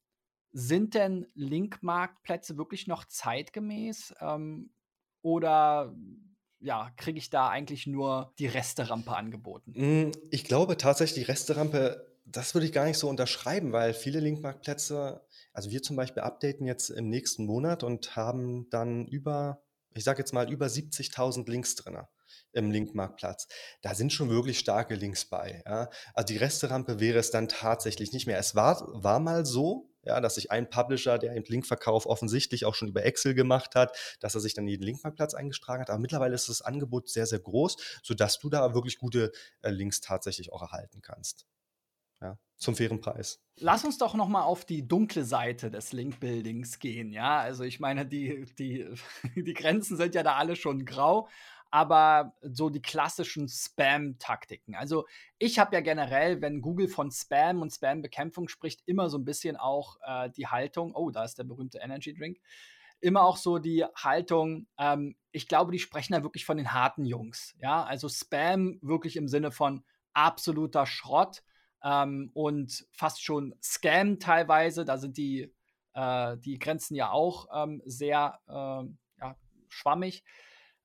sind 0.53 0.94
denn 0.94 1.26
Linkmarktplätze 1.34 2.57
wirklich 2.57 2.86
noch 2.86 3.05
zeitgemäß? 3.05 4.14
Ähm, 4.20 4.72
oder 5.22 5.94
ja, 6.59 6.90
kriege 6.96 7.18
ich 7.18 7.30
da 7.30 7.48
eigentlich 7.48 7.86
nur 7.86 8.34
die 8.38 8.46
Resterampe 8.46 9.16
angeboten? 9.16 9.74
Hm, 9.74 10.12
ich 10.30 10.44
glaube 10.44 10.76
tatsächlich, 10.76 11.24
die 11.24 11.30
Resterampe 11.30 12.11
das 12.32 12.55
würde 12.55 12.66
ich 12.66 12.72
gar 12.72 12.84
nicht 12.84 12.98
so 12.98 13.09
unterschreiben, 13.09 13.72
weil 13.72 13.94
viele 13.94 14.20
Linkmarktplätze, 14.20 15.20
also 15.53 15.70
wir 15.70 15.82
zum 15.82 15.96
Beispiel 15.96 16.22
updaten 16.22 16.66
jetzt 16.66 16.90
im 16.90 17.09
nächsten 17.09 17.44
Monat 17.46 17.82
und 17.82 18.16
haben 18.16 18.68
dann 18.70 19.07
über, 19.07 19.62
ich 19.94 20.05
sage 20.05 20.20
jetzt 20.20 20.32
mal, 20.32 20.51
über 20.51 20.66
70.000 20.66 21.48
Links 21.51 21.74
drin 21.74 21.98
im 22.53 22.70
Linkmarktplatz. 22.70 23.48
Da 23.82 23.94
sind 23.94 24.12
schon 24.12 24.30
wirklich 24.30 24.59
starke 24.59 24.94
Links 24.94 25.24
bei. 25.24 25.62
Ja. 25.66 25.90
Also 26.14 26.26
die 26.26 26.36
Resterampe 26.36 27.01
wäre 27.01 27.18
es 27.18 27.30
dann 27.30 27.48
tatsächlich 27.48 28.12
nicht 28.12 28.26
mehr. 28.26 28.38
Es 28.38 28.55
war, 28.55 28.82
war 29.03 29.20
mal 29.20 29.46
so, 29.46 29.90
ja, 30.03 30.20
dass 30.20 30.36
sich 30.36 30.51
ein 30.51 30.70
Publisher, 30.70 31.18
der 31.18 31.34
im 31.34 31.44
Linkverkauf 31.46 32.07
offensichtlich 32.07 32.64
auch 32.64 32.74
schon 32.74 32.88
über 32.88 33.05
Excel 33.05 33.34
gemacht 33.34 33.74
hat, 33.74 33.96
dass 34.20 34.34
er 34.34 34.40
sich 34.40 34.55
dann 34.55 34.66
in 34.66 34.80
den 34.80 34.82
Linkmarktplatz 34.82 35.34
eingetragen 35.34 35.82
hat. 35.82 35.90
Aber 35.90 35.98
mittlerweile 35.98 36.34
ist 36.34 36.48
das 36.48 36.62
Angebot 36.62 37.09
sehr, 37.09 37.26
sehr 37.26 37.40
groß, 37.40 37.76
sodass 38.03 38.38
du 38.38 38.48
da 38.48 38.74
wirklich 38.74 38.98
gute 38.98 39.32
äh, 39.62 39.70
Links 39.70 40.01
tatsächlich 40.01 40.53
auch 40.53 40.62
erhalten 40.62 41.03
kannst 41.03 41.46
ja, 42.21 42.39
zum 42.57 42.77
fairen 42.77 43.01
Preis. 43.01 43.41
Lass 43.57 43.85
uns 43.85 43.99
doch 43.99 44.14
noch 44.14 44.29
mal 44.29 44.43
auf 44.43 44.64
die 44.64 44.87
dunkle 44.87 45.25
Seite 45.25 45.71
des 45.71 45.93
Link-Buildings 45.93 46.79
gehen. 46.79 47.12
Ja, 47.12 47.39
also 47.39 47.64
ich 47.64 47.81
meine, 47.81 48.07
die, 48.07 48.45
die, 48.59 48.87
die 49.37 49.55
Grenzen 49.55 49.97
sind 49.97 50.14
ja 50.14 50.23
da 50.23 50.37
alle 50.37 50.57
schon 50.57 50.85
grau, 50.85 51.29
aber 51.71 52.35
so 52.43 52.68
die 52.68 52.83
klassischen 52.83 53.49
Spam-Taktiken. 53.49 54.75
Also 54.75 55.07
ich 55.39 55.59
habe 55.59 55.75
ja 55.75 55.81
generell, 55.81 56.41
wenn 56.41 56.62
Google 56.62 56.89
von 56.89 57.11
Spam 57.11 57.62
und 57.62 57.73
Spam-Bekämpfung 57.73 58.49
spricht, 58.49 58.83
immer 58.87 59.09
so 59.09 59.18
ein 59.18 59.25
bisschen 59.25 59.57
auch 59.57 59.97
äh, 60.05 60.31
die 60.31 60.49
Haltung, 60.49 60.95
oh, 60.95 61.11
da 61.11 61.25
ist 61.25 61.39
der 61.39 61.45
berühmte 61.45 61.79
Energy 61.79 62.12
Drink, 62.12 62.39
immer 63.01 63.23
auch 63.23 63.37
so 63.37 63.59
die 63.59 63.85
Haltung, 63.95 64.66
ähm, 64.79 65.16
ich 65.33 65.49
glaube, 65.49 65.73
die 65.73 65.79
sprechen 65.79 66.12
da 66.12 66.23
wirklich 66.23 66.45
von 66.45 66.57
den 66.57 66.73
harten 66.73 67.05
Jungs. 67.05 67.55
Ja, 67.61 67.85
also 67.85 68.09
Spam 68.09 68.79
wirklich 68.83 69.16
im 69.16 69.29
Sinne 69.29 69.53
von 69.53 69.85
absoluter 70.12 70.87
Schrott 70.87 71.43
ähm, 71.85 72.31
und 72.35 72.87
fast 72.93 73.22
schon 73.22 73.55
Scam 73.62 74.18
teilweise. 74.18 74.85
Da 74.85 74.99
sind 74.99 75.16
die, 75.16 75.55
äh, 75.95 76.37
die 76.39 76.59
Grenzen 76.59 76.95
ja 76.95 77.11
auch 77.11 77.47
ähm, 77.55 77.83
sehr 77.85 78.41
äh, 78.49 79.22
ja, 79.22 79.37
schwammig. 79.68 80.24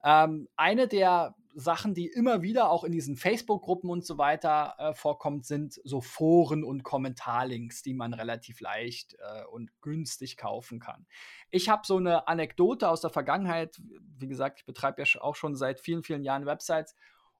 Ähm, 0.03 0.47
eine 0.55 0.87
der 0.87 1.35
Sachen, 1.57 1.93
die 1.93 2.07
immer 2.07 2.41
wieder 2.41 2.69
auch 2.69 2.83
in 2.83 2.91
diesen 2.91 3.15
Facebook-Gruppen 3.15 3.89
und 3.89 4.05
so 4.05 4.17
weiter 4.17 4.75
äh, 4.77 4.93
vorkommt, 4.93 5.45
sind 5.45 5.79
so 5.85 6.01
Foren 6.01 6.65
und 6.65 6.83
Kommentarlinks, 6.83 7.81
die 7.81 7.93
man 7.93 8.13
relativ 8.13 8.59
leicht 8.59 9.15
äh, 9.15 9.45
und 9.45 9.71
günstig 9.81 10.35
kaufen 10.35 10.79
kann. 10.79 11.07
Ich 11.49 11.69
habe 11.69 11.83
so 11.85 11.95
eine 11.95 12.27
Anekdote 12.27 12.89
aus 12.89 13.01
der 13.01 13.09
Vergangenheit. 13.09 13.81
Wie 14.17 14.27
gesagt, 14.27 14.59
ich 14.59 14.65
betreibe 14.65 15.01
ja 15.01 15.21
auch 15.21 15.35
schon 15.35 15.55
seit 15.55 15.79
vielen, 15.79 16.03
vielen 16.03 16.23
Jahren 16.23 16.45
Websites 16.45 16.93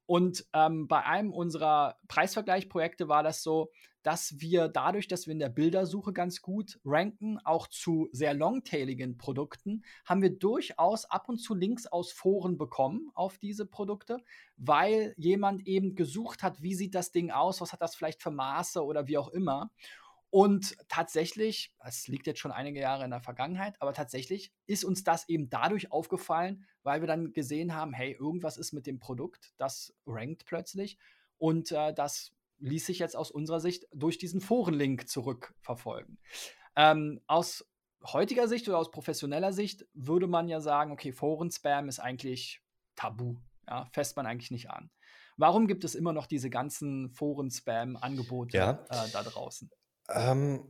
und 0.06 0.46
ähm, 0.54 0.88
bei 0.88 1.04
einem 1.04 1.34
unserer 1.34 1.98
Preisvergleichprojekte 2.08 3.08
war 3.08 3.24
das 3.24 3.42
so, 3.42 3.72
dass 4.06 4.40
wir 4.40 4.68
dadurch, 4.68 5.08
dass 5.08 5.26
wir 5.26 5.32
in 5.34 5.40
der 5.40 5.50
Bildersuche 5.50 6.14
ganz 6.14 6.44
gut 6.44 6.80
ranken, 6.86 7.40
auch 7.44 7.66
zu 7.68 8.08
sehr 8.12 8.36
longtailigen 8.36 9.18
Produkten, 9.18 9.84
haben 10.06 10.22
wir 10.22 10.30
durchaus 10.30 11.06
ab 11.06 11.28
und 11.28 11.40
zu 11.40 11.56
Links 11.56 11.88
aus 11.88 12.12
Foren 12.12 12.56
bekommen 12.60 13.10
auf 13.16 13.40
diese 13.40 13.66
Produkte, 13.66 14.20
weil 14.58 15.16
jemand 15.18 15.66
eben 15.66 15.96
gesucht 15.96 16.44
hat, 16.44 16.62
wie 16.62 16.76
sieht 16.76 16.94
das 16.94 17.12
Ding 17.12 17.32
aus, 17.32 17.62
was 17.62 17.74
hat 17.74 17.82
das 17.82 17.96
vielleicht 17.96 18.22
für 18.22 18.30
Maße 18.30 18.86
oder 18.86 19.08
wie 19.08 19.18
auch 19.18 19.30
immer. 19.30 19.72
Und 20.30 20.76
tatsächlich, 20.90 21.74
es 21.80 22.08
liegt 22.08 22.28
jetzt 22.28 22.40
schon 22.40 22.52
einige 22.52 22.82
Jahre 22.82 23.06
in 23.06 23.12
der 23.12 23.22
Vergangenheit, 23.22 23.76
aber 23.80 23.94
tatsächlich 23.94 24.52
ist 24.66 24.84
uns 24.84 25.04
das 25.04 25.30
eben 25.30 25.50
dadurch 25.50 25.92
aufgefallen, 25.92 26.66
weil 26.84 27.02
wir 27.02 27.08
dann 27.08 27.32
gesehen 27.32 27.74
haben, 27.74 27.94
hey, 27.94 28.12
irgendwas 28.12 28.58
ist 28.58 28.74
mit 28.74 28.86
dem 28.86 29.00
Produkt, 29.00 29.54
das 29.58 29.94
rankt 30.06 30.46
plötzlich 30.46 30.98
und 31.38 31.72
äh, 31.72 31.94
das 31.94 32.34
ließ 32.60 32.86
sich 32.86 33.00
jetzt 33.00 33.16
aus 33.16 33.32
unserer 33.32 33.60
Sicht 33.60 33.88
durch 33.94 34.18
diesen 34.18 34.42
Forenlink 34.42 35.08
zurückverfolgen. 35.08 36.18
Ähm, 36.76 37.22
aus 37.28 37.66
heutiger 38.04 38.48
Sicht 38.48 38.68
oder 38.68 38.78
aus 38.78 38.92
professioneller 38.92 39.54
Sicht 39.54 39.86
würde 39.94 40.28
man 40.28 40.48
ja 40.48 40.62
sagen, 40.62 40.92
okay, 40.92 41.12
Forenspam 41.12 41.88
ist 41.88 42.00
eigentlich 42.00 42.62
tabu. 42.96 43.38
Ja, 43.68 43.88
fässt 43.92 44.16
man 44.16 44.26
eigentlich 44.26 44.52
nicht 44.52 44.70
an. 44.70 44.92
Warum 45.38 45.68
gibt 45.68 45.84
es 45.84 45.96
immer 45.96 46.14
noch 46.14 46.28
diese 46.28 46.50
ganzen 46.50 47.10
Foren-Spam-Angebote 47.10 48.58
Ja. 48.58 48.86
äh, 48.90 49.10
da 49.12 49.24
draußen? 49.24 49.70
Ähm, 50.10 50.64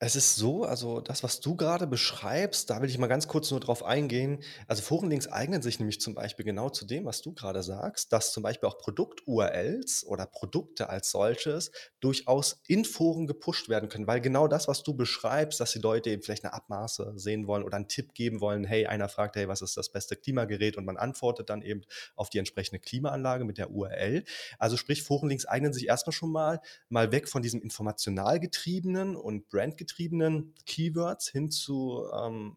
es 0.00 0.14
ist 0.14 0.36
so, 0.36 0.62
also 0.62 1.00
das, 1.00 1.24
was 1.24 1.40
du 1.40 1.56
gerade 1.56 1.88
beschreibst, 1.88 2.70
da 2.70 2.80
will 2.80 2.88
ich 2.88 2.98
mal 2.98 3.08
ganz 3.08 3.26
kurz 3.26 3.50
nur 3.50 3.58
drauf 3.58 3.84
eingehen. 3.84 4.44
Also 4.68 4.80
Forenlinks 4.82 5.26
eignen 5.26 5.60
sich 5.60 5.80
nämlich 5.80 6.00
zum 6.00 6.14
Beispiel 6.14 6.44
genau 6.44 6.70
zu 6.70 6.84
dem, 6.84 7.04
was 7.04 7.20
du 7.20 7.32
gerade 7.32 7.64
sagst, 7.64 8.12
dass 8.12 8.32
zum 8.32 8.44
Beispiel 8.44 8.68
auch 8.68 8.78
Produkt-URLs 8.78 10.04
oder 10.06 10.26
Produkte 10.26 10.88
als 10.88 11.10
solches 11.10 11.72
durchaus 11.98 12.62
in 12.68 12.84
Foren 12.84 13.26
gepusht 13.26 13.68
werden 13.68 13.88
können, 13.88 14.06
weil 14.06 14.20
genau 14.20 14.46
das, 14.46 14.68
was 14.68 14.84
du 14.84 14.94
beschreibst, 14.94 15.58
dass 15.58 15.72
die 15.72 15.80
Leute 15.80 16.10
eben 16.10 16.22
vielleicht 16.22 16.44
eine 16.44 16.52
Abmaße 16.52 17.14
sehen 17.16 17.48
wollen 17.48 17.64
oder 17.64 17.76
einen 17.76 17.88
Tipp 17.88 18.14
geben 18.14 18.40
wollen, 18.40 18.62
hey, 18.62 18.86
einer 18.86 19.08
fragt, 19.08 19.34
hey, 19.34 19.48
was 19.48 19.62
ist 19.62 19.76
das 19.76 19.90
beste 19.90 20.14
Klimagerät 20.14 20.76
und 20.76 20.84
man 20.84 20.96
antwortet 20.96 21.50
dann 21.50 21.60
eben 21.60 21.80
auf 22.14 22.30
die 22.30 22.38
entsprechende 22.38 22.78
Klimaanlage 22.78 23.44
mit 23.44 23.58
der 23.58 23.72
URL. 23.72 24.22
Also 24.60 24.76
sprich, 24.76 25.02
Forenlinks 25.02 25.44
eignen 25.46 25.72
sich 25.72 25.88
erstmal 25.88 26.12
schon 26.12 26.30
mal 26.30 26.60
mal 26.88 27.10
weg 27.10 27.28
von 27.28 27.42
diesem 27.42 27.60
informational 27.60 28.38
getriebenen 28.38 29.16
und 29.16 29.48
brandgetriebenen 29.48 29.87
Keywords 29.96 31.28
hin 31.28 31.50
zu 31.50 32.08
ähm, 32.12 32.56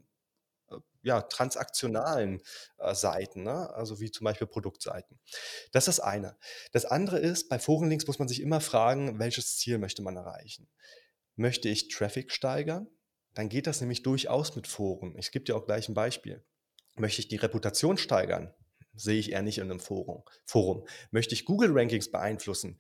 äh, 0.70 0.78
ja, 1.04 1.22
transaktionalen 1.22 2.42
äh, 2.78 2.94
Seiten, 2.94 3.44
ne? 3.44 3.74
also 3.74 4.00
wie 4.00 4.12
zum 4.12 4.26
Beispiel 4.26 4.48
Produktseiten. 4.48 5.20
Das 5.72 5.88
ist 5.88 5.98
das 5.98 6.06
eine. 6.06 6.38
Das 6.72 6.86
andere 6.86 7.20
ist, 7.20 7.50
bei 7.50 7.60
Forenlinks 7.60 8.08
muss 8.08 8.20
man 8.20 8.28
sich 8.28 8.42
immer 8.42 8.62
fragen, 8.62 9.20
welches 9.20 9.58
Ziel 9.58 9.78
möchte 9.78 10.02
man 10.02 10.16
erreichen? 10.16 10.70
Möchte 11.36 11.70
ich 11.70 11.90
Traffic 11.90 12.32
steigern? 12.32 12.88
Dann 13.34 13.50
geht 13.50 13.68
das 13.68 13.80
nämlich 13.80 14.04
durchaus 14.04 14.56
mit 14.56 14.68
Foren. 14.68 15.16
Ich 15.18 15.32
gebe 15.32 15.46
dir 15.46 15.56
auch 15.56 15.66
gleich 15.66 15.88
ein 15.88 15.94
Beispiel. 15.94 16.44
Möchte 16.98 17.22
ich 17.22 17.30
die 17.30 17.38
Reputation 17.38 17.98
steigern? 17.98 18.54
Sehe 18.94 19.20
ich 19.20 19.32
eher 19.32 19.42
nicht 19.42 19.58
in 19.58 19.72
einem 19.72 19.80
Forum. 19.80 20.24
Forum. 20.46 20.86
Möchte 21.12 21.34
ich 21.34 21.46
Google-Rankings 21.46 22.12
beeinflussen? 22.12 22.80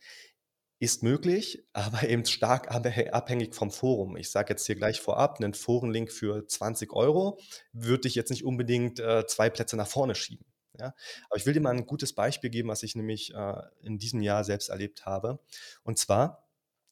Ist 0.81 1.03
möglich, 1.03 1.63
aber 1.73 2.09
eben 2.09 2.25
stark 2.25 2.71
abhängig 2.71 3.53
vom 3.53 3.69
Forum. 3.69 4.17
Ich 4.17 4.31
sage 4.31 4.51
jetzt 4.51 4.65
hier 4.65 4.75
gleich 4.75 4.99
vorab, 4.99 5.37
einen 5.39 5.53
Forenlink 5.53 6.11
für 6.11 6.47
20 6.47 6.91
Euro 6.93 7.39
würde 7.71 8.07
ich 8.07 8.15
jetzt 8.15 8.31
nicht 8.31 8.43
unbedingt 8.43 8.99
äh, 8.99 9.27
zwei 9.27 9.51
Plätze 9.51 9.77
nach 9.77 9.87
vorne 9.87 10.15
schieben. 10.15 10.43
Ja? 10.79 10.95
Aber 11.29 11.37
ich 11.37 11.45
will 11.45 11.53
dir 11.53 11.61
mal 11.61 11.69
ein 11.69 11.85
gutes 11.85 12.13
Beispiel 12.13 12.49
geben, 12.49 12.69
was 12.69 12.81
ich 12.81 12.95
nämlich 12.95 13.31
äh, 13.31 13.61
in 13.83 13.99
diesem 13.99 14.21
Jahr 14.21 14.43
selbst 14.43 14.69
erlebt 14.69 15.05
habe. 15.05 15.39
Und 15.83 15.99
zwar 15.99 16.49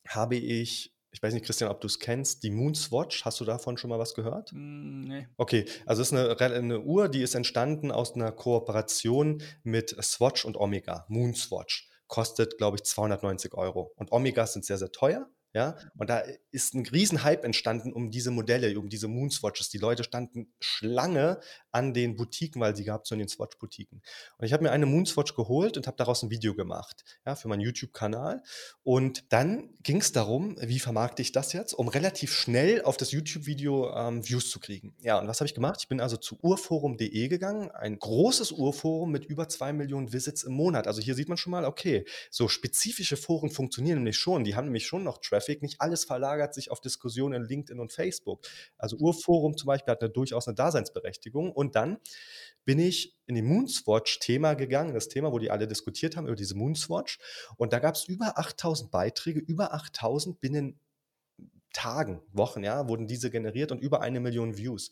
habe 0.08 0.36
ich, 0.36 0.94
ich 1.10 1.24
weiß 1.24 1.34
nicht, 1.34 1.48
Christian, 1.48 1.72
ob 1.72 1.82
du 1.82 1.88
es 1.88 1.98
kennst, 1.98 2.44
die 2.44 2.52
Moonswatch. 2.52 3.26
Hast 3.26 3.40
du 3.40 3.46
davon 3.46 3.78
schon 3.78 3.90
mal 3.90 3.98
was 3.98 4.14
gehört? 4.14 4.52
Mm, 4.54 5.02
nee. 5.02 5.28
Okay, 5.38 5.66
also 5.88 6.04
es 6.04 6.12
ist 6.12 6.14
eine, 6.14 6.40
eine 6.40 6.82
Uhr, 6.82 7.10
die 7.10 7.24
ist 7.24 7.34
entstanden 7.34 7.92
aus 7.92 8.14
einer 8.14 8.32
Kooperation 8.32 9.42
mit 9.64 9.96
Swatch 10.04 10.46
und 10.46 10.58
Omega. 10.58 11.08
Moonswatch 11.08 11.89
kostet, 12.10 12.57
glaube 12.57 12.76
ich, 12.76 12.84
290 12.84 13.53
Euro. 13.53 13.93
Und 13.95 14.12
Omegas 14.12 14.51
sind 14.51 14.66
sehr, 14.66 14.78
sehr 14.78 14.91
teuer. 14.91 15.30
Ja, 15.53 15.78
und 15.97 16.12
da 16.12 16.22
ist 16.51 16.76
ein 16.76 16.86
Riesenhype 16.86 17.41
entstanden 17.41 17.91
um 17.91 18.12
diese 18.12 18.30
Modelle, 18.30 18.78
um 18.78 18.88
diese 18.88 19.07
Moonswatches. 19.07 19.70
Die 19.70 19.80
Leute 19.80 20.03
standen 20.03 20.53
Schlange 20.60 21.39
an 21.72 21.93
den 21.93 22.15
Boutiquen, 22.15 22.61
weil 22.61 22.76
sie 22.76 22.84
gab 22.84 23.03
es 23.03 23.11
in 23.11 23.20
den 23.20 23.28
Swatch-Boutiquen. 23.28 24.01
Und 24.38 24.45
ich 24.45 24.53
habe 24.53 24.63
mir 24.63 24.72
eine 24.72 24.86
Moonswatch 24.86 25.36
geholt 25.36 25.78
und 25.78 25.88
habe 25.88 25.97
daraus 25.97 26.24
ein 26.24 26.30
Video 26.30 26.55
gemacht, 26.55 27.03
ja, 27.26 27.36
für 27.36 27.47
meinen 27.47 27.61
YouTube-Kanal. 27.61 28.41
Und 28.84 29.32
dann 29.32 29.70
ging 29.84 29.97
es 29.97 30.11
darum, 30.11 30.55
wie 30.61 30.80
vermarkte 30.80 31.22
ich 31.22 31.32
das 31.32 31.53
jetzt, 31.53 31.74
um 31.74 31.88
relativ 31.88 32.34
schnell 32.34 32.82
auf 32.82 32.97
das 32.97 33.11
YouTube-Video 33.11 33.93
ähm, 33.95 34.28
Views 34.28 34.49
zu 34.49 34.59
kriegen. 34.59 34.95
Ja, 35.01 35.20
und 35.20 35.28
was 35.28 35.39
habe 35.39 35.47
ich 35.47 35.53
gemacht? 35.53 35.80
Ich 35.82 35.88
bin 35.88 36.01
also 36.01 36.17
zu 36.17 36.38
urforum.de 36.41 37.28
gegangen, 37.28 37.72
ein 37.72 37.99
großes 37.99 38.51
Urforum 38.51 39.11
mit 39.11 39.26
über 39.26 39.47
zwei 39.49 39.74
Millionen 39.74 40.11
Visits 40.11 40.43
im 40.43 40.53
Monat. 40.53 40.88
Also 40.88 41.01
hier 41.01 41.15
sieht 41.15 41.30
man 41.30 41.38
schon 41.38 41.51
mal, 41.51 41.65
okay, 41.65 42.05
so 42.32 42.47
spezifische 42.47 43.17
Foren 43.17 43.49
funktionieren 43.49 43.99
nämlich 43.99 44.17
schon. 44.17 44.43
Die 44.43 44.55
haben 44.55 44.65
nämlich 44.65 44.86
schon 44.86 45.03
noch 45.03 45.20
Traffic. 45.20 45.61
Nicht 45.61 45.82
alles 45.82 46.05
verlagert 46.05 46.53
sich 46.53 46.72
auf 46.72 46.82
Diskussionen 46.82 47.43
in 47.43 47.47
LinkedIn 47.47 47.80
und 47.80 47.91
Facebook. 47.91 48.41
Also 48.78 48.97
Urforum 48.97 49.57
zum 49.57 49.67
Beispiel 49.67 49.91
hat 49.91 50.01
eine, 50.01 50.09
durchaus 50.09 50.47
eine 50.47 50.55
Daseinsberechtigung. 50.55 51.51
Und 51.60 51.76
dann 51.76 51.97
bin 52.66 52.80
ich 52.80 53.18
in 53.26 53.36
die 53.36 53.41
Moonswatch-Thema 53.41 54.53
gegangen, 54.53 54.93
das 54.93 55.10
Thema, 55.10 55.32
wo 55.32 55.39
die 55.39 55.51
alle 55.51 55.68
diskutiert 55.68 56.16
haben 56.16 56.28
über 56.28 56.36
diese 56.36 56.55
Moonswatch. 56.55 57.20
Und 57.57 57.74
da 57.74 57.80
gab 57.80 57.95
es 57.95 58.05
über 58.05 58.38
8000 58.38 58.91
Beiträge, 58.91 59.39
über 59.39 59.74
8000 59.74 60.39
binnen 60.39 60.80
Tagen, 61.74 62.22
Wochen, 62.32 62.64
ja, 62.64 62.88
wurden 62.88 63.07
diese 63.07 63.30
generiert 63.30 63.72
und 63.72 63.80
über 63.80 64.01
eine 64.01 64.20
Million 64.20 64.57
Views. 64.57 64.89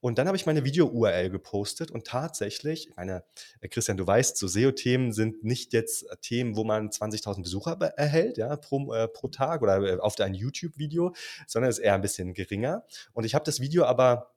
Und 0.00 0.18
dann 0.18 0.26
habe 0.26 0.36
ich 0.36 0.46
meine 0.46 0.64
Video-URL 0.64 1.30
gepostet 1.30 1.92
und 1.92 2.06
tatsächlich, 2.06 2.88
ich 2.88 2.96
meine, 2.96 3.24
äh, 3.60 3.68
Christian, 3.68 3.96
du 3.96 4.04
weißt, 4.04 4.36
so 4.36 4.48
SEO-Themen 4.48 5.12
sind 5.12 5.44
nicht 5.44 5.72
jetzt 5.72 6.02
äh, 6.10 6.16
Themen, 6.20 6.56
wo 6.56 6.64
man 6.64 6.90
20.000 6.90 7.42
Besucher 7.42 7.76
be- 7.76 7.96
erhält, 7.96 8.36
ja, 8.36 8.56
pro, 8.56 8.92
äh, 8.92 9.06
pro 9.06 9.28
Tag 9.28 9.62
oder 9.62 9.80
äh, 9.80 9.98
auf 10.00 10.18
ein 10.18 10.34
YouTube-Video, 10.34 11.14
sondern 11.46 11.70
ist 11.70 11.78
eher 11.78 11.94
ein 11.94 12.02
bisschen 12.02 12.34
geringer. 12.34 12.84
Und 13.12 13.24
ich 13.24 13.34
habe 13.36 13.44
das 13.44 13.60
Video 13.60 13.84
aber 13.84 14.31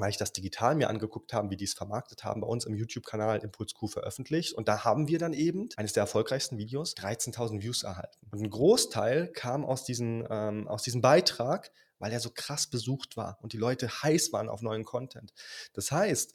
weil 0.00 0.10
ich 0.10 0.16
das 0.16 0.32
digital 0.32 0.74
mir 0.74 0.88
angeguckt 0.88 1.32
habe, 1.32 1.50
wie 1.50 1.56
die 1.56 1.64
es 1.64 1.74
vermarktet 1.74 2.24
haben, 2.24 2.40
bei 2.40 2.46
uns 2.46 2.64
im 2.64 2.74
YouTube-Kanal 2.74 3.40
Impuls 3.40 3.74
Q 3.74 3.88
veröffentlicht. 3.88 4.54
Und 4.54 4.68
da 4.68 4.84
haben 4.84 5.08
wir 5.08 5.18
dann 5.18 5.32
eben 5.32 5.68
eines 5.76 5.92
der 5.92 6.02
erfolgreichsten 6.02 6.58
Videos 6.58 6.94
13.000 6.96 7.60
Views 7.62 7.82
erhalten. 7.82 8.18
Und 8.30 8.40
ein 8.42 8.50
Großteil 8.50 9.28
kam 9.28 9.64
aus, 9.64 9.84
diesen, 9.84 10.26
ähm, 10.30 10.66
aus 10.68 10.82
diesem 10.82 11.00
Beitrag, 11.00 11.70
weil 11.98 12.12
er 12.12 12.20
so 12.20 12.30
krass 12.30 12.66
besucht 12.66 13.16
war 13.16 13.38
und 13.42 13.52
die 13.52 13.58
Leute 13.58 13.88
heiß 13.88 14.32
waren 14.32 14.48
auf 14.48 14.62
neuen 14.62 14.84
Content. 14.84 15.32
Das 15.74 15.92
heißt, 15.92 16.34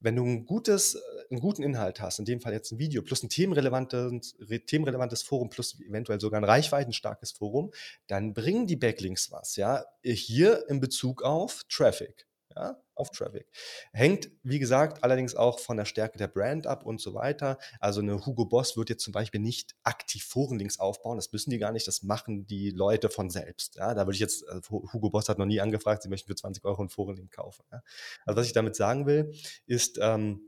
wenn 0.00 0.14
du 0.14 0.24
ein 0.24 0.46
gutes, 0.46 0.94
äh, 0.94 0.98
einen 1.30 1.40
guten 1.40 1.62
Inhalt 1.64 2.00
hast, 2.00 2.20
in 2.20 2.24
dem 2.24 2.40
Fall 2.40 2.52
jetzt 2.52 2.70
ein 2.70 2.78
Video, 2.78 3.02
plus 3.02 3.22
ein 3.22 3.28
themenrelevantes, 3.28 4.36
re- 4.40 4.60
themenrelevantes 4.60 5.22
Forum, 5.22 5.48
plus 5.48 5.80
eventuell 5.80 6.20
sogar 6.20 6.40
ein 6.40 6.44
reichweitenstarkes 6.44 7.32
Forum, 7.32 7.72
dann 8.06 8.32
bringen 8.32 8.66
die 8.68 8.76
Backlinks 8.76 9.32
was, 9.32 9.56
ja. 9.56 9.84
Hier 10.04 10.68
in 10.68 10.78
Bezug 10.80 11.22
auf 11.22 11.64
Traffic, 11.68 12.27
ja, 12.58 12.82
auf 12.96 13.10
Traffic. 13.10 13.46
Hängt, 13.92 14.30
wie 14.42 14.58
gesagt, 14.58 15.04
allerdings 15.04 15.36
auch 15.36 15.60
von 15.60 15.76
der 15.76 15.84
Stärke 15.84 16.18
der 16.18 16.26
Brand 16.26 16.66
ab 16.66 16.84
und 16.84 17.00
so 17.00 17.14
weiter. 17.14 17.58
Also 17.78 18.00
eine 18.00 18.26
Hugo 18.26 18.46
Boss 18.46 18.76
wird 18.76 18.90
jetzt 18.90 19.04
zum 19.04 19.12
Beispiel 19.12 19.40
nicht 19.40 19.76
aktiv 19.84 20.24
Forenlinks 20.24 20.80
aufbauen, 20.80 21.16
das 21.16 21.32
müssen 21.32 21.50
die 21.50 21.58
gar 21.58 21.72
nicht, 21.72 21.86
das 21.86 22.02
machen 22.02 22.46
die 22.46 22.70
Leute 22.70 23.10
von 23.10 23.30
selbst. 23.30 23.76
Ja, 23.76 23.94
da 23.94 24.06
würde 24.06 24.14
ich 24.14 24.20
jetzt, 24.20 24.46
also 24.48 24.82
Hugo 24.92 25.10
Boss 25.10 25.28
hat 25.28 25.38
noch 25.38 25.46
nie 25.46 25.60
angefragt, 25.60 26.02
sie 26.02 26.08
möchten 26.08 26.26
für 26.26 26.34
20 26.34 26.64
Euro 26.64 26.80
einen 26.80 26.88
Forenlink 26.88 27.30
kaufen. 27.30 27.64
Ja. 27.70 27.82
Also 28.26 28.40
was 28.40 28.46
ich 28.46 28.52
damit 28.52 28.74
sagen 28.74 29.06
will, 29.06 29.32
ist, 29.66 29.98
ähm, 30.02 30.40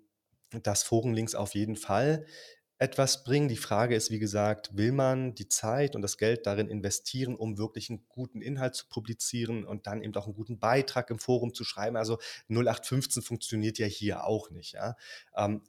dass 0.62 0.82
Forenlinks 0.82 1.36
auf 1.36 1.54
jeden 1.54 1.76
Fall 1.76 2.26
etwas 2.80 3.24
bringen. 3.24 3.48
Die 3.48 3.56
Frage 3.56 3.94
ist, 3.94 4.10
wie 4.10 4.18
gesagt, 4.18 4.76
will 4.76 4.90
man 4.90 5.34
die 5.34 5.48
Zeit 5.48 5.94
und 5.94 6.02
das 6.02 6.16
Geld 6.16 6.46
darin 6.46 6.68
investieren, 6.68 7.36
um 7.36 7.58
wirklich 7.58 7.90
einen 7.90 8.06
guten 8.08 8.40
Inhalt 8.40 8.74
zu 8.74 8.88
publizieren 8.88 9.64
und 9.64 9.86
dann 9.86 10.02
eben 10.02 10.14
auch 10.16 10.24
einen 10.24 10.34
guten 10.34 10.58
Beitrag 10.58 11.10
im 11.10 11.18
Forum 11.18 11.52
zu 11.52 11.62
schreiben? 11.62 11.96
Also 11.96 12.18
0815 12.48 13.22
funktioniert 13.22 13.78
ja 13.78 13.86
hier 13.86 14.24
auch 14.24 14.50
nicht. 14.50 14.72
Ja? 14.72 14.96
Ähm, 15.36 15.62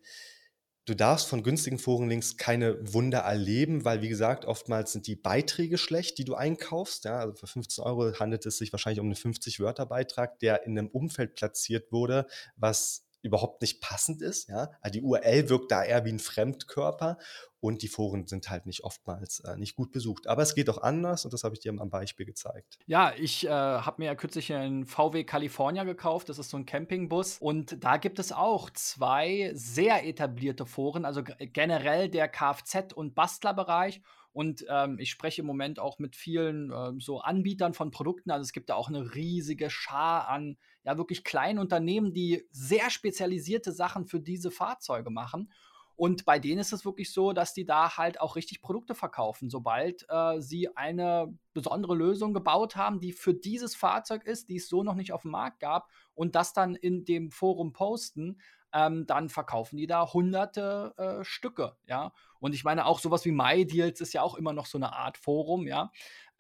Du 0.86 0.96
darfst 0.96 1.28
von 1.28 1.44
günstigen 1.44 1.78
Forenlinks 1.78 2.38
keine 2.38 2.76
Wunder 2.92 3.20
erleben, 3.20 3.86
weil, 3.86 4.02
wie 4.02 4.10
gesagt, 4.10 4.46
oftmals 4.46 4.92
sind 4.92 5.06
die 5.06 5.16
Beiträge 5.16 5.78
schlecht, 5.78 6.18
die 6.18 6.26
du 6.26 6.34
einkaufst. 6.34 7.06
Ja, 7.06 7.20
also 7.20 7.36
für 7.36 7.46
15 7.46 7.84
Euro 7.84 8.12
handelt 8.20 8.48
es 8.48 8.58
sich 8.58 8.74
wahrscheinlich 8.74 9.00
um 9.00 9.06
einen 9.06 9.16
50-Wörter-Beitrag, 9.16 10.40
der 10.40 10.66
in 10.66 10.78
einem 10.78 10.88
Umfeld 10.88 11.36
platziert 11.36 11.92
wurde, 11.92 12.26
was 12.56 13.06
überhaupt 13.22 13.62
nicht 13.62 13.82
passend 13.82 14.22
ist. 14.22 14.50
Ja? 14.50 14.72
Also 14.82 15.00
die 15.00 15.02
URL 15.02 15.50
wirkt 15.50 15.72
da 15.72 15.84
eher 15.84 16.06
wie 16.06 16.12
ein 16.12 16.20
Fremdkörper 16.20 17.18
und 17.60 17.84
die 17.84 17.88
Foren 17.88 18.26
sind 18.26 18.50
halt 18.50 18.66
nicht 18.66 18.84
oftmals 18.84 19.42
äh, 19.42 19.56
nicht 19.56 19.76
gut 19.76 19.92
besucht. 19.92 20.28
Aber 20.28 20.42
es 20.42 20.56
geht 20.56 20.70
auch 20.70 20.82
anders 20.82 21.26
und 21.26 21.34
das 21.34 21.44
habe 21.44 21.54
ich 21.54 21.62
dir 21.62 21.72
am 21.72 21.90
Beispiel 21.90 22.26
gezeigt. 22.26 22.80
Ja, 22.88 23.14
ich 23.18 23.46
äh, 23.46 23.50
habe 23.50 24.02
mir 24.02 24.06
ja 24.06 24.16
kürzlich 24.16 24.52
einen 24.52 24.86
VW 24.86 25.24
California 25.24 25.84
gekauft. 25.84 26.30
Das 26.30 26.40
ist 26.40 26.50
so 26.50 26.58
ein 26.58 26.66
Campingbus. 26.66 27.38
Und 27.40 27.84
da 27.84 27.98
gibt 27.98 28.18
es 28.18 28.32
auch 28.32 28.72
zwei 28.72 29.52
sehr 29.54 30.08
etablierte 30.08 30.66
Foren, 30.66 31.06
also 31.06 31.22
generell 31.24 32.10
der 32.10 32.34
Kfz- 32.34 32.94
und 32.94 33.14
Bastlerbereich. 33.14 34.02
Und 34.34 34.66
ähm, 34.70 34.98
ich 34.98 35.12
spreche 35.12 35.42
im 35.42 35.48
Moment 35.48 35.78
auch 35.78 36.00
mit 36.00 36.16
vielen 36.16 36.72
ähm, 36.72 37.00
so 37.00 37.20
Anbietern 37.20 37.74
von 37.74 37.92
Produkten. 37.92 38.32
Also 38.32 38.44
es 38.44 38.54
gibt 38.54 38.70
da 38.70 38.76
auch 38.76 38.88
eine 38.88 39.14
riesige 39.14 39.70
Schar 39.70 40.30
an 40.30 40.58
ja 40.84 40.98
wirklich 40.98 41.24
kleinen 41.24 41.60
Unternehmen, 41.60 42.14
die 42.14 42.48
sehr 42.52 42.90
spezialisierte 42.90 43.72
Sachen 43.72 44.06
für 44.06 44.20
diese 44.20 44.52
Fahrzeuge 44.52 45.10
machen. 45.10 45.52
Und 45.96 46.26
bei 46.26 46.40
denen 46.40 46.60
ist 46.60 46.74
es 46.74 46.84
wirklich 46.84 47.14
so, 47.14 47.32
dass 47.32 47.54
die 47.54 47.66
da 47.66 47.96
halt 47.98 48.20
auch 48.20 48.36
richtig 48.36 48.62
Produkte 48.62 48.96
verkaufen, 48.96 49.52
sobald 49.52 50.06
äh, 50.10 50.42
sie 50.42 50.76
eine 50.76 51.38
besondere 51.54 51.94
Lösung 51.94 52.34
gebaut 52.34 52.76
haben, 52.76 53.00
die 53.00 53.12
für 53.12 53.36
dieses 53.36 53.76
Fahrzeug 53.76 54.24
ist, 54.26 54.50
die 54.50 54.56
es 54.56 54.68
so 54.68 54.82
noch 54.82 54.96
nicht 54.96 55.14
auf 55.14 55.22
dem 55.22 55.32
Markt 55.32 55.60
gab 55.60 55.90
und 56.16 56.34
das 56.34 56.54
dann 56.54 56.74
in 56.74 57.06
dem 57.06 57.30
Forum 57.30 57.72
posten, 57.72 58.40
ähm, 58.74 59.06
dann 59.06 59.30
verkaufen 59.30 59.78
die 59.78 59.86
da 59.86 60.12
hunderte 60.12 60.94
äh, 60.98 61.24
Stücke, 61.24 61.76
ja. 61.86 62.14
Und 62.40 62.56
ich 62.56 62.64
meine, 62.64 62.86
auch 62.86 63.00
sowas 63.00 63.26
wie 63.26 63.32
MyDeals 63.32 64.02
ist 64.02 64.14
ja 64.14 64.24
auch 64.24 64.36
immer 64.36 64.54
noch 64.54 64.66
so 64.66 64.78
eine 64.78 64.94
Art 64.94 65.18
Forum, 65.18 65.68
ja. 65.68 65.92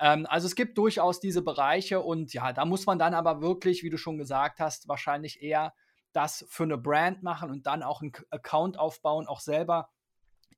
Ähm, 0.01 0.25
also 0.27 0.47
es 0.47 0.55
gibt 0.55 0.77
durchaus 0.77 1.19
diese 1.19 1.43
Bereiche 1.43 2.01
und 2.01 2.33
ja, 2.33 2.51
da 2.51 2.65
muss 2.65 2.85
man 2.87 2.99
dann 2.99 3.13
aber 3.13 3.41
wirklich, 3.41 3.83
wie 3.83 3.89
du 3.89 3.97
schon 3.97 4.17
gesagt 4.17 4.59
hast, 4.59 4.87
wahrscheinlich 4.87 5.41
eher 5.41 5.73
das 6.11 6.45
für 6.49 6.63
eine 6.63 6.77
Brand 6.77 7.23
machen 7.23 7.51
und 7.51 7.67
dann 7.67 7.83
auch 7.83 8.01
einen 8.01 8.11
Account 8.31 8.77
aufbauen, 8.77 9.27
auch 9.27 9.39
selber 9.39 9.89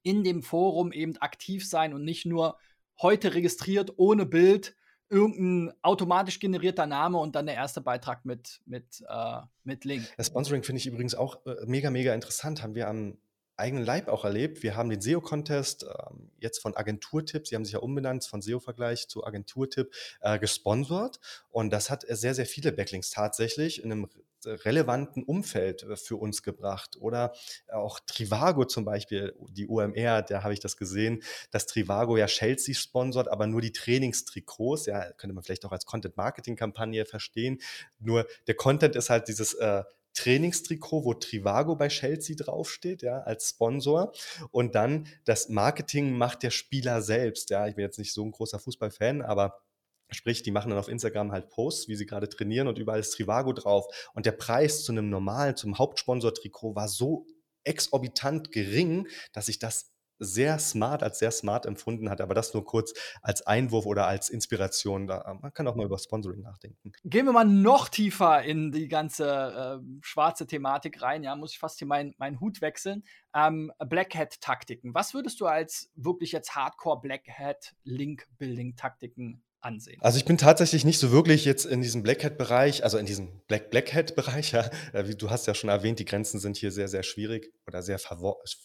in 0.02 0.24
dem 0.24 0.42
Forum 0.42 0.92
eben 0.92 1.18
aktiv 1.18 1.68
sein 1.68 1.94
und 1.94 2.04
nicht 2.04 2.26
nur 2.26 2.58
heute 3.02 3.34
registriert 3.34 3.94
ohne 3.98 4.26
Bild 4.26 4.76
irgendein 5.10 5.74
automatisch 5.84 6.40
generierter 6.40 6.88
Name 6.88 7.20
und 7.20 7.36
dann 7.36 7.46
der 7.46 7.56
erste 7.56 7.82
Beitrag 7.82 8.26
mit, 8.26 8.62
mit, 8.66 9.04
äh, 9.08 9.42
mit 9.64 9.86
Link. 9.86 10.12
Das 10.18 10.28
Sponsoring 10.28 10.64
finde 10.64 10.80
ich 10.80 10.88
übrigens 10.88 11.14
auch 11.14 11.46
äh, 11.46 11.56
mega, 11.68 11.92
mega 11.92 12.14
interessant. 12.14 12.64
Haben 12.64 12.74
wir 12.74 12.88
am 12.88 13.18
eigenen 13.58 13.86
Leib 13.86 14.08
auch 14.08 14.26
erlebt. 14.26 14.64
Wir 14.64 14.76
haben 14.76 14.90
den 14.90 15.02
SEO-Contest 15.02 15.84
ähm, 15.84 16.32
jetzt 16.40 16.60
von 16.60 16.76
Agenturtipp, 16.76 17.48
sie 17.48 17.56
haben 17.56 17.66
sich 17.66 17.74
ja 17.74 17.80
umbenannt 17.80 18.26
von 18.26 18.42
SEO-Vergleich 18.42 19.08
zu 19.08 19.24
Agenturtipp, 19.26 19.94
äh, 20.22 20.40
gesponsert. 20.40 21.20
Und 21.50 21.72
das 21.72 21.90
hat 21.90 22.06
sehr, 22.08 22.34
sehr 22.34 22.46
viele 22.46 22.72
Backlinks 22.72 23.12
tatsächlich 23.12 23.84
in 23.84 23.92
einem 23.92 24.10
relevanten 24.46 25.24
Umfeld 25.24 25.84
äh, 25.84 25.96
für 25.96 26.16
uns 26.18 26.44
gebracht. 26.44 26.98
Oder 27.00 27.34
auch 27.72 28.00
Trivago 28.00 28.66
zum 28.66 28.86
Beispiel, 28.86 29.36
die 29.50 29.68
UMR, 29.68 30.22
da 30.22 30.44
habe 30.44 30.54
ich 30.54 30.60
das 30.60 30.78
gesehen, 30.78 31.24
dass 31.52 31.66
Trivago 31.66 32.18
ja 32.18 32.28
Chelsea 32.28 32.76
sponsort, 32.76 33.28
aber 33.28 33.48
nur 33.48 33.62
die 33.62 33.72
Trainingstrikots, 33.72 34.86
ja, 34.86 35.12
könnte 35.14 35.34
man 35.34 35.44
vielleicht 35.44 35.66
auch 35.66 35.72
als 35.72 35.86
Content-Marketing-Kampagne 35.86 37.06
verstehen. 37.06 37.60
Nur 38.00 38.28
der 38.48 38.56
Content 38.56 38.96
ist 38.96 39.10
halt 39.10 39.28
dieses 39.28 39.54
äh, 39.56 39.84
Trainingstrikot, 40.14 41.06
wo 41.06 41.14
Trivago 41.14 41.76
bei 41.76 41.88
Chelsea 41.88 42.36
draufsteht, 42.36 43.02
ja, 43.02 43.20
als 43.20 43.50
Sponsor. 43.50 44.14
Und 44.52 44.76
dann 44.76 45.08
das 45.26 45.50
Marketing 45.50 46.18
macht 46.18 46.44
der 46.44 46.52
Spieler 46.52 47.02
selbst. 47.02 47.50
Ja, 47.50 47.68
ich 47.68 47.76
bin 47.76 47.84
jetzt 47.84 48.00
nicht 48.00 48.14
so 48.14 48.24
ein 48.24 48.32
großer 48.32 48.60
Fußballfan, 48.60 49.22
aber 49.22 49.60
Sprich, 50.12 50.44
die 50.44 50.52
machen 50.52 50.70
dann 50.70 50.80
auf 50.80 50.90
Instagram 50.90 51.32
halt 51.32 51.50
Posts, 51.50 51.88
wie 51.88 51.96
sie 51.96 52.06
gerade 52.06 52.30
trainieren 52.30 52.68
und 52.68 52.78
überall 52.78 53.00
ist 53.00 53.12
Trivago 53.12 53.52
drauf. 53.54 53.88
Und 54.14 54.26
der 54.26 54.34
Preis 54.34 54.84
zu 54.84 54.92
einem 54.92 55.10
normalen, 55.10 55.56
zum 55.56 55.78
Hauptsponsor-Trikot 55.78 56.76
war 56.76 56.88
so 56.88 57.26
exorbitant 57.64 58.52
gering, 58.52 59.08
dass 59.32 59.48
ich 59.48 59.60
das 59.60 59.93
sehr 60.24 60.60
smart, 60.60 61.04
als 61.04 61.20
sehr 61.20 61.32
smart 61.32 61.66
empfunden 61.66 62.10
hat. 62.10 62.22
Aber 62.22 62.34
das 62.34 62.54
nur 62.54 62.66
kurz 62.66 62.94
als 63.22 63.46
Einwurf 63.46 63.86
oder 63.86 64.08
als 64.08 64.30
Inspiration. 64.30 65.08
Da, 65.08 65.38
man 65.42 65.54
kann 65.54 65.68
auch 65.68 65.76
mal 65.76 65.86
über 65.86 65.98
Sponsoring 65.98 66.42
nachdenken. 66.42 66.92
Gehen 67.04 67.26
wir 67.26 67.34
mal 67.34 67.46
noch 67.46 67.90
tiefer 67.90 68.44
in 68.44 68.72
die 68.72 68.88
ganze 68.88 69.82
äh, 69.82 69.86
schwarze 70.02 70.48
Thematik 70.48 71.02
rein. 71.02 71.24
Ja, 71.24 71.36
muss 71.36 71.54
ich 71.54 71.60
fast 71.60 71.80
hier 71.80 71.88
meinen 71.88 72.14
mein 72.18 72.40
Hut 72.40 72.62
wechseln. 72.62 73.04
Ähm, 73.36 73.72
Black 73.88 74.16
Hat-Taktiken. 74.16 74.94
Was 74.94 75.14
würdest 75.14 75.42
du 75.42 75.46
als 75.46 75.92
wirklich 75.96 76.32
jetzt 76.32 76.56
Hardcore 76.56 77.02
Black 77.02 77.28
Hat 77.30 77.74
Link-Building-Taktiken 77.84 79.44
ansehen. 79.64 80.02
Also 80.02 80.18
ich 80.18 80.26
bin 80.26 80.38
tatsächlich 80.38 80.86
nicht 80.86 81.00
so 81.00 81.12
wirklich 81.12 81.46
jetzt 81.46 81.66
in 81.66 81.82
diesem 81.82 82.04
Black 82.04 82.24
Hat-Bereich, 82.24 82.84
also 82.84 82.98
in 82.98 83.06
diesem 83.06 83.42
Black 83.48 83.70
Black 83.70 83.94
Hat-Bereich. 83.94 84.52
Ja. 84.52 84.70
Äh, 84.94 85.16
du 85.16 85.30
hast 85.30 85.48
ja 85.48 85.54
schon 85.54 85.70
erwähnt, 85.70 86.00
die 86.00 86.06
Grenzen 86.06 86.40
sind 86.40 86.58
hier 86.58 86.72
sehr, 86.72 86.88
sehr 86.88 87.04
schwierig 87.04 87.54
oder 87.68 87.82
sehr, 87.82 88.00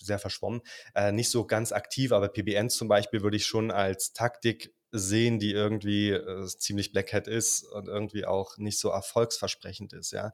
sehr 0.00 0.18
verschwommen. 0.18 0.60
Äh, 0.94 1.12
nicht 1.12 1.30
so 1.30 1.46
ganz 1.46 1.72
aktiv, 1.72 2.12
aber 2.12 2.28
PBNs 2.28 2.76
zum 2.76 2.88
Beispiel 2.88 3.22
würde 3.22 3.36
ich 3.36 3.46
schon 3.46 3.70
als 3.70 4.12
Taktik 4.12 4.74
sehen, 4.90 5.38
die 5.38 5.52
irgendwie 5.52 6.10
äh, 6.10 6.46
ziemlich 6.46 6.92
Black 6.92 7.12
Hat 7.12 7.28
ist 7.28 7.62
und 7.64 7.88
irgendwie 7.88 8.24
auch 8.24 8.56
nicht 8.56 8.78
so 8.78 8.88
erfolgsversprechend 8.88 9.92
ist. 9.92 10.12
Ja. 10.12 10.32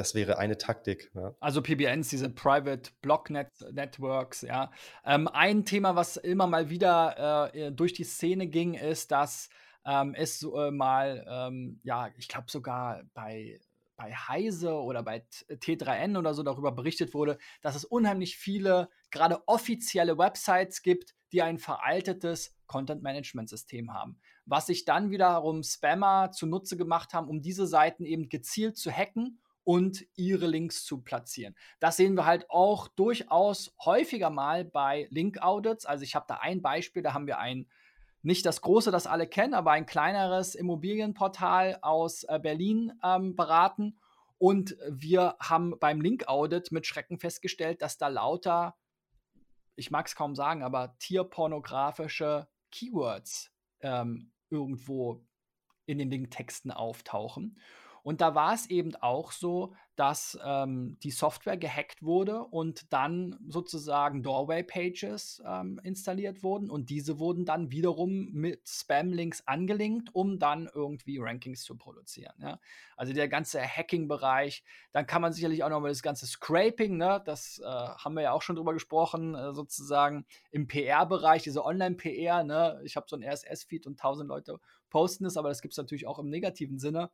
Das 0.00 0.14
wäre 0.14 0.38
eine 0.38 0.56
Taktik. 0.56 1.10
Ja. 1.14 1.34
Also 1.40 1.60
PBNs, 1.60 2.08
diese 2.08 2.30
Private 2.30 2.90
Block 3.02 3.28
Net 3.28 3.50
Networks, 3.70 4.40
ja. 4.40 4.70
Ähm, 5.04 5.28
ein 5.28 5.66
Thema, 5.66 5.94
was 5.94 6.16
immer 6.16 6.46
mal 6.46 6.70
wieder 6.70 7.52
äh, 7.54 7.70
durch 7.70 7.92
die 7.92 8.04
Szene 8.04 8.46
ging, 8.46 8.72
ist, 8.72 9.10
dass 9.10 9.50
ähm, 9.84 10.14
es 10.14 10.42
äh, 10.42 10.70
mal, 10.70 11.26
ähm, 11.28 11.80
ja, 11.82 12.08
ich 12.16 12.28
glaube 12.28 12.50
sogar 12.50 13.02
bei 13.12 13.60
bei 13.96 14.14
Heise 14.14 14.72
oder 14.72 15.02
bei 15.02 15.26
T3N 15.50 16.16
oder 16.16 16.32
so 16.32 16.42
darüber 16.42 16.72
berichtet 16.72 17.12
wurde, 17.12 17.36
dass 17.60 17.76
es 17.76 17.84
unheimlich 17.84 18.38
viele, 18.38 18.88
gerade 19.10 19.46
offizielle 19.46 20.16
Websites 20.16 20.80
gibt, 20.80 21.14
die 21.32 21.42
ein 21.42 21.58
veraltetes 21.58 22.56
Content-Management-System 22.68 23.92
haben. 23.92 24.18
Was 24.46 24.68
sich 24.68 24.86
dann 24.86 25.10
wiederum 25.10 25.62
Spammer 25.62 26.30
zunutze 26.32 26.78
gemacht 26.78 27.12
haben, 27.12 27.28
um 27.28 27.42
diese 27.42 27.66
Seiten 27.66 28.06
eben 28.06 28.30
gezielt 28.30 28.78
zu 28.78 28.90
hacken 28.90 29.42
und 29.70 30.04
ihre 30.16 30.48
Links 30.48 30.84
zu 30.84 31.00
platzieren. 31.00 31.54
Das 31.78 31.96
sehen 31.96 32.16
wir 32.16 32.26
halt 32.26 32.50
auch 32.50 32.88
durchaus 32.88 33.72
häufiger 33.84 34.28
mal 34.28 34.64
bei 34.64 35.06
Link-Audits. 35.10 35.86
Also 35.86 36.02
ich 36.02 36.16
habe 36.16 36.24
da 36.26 36.38
ein 36.40 36.60
Beispiel, 36.60 37.04
da 37.04 37.14
haben 37.14 37.28
wir 37.28 37.38
ein, 37.38 37.68
nicht 38.20 38.44
das 38.46 38.62
große, 38.62 38.90
das 38.90 39.06
alle 39.06 39.28
kennen, 39.28 39.54
aber 39.54 39.70
ein 39.70 39.86
kleineres 39.86 40.56
Immobilienportal 40.56 41.78
aus 41.82 42.24
äh, 42.24 42.40
Berlin 42.42 42.94
ähm, 43.04 43.36
beraten. 43.36 43.96
Und 44.38 44.76
wir 44.88 45.36
haben 45.38 45.78
beim 45.78 46.00
Link-Audit 46.00 46.72
mit 46.72 46.84
Schrecken 46.84 47.20
festgestellt, 47.20 47.80
dass 47.80 47.96
da 47.96 48.08
lauter, 48.08 48.76
ich 49.76 49.92
mag 49.92 50.08
es 50.08 50.16
kaum 50.16 50.34
sagen, 50.34 50.64
aber 50.64 50.96
tierpornografische 50.98 52.48
Keywords 52.72 53.52
ähm, 53.82 54.32
irgendwo 54.50 55.24
in 55.86 55.98
den 55.98 56.10
Linktexten 56.10 56.72
auftauchen. 56.72 57.56
Und 58.02 58.20
da 58.20 58.34
war 58.34 58.54
es 58.54 58.68
eben 58.70 58.94
auch 58.96 59.32
so, 59.32 59.74
dass 60.00 60.38
ähm, 60.42 60.96
die 61.02 61.10
Software 61.10 61.58
gehackt 61.58 62.02
wurde 62.02 62.44
und 62.44 62.90
dann 62.90 63.36
sozusagen 63.46 64.22
Doorway-Pages 64.22 65.42
ähm, 65.46 65.78
installiert 65.84 66.42
wurden 66.42 66.70
und 66.70 66.88
diese 66.88 67.18
wurden 67.18 67.44
dann 67.44 67.70
wiederum 67.70 68.30
mit 68.32 68.66
Spam-Links 68.66 69.46
angelinkt, 69.46 70.14
um 70.14 70.38
dann 70.38 70.70
irgendwie 70.72 71.18
Rankings 71.18 71.64
zu 71.64 71.76
produzieren. 71.76 72.32
Ja? 72.38 72.58
Also 72.96 73.12
der 73.12 73.28
ganze 73.28 73.60
Hacking-Bereich, 73.60 74.64
dann 74.92 75.06
kann 75.06 75.20
man 75.20 75.34
sicherlich 75.34 75.64
auch 75.64 75.68
noch 75.68 75.80
mal 75.80 75.88
das 75.88 76.02
ganze 76.02 76.26
Scraping, 76.26 76.96
ne? 76.96 77.20
das 77.26 77.58
äh, 77.58 77.66
haben 77.66 78.14
wir 78.14 78.22
ja 78.22 78.32
auch 78.32 78.40
schon 78.40 78.56
drüber 78.56 78.72
gesprochen, 78.72 79.34
äh, 79.34 79.52
sozusagen 79.52 80.24
im 80.50 80.66
PR-Bereich, 80.66 81.42
diese 81.42 81.62
Online-PR, 81.62 82.42
ne? 82.42 82.80
ich 82.84 82.96
habe 82.96 83.04
so 83.06 83.16
ein 83.16 83.22
RSS-Feed 83.22 83.86
und 83.86 84.00
tausend 84.00 84.30
Leute 84.30 84.60
posten 84.88 85.26
es, 85.26 85.36
aber 85.36 85.50
das 85.50 85.60
gibt 85.60 85.72
es 85.72 85.78
natürlich 85.78 86.06
auch 86.06 86.18
im 86.18 86.30
negativen 86.30 86.78
Sinne 86.78 87.10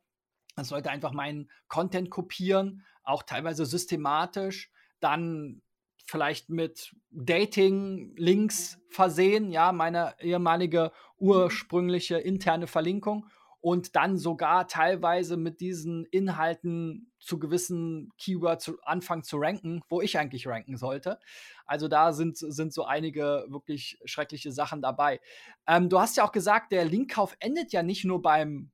dass 0.57 0.71
Leute 0.71 0.89
einfach 0.89 1.13
meinen 1.13 1.49
Content 1.67 2.09
kopieren, 2.09 2.83
auch 3.03 3.23
teilweise 3.23 3.65
systematisch, 3.65 4.71
dann 4.99 5.61
vielleicht 6.05 6.49
mit 6.49 6.95
Dating-Links 7.11 8.79
versehen, 8.89 9.51
ja, 9.51 9.71
meine 9.71 10.15
ehemalige 10.19 10.91
ursprüngliche 11.17 12.17
interne 12.17 12.65
Verlinkung 12.65 13.29
und 13.59 13.95
dann 13.95 14.17
sogar 14.17 14.67
teilweise 14.67 15.37
mit 15.37 15.59
diesen 15.59 16.05
Inhalten 16.05 17.11
zu 17.19 17.37
gewissen 17.37 18.11
Keywords 18.17 18.71
anfangen 18.83 19.23
zu 19.23 19.37
ranken, 19.37 19.81
wo 19.89 20.01
ich 20.01 20.17
eigentlich 20.17 20.47
ranken 20.47 20.77
sollte. 20.77 21.19
Also 21.65 21.87
da 21.87 22.13
sind, 22.13 22.37
sind 22.37 22.73
so 22.73 22.85
einige 22.85 23.45
wirklich 23.49 23.99
schreckliche 24.05 24.51
Sachen 24.51 24.81
dabei. 24.81 25.19
Ähm, 25.67 25.89
du 25.89 25.99
hast 25.99 26.17
ja 26.17 26.23
auch 26.23 26.31
gesagt, 26.31 26.71
der 26.71 26.85
Linkkauf 26.85 27.35
endet 27.39 27.73
ja 27.73 27.83
nicht 27.83 28.05
nur 28.05 28.21
beim 28.21 28.71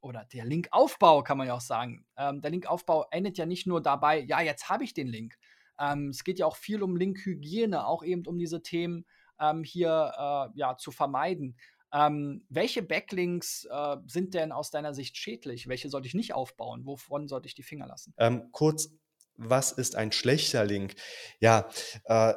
oder 0.00 0.24
der 0.24 0.44
Linkaufbau 0.44 1.22
kann 1.22 1.38
man 1.38 1.46
ja 1.46 1.54
auch 1.54 1.60
sagen. 1.60 2.06
Ähm, 2.16 2.40
der 2.40 2.50
Linkaufbau 2.50 3.06
endet 3.10 3.38
ja 3.38 3.46
nicht 3.46 3.66
nur 3.66 3.82
dabei, 3.82 4.20
ja, 4.20 4.40
jetzt 4.40 4.68
habe 4.68 4.84
ich 4.84 4.94
den 4.94 5.08
Link. 5.08 5.36
Ähm, 5.78 6.08
es 6.08 6.24
geht 6.24 6.38
ja 6.38 6.46
auch 6.46 6.56
viel 6.56 6.82
um 6.82 6.96
Linkhygiene, 6.96 7.86
auch 7.86 8.02
eben 8.02 8.26
um 8.26 8.38
diese 8.38 8.62
Themen 8.62 9.06
ähm, 9.40 9.64
hier 9.64 10.12
äh, 10.16 10.58
ja, 10.58 10.76
zu 10.76 10.90
vermeiden. 10.92 11.56
Ähm, 11.92 12.44
welche 12.48 12.82
Backlinks 12.82 13.66
äh, 13.70 13.96
sind 14.06 14.34
denn 14.34 14.52
aus 14.52 14.70
deiner 14.70 14.94
Sicht 14.94 15.16
schädlich? 15.16 15.66
Welche 15.66 15.88
sollte 15.88 16.06
ich 16.06 16.14
nicht 16.14 16.34
aufbauen? 16.34 16.86
Wovon 16.86 17.26
sollte 17.26 17.48
ich 17.48 17.54
die 17.54 17.62
Finger 17.62 17.86
lassen? 17.86 18.14
Ähm, 18.16 18.48
kurz, 18.52 18.90
was 19.36 19.72
ist 19.72 19.96
ein 19.96 20.12
schlechter 20.12 20.64
Link? 20.64 20.94
Ja, 21.40 21.68
äh, 22.04 22.34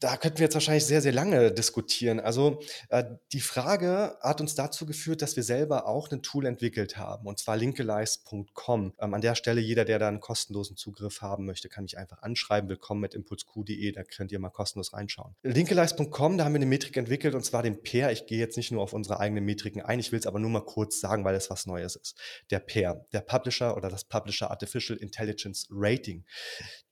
da 0.00 0.16
könnten 0.16 0.38
wir 0.38 0.44
jetzt 0.44 0.54
wahrscheinlich 0.54 0.86
sehr, 0.86 1.02
sehr 1.02 1.12
lange 1.12 1.52
diskutieren. 1.52 2.20
Also 2.20 2.60
äh, 2.88 3.04
die 3.32 3.40
Frage 3.40 4.16
hat 4.22 4.40
uns 4.40 4.54
dazu 4.54 4.86
geführt, 4.86 5.20
dass 5.20 5.36
wir 5.36 5.42
selber 5.42 5.86
auch 5.86 6.10
ein 6.10 6.22
Tool 6.22 6.46
entwickelt 6.46 6.96
haben, 6.96 7.26
und 7.26 7.38
zwar 7.38 7.58
linkelize.com. 7.58 8.94
Ähm, 8.98 9.14
an 9.14 9.20
der 9.20 9.34
Stelle, 9.34 9.60
jeder, 9.60 9.84
der 9.84 9.98
da 9.98 10.08
einen 10.08 10.20
kostenlosen 10.20 10.76
Zugriff 10.76 11.20
haben 11.20 11.44
möchte, 11.44 11.68
kann 11.68 11.84
mich 11.84 11.98
einfach 11.98 12.22
anschreiben. 12.22 12.70
Willkommen 12.70 13.02
mit 13.02 13.14
impulsq.de, 13.14 13.92
da 13.92 14.02
könnt 14.02 14.32
ihr 14.32 14.38
mal 14.38 14.48
kostenlos 14.48 14.94
reinschauen. 14.94 15.36
Linkelize.com, 15.42 16.38
da 16.38 16.44
haben 16.44 16.52
wir 16.52 16.58
eine 16.58 16.66
Metrik 16.66 16.96
entwickelt, 16.96 17.34
und 17.34 17.44
zwar 17.44 17.62
den 17.62 17.82
Pair. 17.82 18.10
Ich 18.10 18.26
gehe 18.26 18.38
jetzt 18.38 18.56
nicht 18.56 18.72
nur 18.72 18.82
auf 18.82 18.94
unsere 18.94 19.20
eigenen 19.20 19.44
Metriken 19.44 19.82
ein, 19.82 20.00
ich 20.00 20.12
will 20.12 20.18
es 20.18 20.26
aber 20.26 20.38
nur 20.38 20.50
mal 20.50 20.64
kurz 20.64 20.98
sagen, 20.98 21.24
weil 21.24 21.34
es 21.34 21.50
was 21.50 21.66
Neues 21.66 21.96
ist. 21.96 22.18
Der 22.50 22.60
Pair, 22.60 23.04
der 23.12 23.20
Publisher 23.20 23.76
oder 23.76 23.90
das 23.90 24.04
Publisher 24.04 24.50
Artificial 24.50 24.98
Intelligence 24.98 25.68
Rating. 25.70 26.24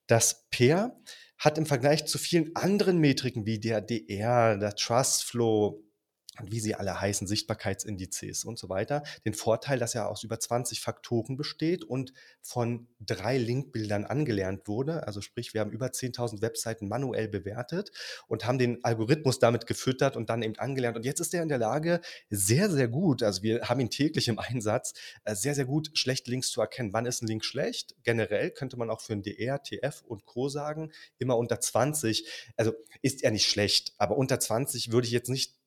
Das 0.06 0.46
Pair 0.50 0.94
hat 1.38 1.58
im 1.58 1.66
Vergleich 1.66 2.06
zu 2.06 2.18
vielen 2.18 2.54
anderen 2.56 2.98
Metriken 2.98 3.46
wie 3.46 3.60
der 3.60 3.80
DR, 3.80 4.56
der 4.56 4.74
Trustflow, 4.74 5.66
und 5.68 5.87
wie 6.44 6.60
sie 6.60 6.74
alle 6.74 7.00
heißen, 7.00 7.26
Sichtbarkeitsindizes 7.26 8.44
und 8.44 8.58
so 8.58 8.68
weiter, 8.68 9.02
den 9.24 9.34
Vorteil, 9.34 9.78
dass 9.78 9.94
er 9.94 10.08
aus 10.08 10.24
über 10.24 10.38
20 10.38 10.80
Faktoren 10.80 11.36
besteht 11.36 11.84
und 11.84 12.12
von 12.40 12.88
drei 13.00 13.38
Linkbildern 13.38 14.04
angelernt 14.04 14.66
wurde. 14.66 15.06
Also 15.06 15.20
sprich, 15.20 15.54
wir 15.54 15.60
haben 15.60 15.70
über 15.70 15.86
10.000 15.86 16.42
Webseiten 16.42 16.88
manuell 16.88 17.28
bewertet 17.28 17.90
und 18.26 18.46
haben 18.46 18.58
den 18.58 18.84
Algorithmus 18.84 19.38
damit 19.38 19.66
gefüttert 19.66 20.16
und 20.16 20.30
dann 20.30 20.42
eben 20.42 20.58
angelernt. 20.58 20.96
Und 20.96 21.04
jetzt 21.04 21.20
ist 21.20 21.34
er 21.34 21.42
in 21.42 21.48
der 21.48 21.58
Lage, 21.58 22.00
sehr, 22.30 22.70
sehr 22.70 22.88
gut, 22.88 23.22
also 23.22 23.42
wir 23.42 23.68
haben 23.68 23.80
ihn 23.80 23.90
täglich 23.90 24.28
im 24.28 24.38
Einsatz, 24.38 24.94
äh, 25.24 25.34
sehr, 25.34 25.54
sehr 25.54 25.66
gut 25.66 25.90
schlechte 25.94 26.30
Links 26.30 26.50
zu 26.50 26.60
erkennen. 26.60 26.92
Wann 26.92 27.06
ist 27.06 27.22
ein 27.22 27.26
Link 27.26 27.44
schlecht? 27.44 27.94
Generell 28.04 28.50
könnte 28.50 28.76
man 28.76 28.90
auch 28.90 29.00
für 29.00 29.12
ein 29.12 29.22
DR, 29.22 29.62
TF 29.62 30.02
und 30.06 30.24
Co. 30.24 30.48
sagen, 30.48 30.92
immer 31.18 31.36
unter 31.36 31.60
20. 31.60 32.26
Also 32.56 32.72
ist 33.02 33.22
er 33.22 33.30
nicht 33.30 33.48
schlecht, 33.48 33.94
aber 33.98 34.16
unter 34.16 34.40
20 34.40 34.92
würde 34.92 35.06
ich 35.06 35.12
jetzt 35.12 35.28
nicht 35.28 35.57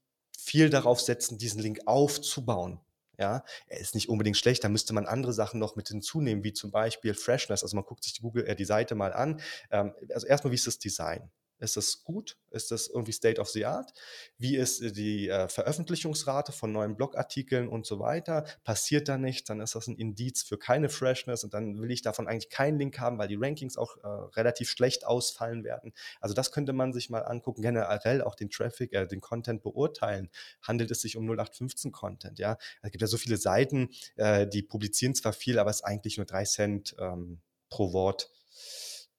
viel 0.51 0.69
darauf 0.69 0.99
setzen, 0.99 1.37
diesen 1.37 1.61
Link 1.61 1.79
aufzubauen. 1.85 2.81
Ja, 3.17 3.45
er 3.67 3.79
ist 3.79 3.95
nicht 3.95 4.09
unbedingt 4.09 4.35
schlecht, 4.35 4.65
da 4.65 4.69
müsste 4.69 4.91
man 4.93 5.05
andere 5.05 5.31
Sachen 5.31 5.61
noch 5.61 5.77
mit 5.77 5.87
hinzunehmen, 5.87 6.43
wie 6.43 6.51
zum 6.51 6.71
Beispiel 6.71 7.13
Freshness. 7.13 7.63
Also 7.63 7.77
man 7.77 7.85
guckt 7.85 8.03
sich 8.03 8.11
die 8.13 8.21
Google, 8.21 8.45
äh, 8.45 8.55
die 8.55 8.65
Seite 8.65 8.95
mal 8.95 9.13
an. 9.13 9.39
Ähm, 9.69 9.93
also 10.13 10.27
erstmal, 10.27 10.51
wie 10.51 10.55
ist 10.55 10.67
das 10.67 10.77
Design? 10.77 11.29
Ist 11.61 11.77
das 11.77 12.03
gut? 12.03 12.37
Ist 12.49 12.71
das 12.71 12.87
irgendwie 12.87 13.11
State 13.11 13.39
of 13.39 13.49
the 13.49 13.65
Art? 13.65 13.93
Wie 14.37 14.57
ist 14.57 14.81
äh, 14.81 14.91
die 14.91 15.29
äh, 15.29 15.47
Veröffentlichungsrate 15.47 16.51
von 16.51 16.71
neuen 16.71 16.95
Blogartikeln 16.95 17.67
und 17.67 17.85
so 17.85 17.99
weiter? 17.99 18.45
Passiert 18.63 19.07
da 19.07 19.17
nichts, 19.17 19.47
dann 19.47 19.61
ist 19.61 19.75
das 19.75 19.87
ein 19.87 19.95
Indiz 19.95 20.41
für 20.41 20.57
keine 20.57 20.89
Freshness 20.89 21.43
und 21.43 21.53
dann 21.53 21.79
will 21.79 21.91
ich 21.91 22.01
davon 22.01 22.27
eigentlich 22.27 22.49
keinen 22.49 22.79
Link 22.79 22.99
haben, 22.99 23.19
weil 23.19 23.27
die 23.27 23.37
Rankings 23.39 23.77
auch 23.77 23.95
äh, 23.97 24.07
relativ 24.35 24.69
schlecht 24.69 25.05
ausfallen 25.05 25.63
werden. 25.63 25.93
Also 26.19 26.33
das 26.33 26.51
könnte 26.51 26.73
man 26.73 26.93
sich 26.93 27.11
mal 27.11 27.21
angucken, 27.21 27.61
generell 27.61 28.23
auch 28.23 28.33
den 28.33 28.49
Traffic, 28.49 28.91
äh, 28.93 29.05
den 29.05 29.21
Content 29.21 29.61
beurteilen. 29.61 30.31
Handelt 30.63 30.89
es 30.89 31.01
sich 31.01 31.15
um 31.15 31.29
0815 31.29 31.91
Content? 31.91 32.39
Ja, 32.39 32.57
es 32.81 32.91
gibt 32.91 33.01
ja 33.01 33.07
so 33.07 33.17
viele 33.17 33.37
Seiten, 33.37 33.89
äh, 34.15 34.47
die 34.47 34.63
publizieren 34.63 35.13
zwar 35.13 35.33
viel, 35.33 35.59
aber 35.59 35.69
es 35.69 35.77
ist 35.77 35.83
eigentlich 35.83 36.17
nur 36.17 36.25
drei 36.25 36.43
Cent 36.43 36.95
ähm, 36.99 37.41
pro 37.69 37.93
Wort 37.93 38.31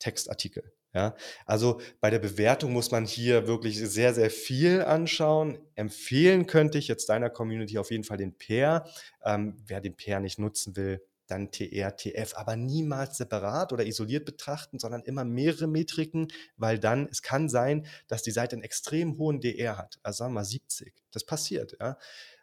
Textartikel. 0.01 0.73
Ja, 0.95 1.15
also 1.47 1.81
bei 2.01 2.11
der 2.11 2.19
Bewertung 2.19 2.73
muss 2.73 2.91
man 2.91 3.07
hier 3.07 3.47
wirklich 3.47 3.79
sehr, 3.79 4.13
sehr 4.13 4.29
viel 4.31 4.83
anschauen. 4.83 5.59
Empfehlen 5.75 6.47
könnte 6.47 6.77
ich 6.77 6.87
jetzt 6.87 7.09
deiner 7.09 7.31
Community 7.31 7.79
auf 7.79 7.91
jeden 7.91 8.05
Fall 8.05 8.19
den 8.19 8.37
Pair. 8.37 8.87
Ähm, 9.25 9.57
wer 9.67 9.81
den 9.81 9.97
Pair 9.97 10.21
nicht 10.21 10.39
nutzen 10.39 10.77
will, 10.77 11.01
dann 11.27 11.51
TR, 11.51 11.97
TF, 11.97 12.35
aber 12.37 12.57
niemals 12.57 13.17
separat 13.17 13.73
oder 13.73 13.87
isoliert 13.87 14.27
betrachten, 14.27 14.79
sondern 14.79 15.03
immer 15.03 15.25
mehrere 15.25 15.67
Metriken, 15.67 16.29
weil 16.57 16.79
dann, 16.79 17.09
es 17.11 17.23
kann 17.23 17.49
sein, 17.49 17.87
dass 18.07 18.23
die 18.23 18.31
Seite 18.31 18.57
einen 18.57 18.63
extrem 18.63 19.17
hohen 19.17 19.41
DR 19.41 19.79
hat, 19.79 19.99
also 20.03 20.19
sagen 20.19 20.33
wir 20.33 20.41
mal 20.41 20.45
70. 20.45 20.93
Das 21.11 21.25
passiert, 21.25 21.77
ja. 21.81 21.97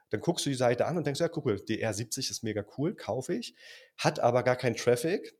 Dann 0.10 0.22
guckst 0.22 0.43
du 0.47 0.50
die 0.50 0.56
Seite 0.56 0.88
an 0.88 0.97
und 0.97 1.06
denkst, 1.06 1.20
ja, 1.20 1.28
guck 1.28 1.45
mal, 1.45 1.60
DR 1.60 1.93
70 1.93 2.32
ist 2.32 2.43
mega 2.43 2.66
cool, 2.78 2.95
kaufe 2.95 3.36
ich, 3.36 3.54
hat 3.95 4.20
aber 4.20 4.41
gar 4.41 4.56
keinen 4.56 4.76
Traffic, 4.76 5.36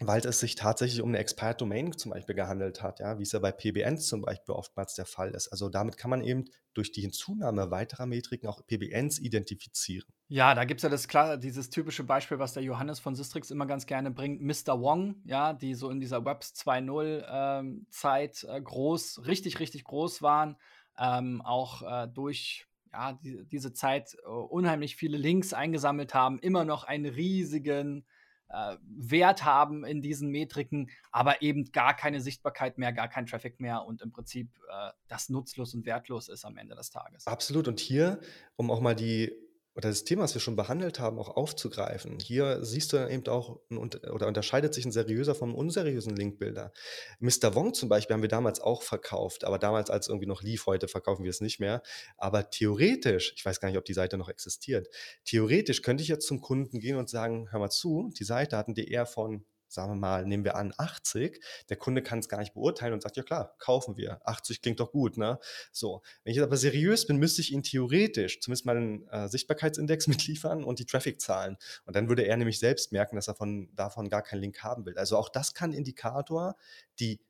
weil 0.00 0.24
es 0.24 0.40
sich 0.40 0.54
tatsächlich 0.54 1.02
um 1.02 1.08
eine 1.08 1.18
Expired 1.18 1.60
Domain 1.60 1.96
zum 1.96 2.12
Beispiel 2.12 2.34
gehandelt 2.34 2.82
hat, 2.82 3.00
ja, 3.00 3.18
wie 3.18 3.24
es 3.24 3.32
ja 3.32 3.40
bei 3.40 3.50
PBNs 3.50 4.06
zum 4.06 4.22
Beispiel 4.22 4.54
oftmals 4.54 4.94
der 4.94 5.06
Fall 5.06 5.32
ist. 5.32 5.48
Also 5.48 5.68
damit 5.68 5.96
kann 5.96 6.10
man 6.10 6.22
eben 6.22 6.44
durch 6.72 6.92
die 6.92 7.00
Hinzunahme 7.00 7.72
weiterer 7.72 8.06
Metriken 8.06 8.48
auch 8.48 8.64
PBNs 8.64 9.18
identifizieren. 9.18 10.06
Ja, 10.28 10.54
da 10.54 10.64
gibt 10.64 10.78
es 10.78 10.82
ja 10.82 10.88
das 10.88 11.08
klar, 11.08 11.36
dieses 11.36 11.70
typische 11.70 12.04
Beispiel, 12.04 12.38
was 12.38 12.52
der 12.52 12.62
Johannes 12.62 13.00
von 13.00 13.16
Sistrix 13.16 13.50
immer 13.50 13.66
ganz 13.66 13.86
gerne 13.86 14.12
bringt, 14.12 14.40
Mr. 14.40 14.80
Wong, 14.80 15.16
ja, 15.24 15.52
die 15.52 15.74
so 15.74 15.90
in 15.90 15.98
dieser 15.98 16.24
Webs 16.24 16.52
2.0 16.54 17.24
ähm, 17.28 17.86
Zeit 17.90 18.44
äh, 18.48 18.60
groß, 18.60 19.26
richtig, 19.26 19.58
richtig 19.58 19.82
groß 19.82 20.22
waren, 20.22 20.56
ähm, 20.96 21.42
auch 21.42 21.82
äh, 21.82 22.06
durch 22.06 22.66
ja, 22.92 23.14
die, 23.14 23.44
diese 23.46 23.72
Zeit 23.72 24.16
äh, 24.24 24.28
unheimlich 24.28 24.94
viele 24.94 25.18
Links 25.18 25.52
eingesammelt 25.52 26.14
haben, 26.14 26.38
immer 26.38 26.64
noch 26.64 26.84
einen 26.84 27.06
riesigen 27.06 28.02
äh, 28.02 28.17
Wert 28.48 29.44
haben 29.44 29.84
in 29.84 30.00
diesen 30.00 30.30
Metriken, 30.30 30.90
aber 31.10 31.42
eben 31.42 31.70
gar 31.72 31.94
keine 31.94 32.20
Sichtbarkeit 32.20 32.78
mehr, 32.78 32.92
gar 32.92 33.08
kein 33.08 33.26
Traffic 33.26 33.60
mehr 33.60 33.84
und 33.84 34.00
im 34.00 34.10
Prinzip 34.10 34.48
äh, 34.70 34.90
das 35.08 35.28
nutzlos 35.28 35.74
und 35.74 35.84
wertlos 35.86 36.28
ist 36.28 36.44
am 36.44 36.56
Ende 36.56 36.74
des 36.74 36.90
Tages. 36.90 37.26
Absolut. 37.26 37.68
Und 37.68 37.80
hier, 37.80 38.20
um 38.56 38.70
auch 38.70 38.80
mal 38.80 38.94
die 38.94 39.32
oder 39.78 39.90
das 39.90 40.02
Thema, 40.02 40.24
was 40.24 40.34
wir 40.34 40.40
schon 40.40 40.56
behandelt 40.56 40.98
haben, 40.98 41.20
auch 41.20 41.36
aufzugreifen. 41.36 42.18
Hier 42.18 42.64
siehst 42.64 42.92
du 42.92 42.96
eben 43.08 43.24
auch, 43.28 43.60
oder 43.70 44.26
unterscheidet 44.26 44.74
sich 44.74 44.84
ein 44.84 44.90
seriöser 44.90 45.36
vom 45.36 45.54
unseriösen 45.54 46.16
Linkbilder. 46.16 46.72
Mr. 47.20 47.54
Wong 47.54 47.74
zum 47.74 47.88
Beispiel 47.88 48.14
haben 48.14 48.22
wir 48.22 48.28
damals 48.28 48.60
auch 48.60 48.82
verkauft, 48.82 49.44
aber 49.44 49.60
damals, 49.60 49.88
als 49.88 50.08
irgendwie 50.08 50.26
noch 50.26 50.42
lief, 50.42 50.66
heute 50.66 50.88
verkaufen 50.88 51.22
wir 51.22 51.30
es 51.30 51.40
nicht 51.40 51.60
mehr. 51.60 51.80
Aber 52.16 52.50
theoretisch, 52.50 53.34
ich 53.36 53.44
weiß 53.44 53.60
gar 53.60 53.68
nicht, 53.68 53.78
ob 53.78 53.84
die 53.84 53.94
Seite 53.94 54.18
noch 54.18 54.28
existiert, 54.28 54.88
theoretisch 55.24 55.82
könnte 55.82 56.02
ich 56.02 56.08
jetzt 56.08 56.26
zum 56.26 56.40
Kunden 56.40 56.80
gehen 56.80 56.96
und 56.96 57.08
sagen, 57.08 57.46
hör 57.52 57.60
mal 57.60 57.70
zu, 57.70 58.10
die 58.18 58.24
Seite 58.24 58.56
hat 58.56 58.66
ein 58.66 58.74
DR 58.74 59.06
von 59.06 59.44
sagen 59.68 59.92
wir 59.92 59.96
mal, 59.96 60.26
nehmen 60.26 60.44
wir 60.44 60.56
an 60.56 60.72
80, 60.76 61.42
der 61.68 61.76
Kunde 61.76 62.02
kann 62.02 62.18
es 62.18 62.28
gar 62.28 62.38
nicht 62.38 62.54
beurteilen 62.54 62.94
und 62.94 63.02
sagt, 63.02 63.16
ja 63.16 63.22
klar, 63.22 63.54
kaufen 63.58 63.96
wir. 63.96 64.20
80 64.24 64.62
klingt 64.62 64.80
doch 64.80 64.92
gut, 64.92 65.16
ne? 65.16 65.38
So. 65.72 66.02
Wenn 66.24 66.30
ich 66.30 66.36
jetzt 66.36 66.46
aber 66.46 66.56
seriös 66.56 67.06
bin, 67.06 67.18
müsste 67.18 67.40
ich 67.40 67.52
ihn 67.52 67.62
theoretisch 67.62 68.40
zumindest 68.40 68.66
mal 68.66 68.76
einen 68.76 69.08
äh, 69.08 69.28
Sichtbarkeitsindex 69.28 70.06
mitliefern 70.08 70.64
und 70.64 70.78
die 70.78 70.86
Traffic-Zahlen. 70.86 71.56
Und 71.84 71.96
dann 71.96 72.08
würde 72.08 72.22
er 72.22 72.36
nämlich 72.36 72.58
selbst 72.58 72.92
merken, 72.92 73.16
dass 73.16 73.28
er 73.28 73.34
von, 73.34 73.68
davon 73.74 74.08
gar 74.08 74.22
keinen 74.22 74.40
Link 74.40 74.62
haben 74.62 74.86
will. 74.86 74.96
Also 74.98 75.16
auch 75.16 75.28
das 75.28 75.54
kann 75.54 75.72
Indikator, 75.72 76.56
die 76.98 77.20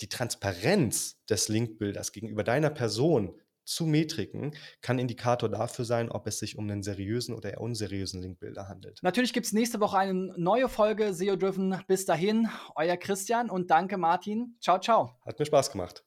die 0.00 0.08
Transparenz 0.08 1.16
des 1.28 1.48
Linkbilders 1.48 2.12
gegenüber 2.12 2.44
deiner 2.44 2.70
Person 2.70 3.40
zu 3.70 3.86
Metriken 3.86 4.52
kann 4.82 4.98
Indikator 4.98 5.48
dafür 5.48 5.84
sein, 5.84 6.10
ob 6.10 6.26
es 6.26 6.38
sich 6.38 6.58
um 6.58 6.68
einen 6.68 6.82
seriösen 6.82 7.34
oder 7.34 7.50
eher 7.52 7.60
unseriösen 7.60 8.20
Linkbilder 8.20 8.68
handelt. 8.68 8.98
Natürlich 9.02 9.32
gibt 9.32 9.46
es 9.46 9.52
nächste 9.52 9.80
Woche 9.80 9.98
eine 9.98 10.14
neue 10.36 10.68
Folge 10.68 11.14
SEO 11.14 11.36
Driven. 11.36 11.80
Bis 11.86 12.04
dahin, 12.04 12.48
euer 12.74 12.96
Christian 12.96 13.48
und 13.48 13.70
danke 13.70 13.96
Martin. 13.96 14.56
Ciao, 14.60 14.78
ciao. 14.78 15.16
Hat 15.24 15.38
mir 15.38 15.46
Spaß 15.46 15.70
gemacht. 15.70 16.04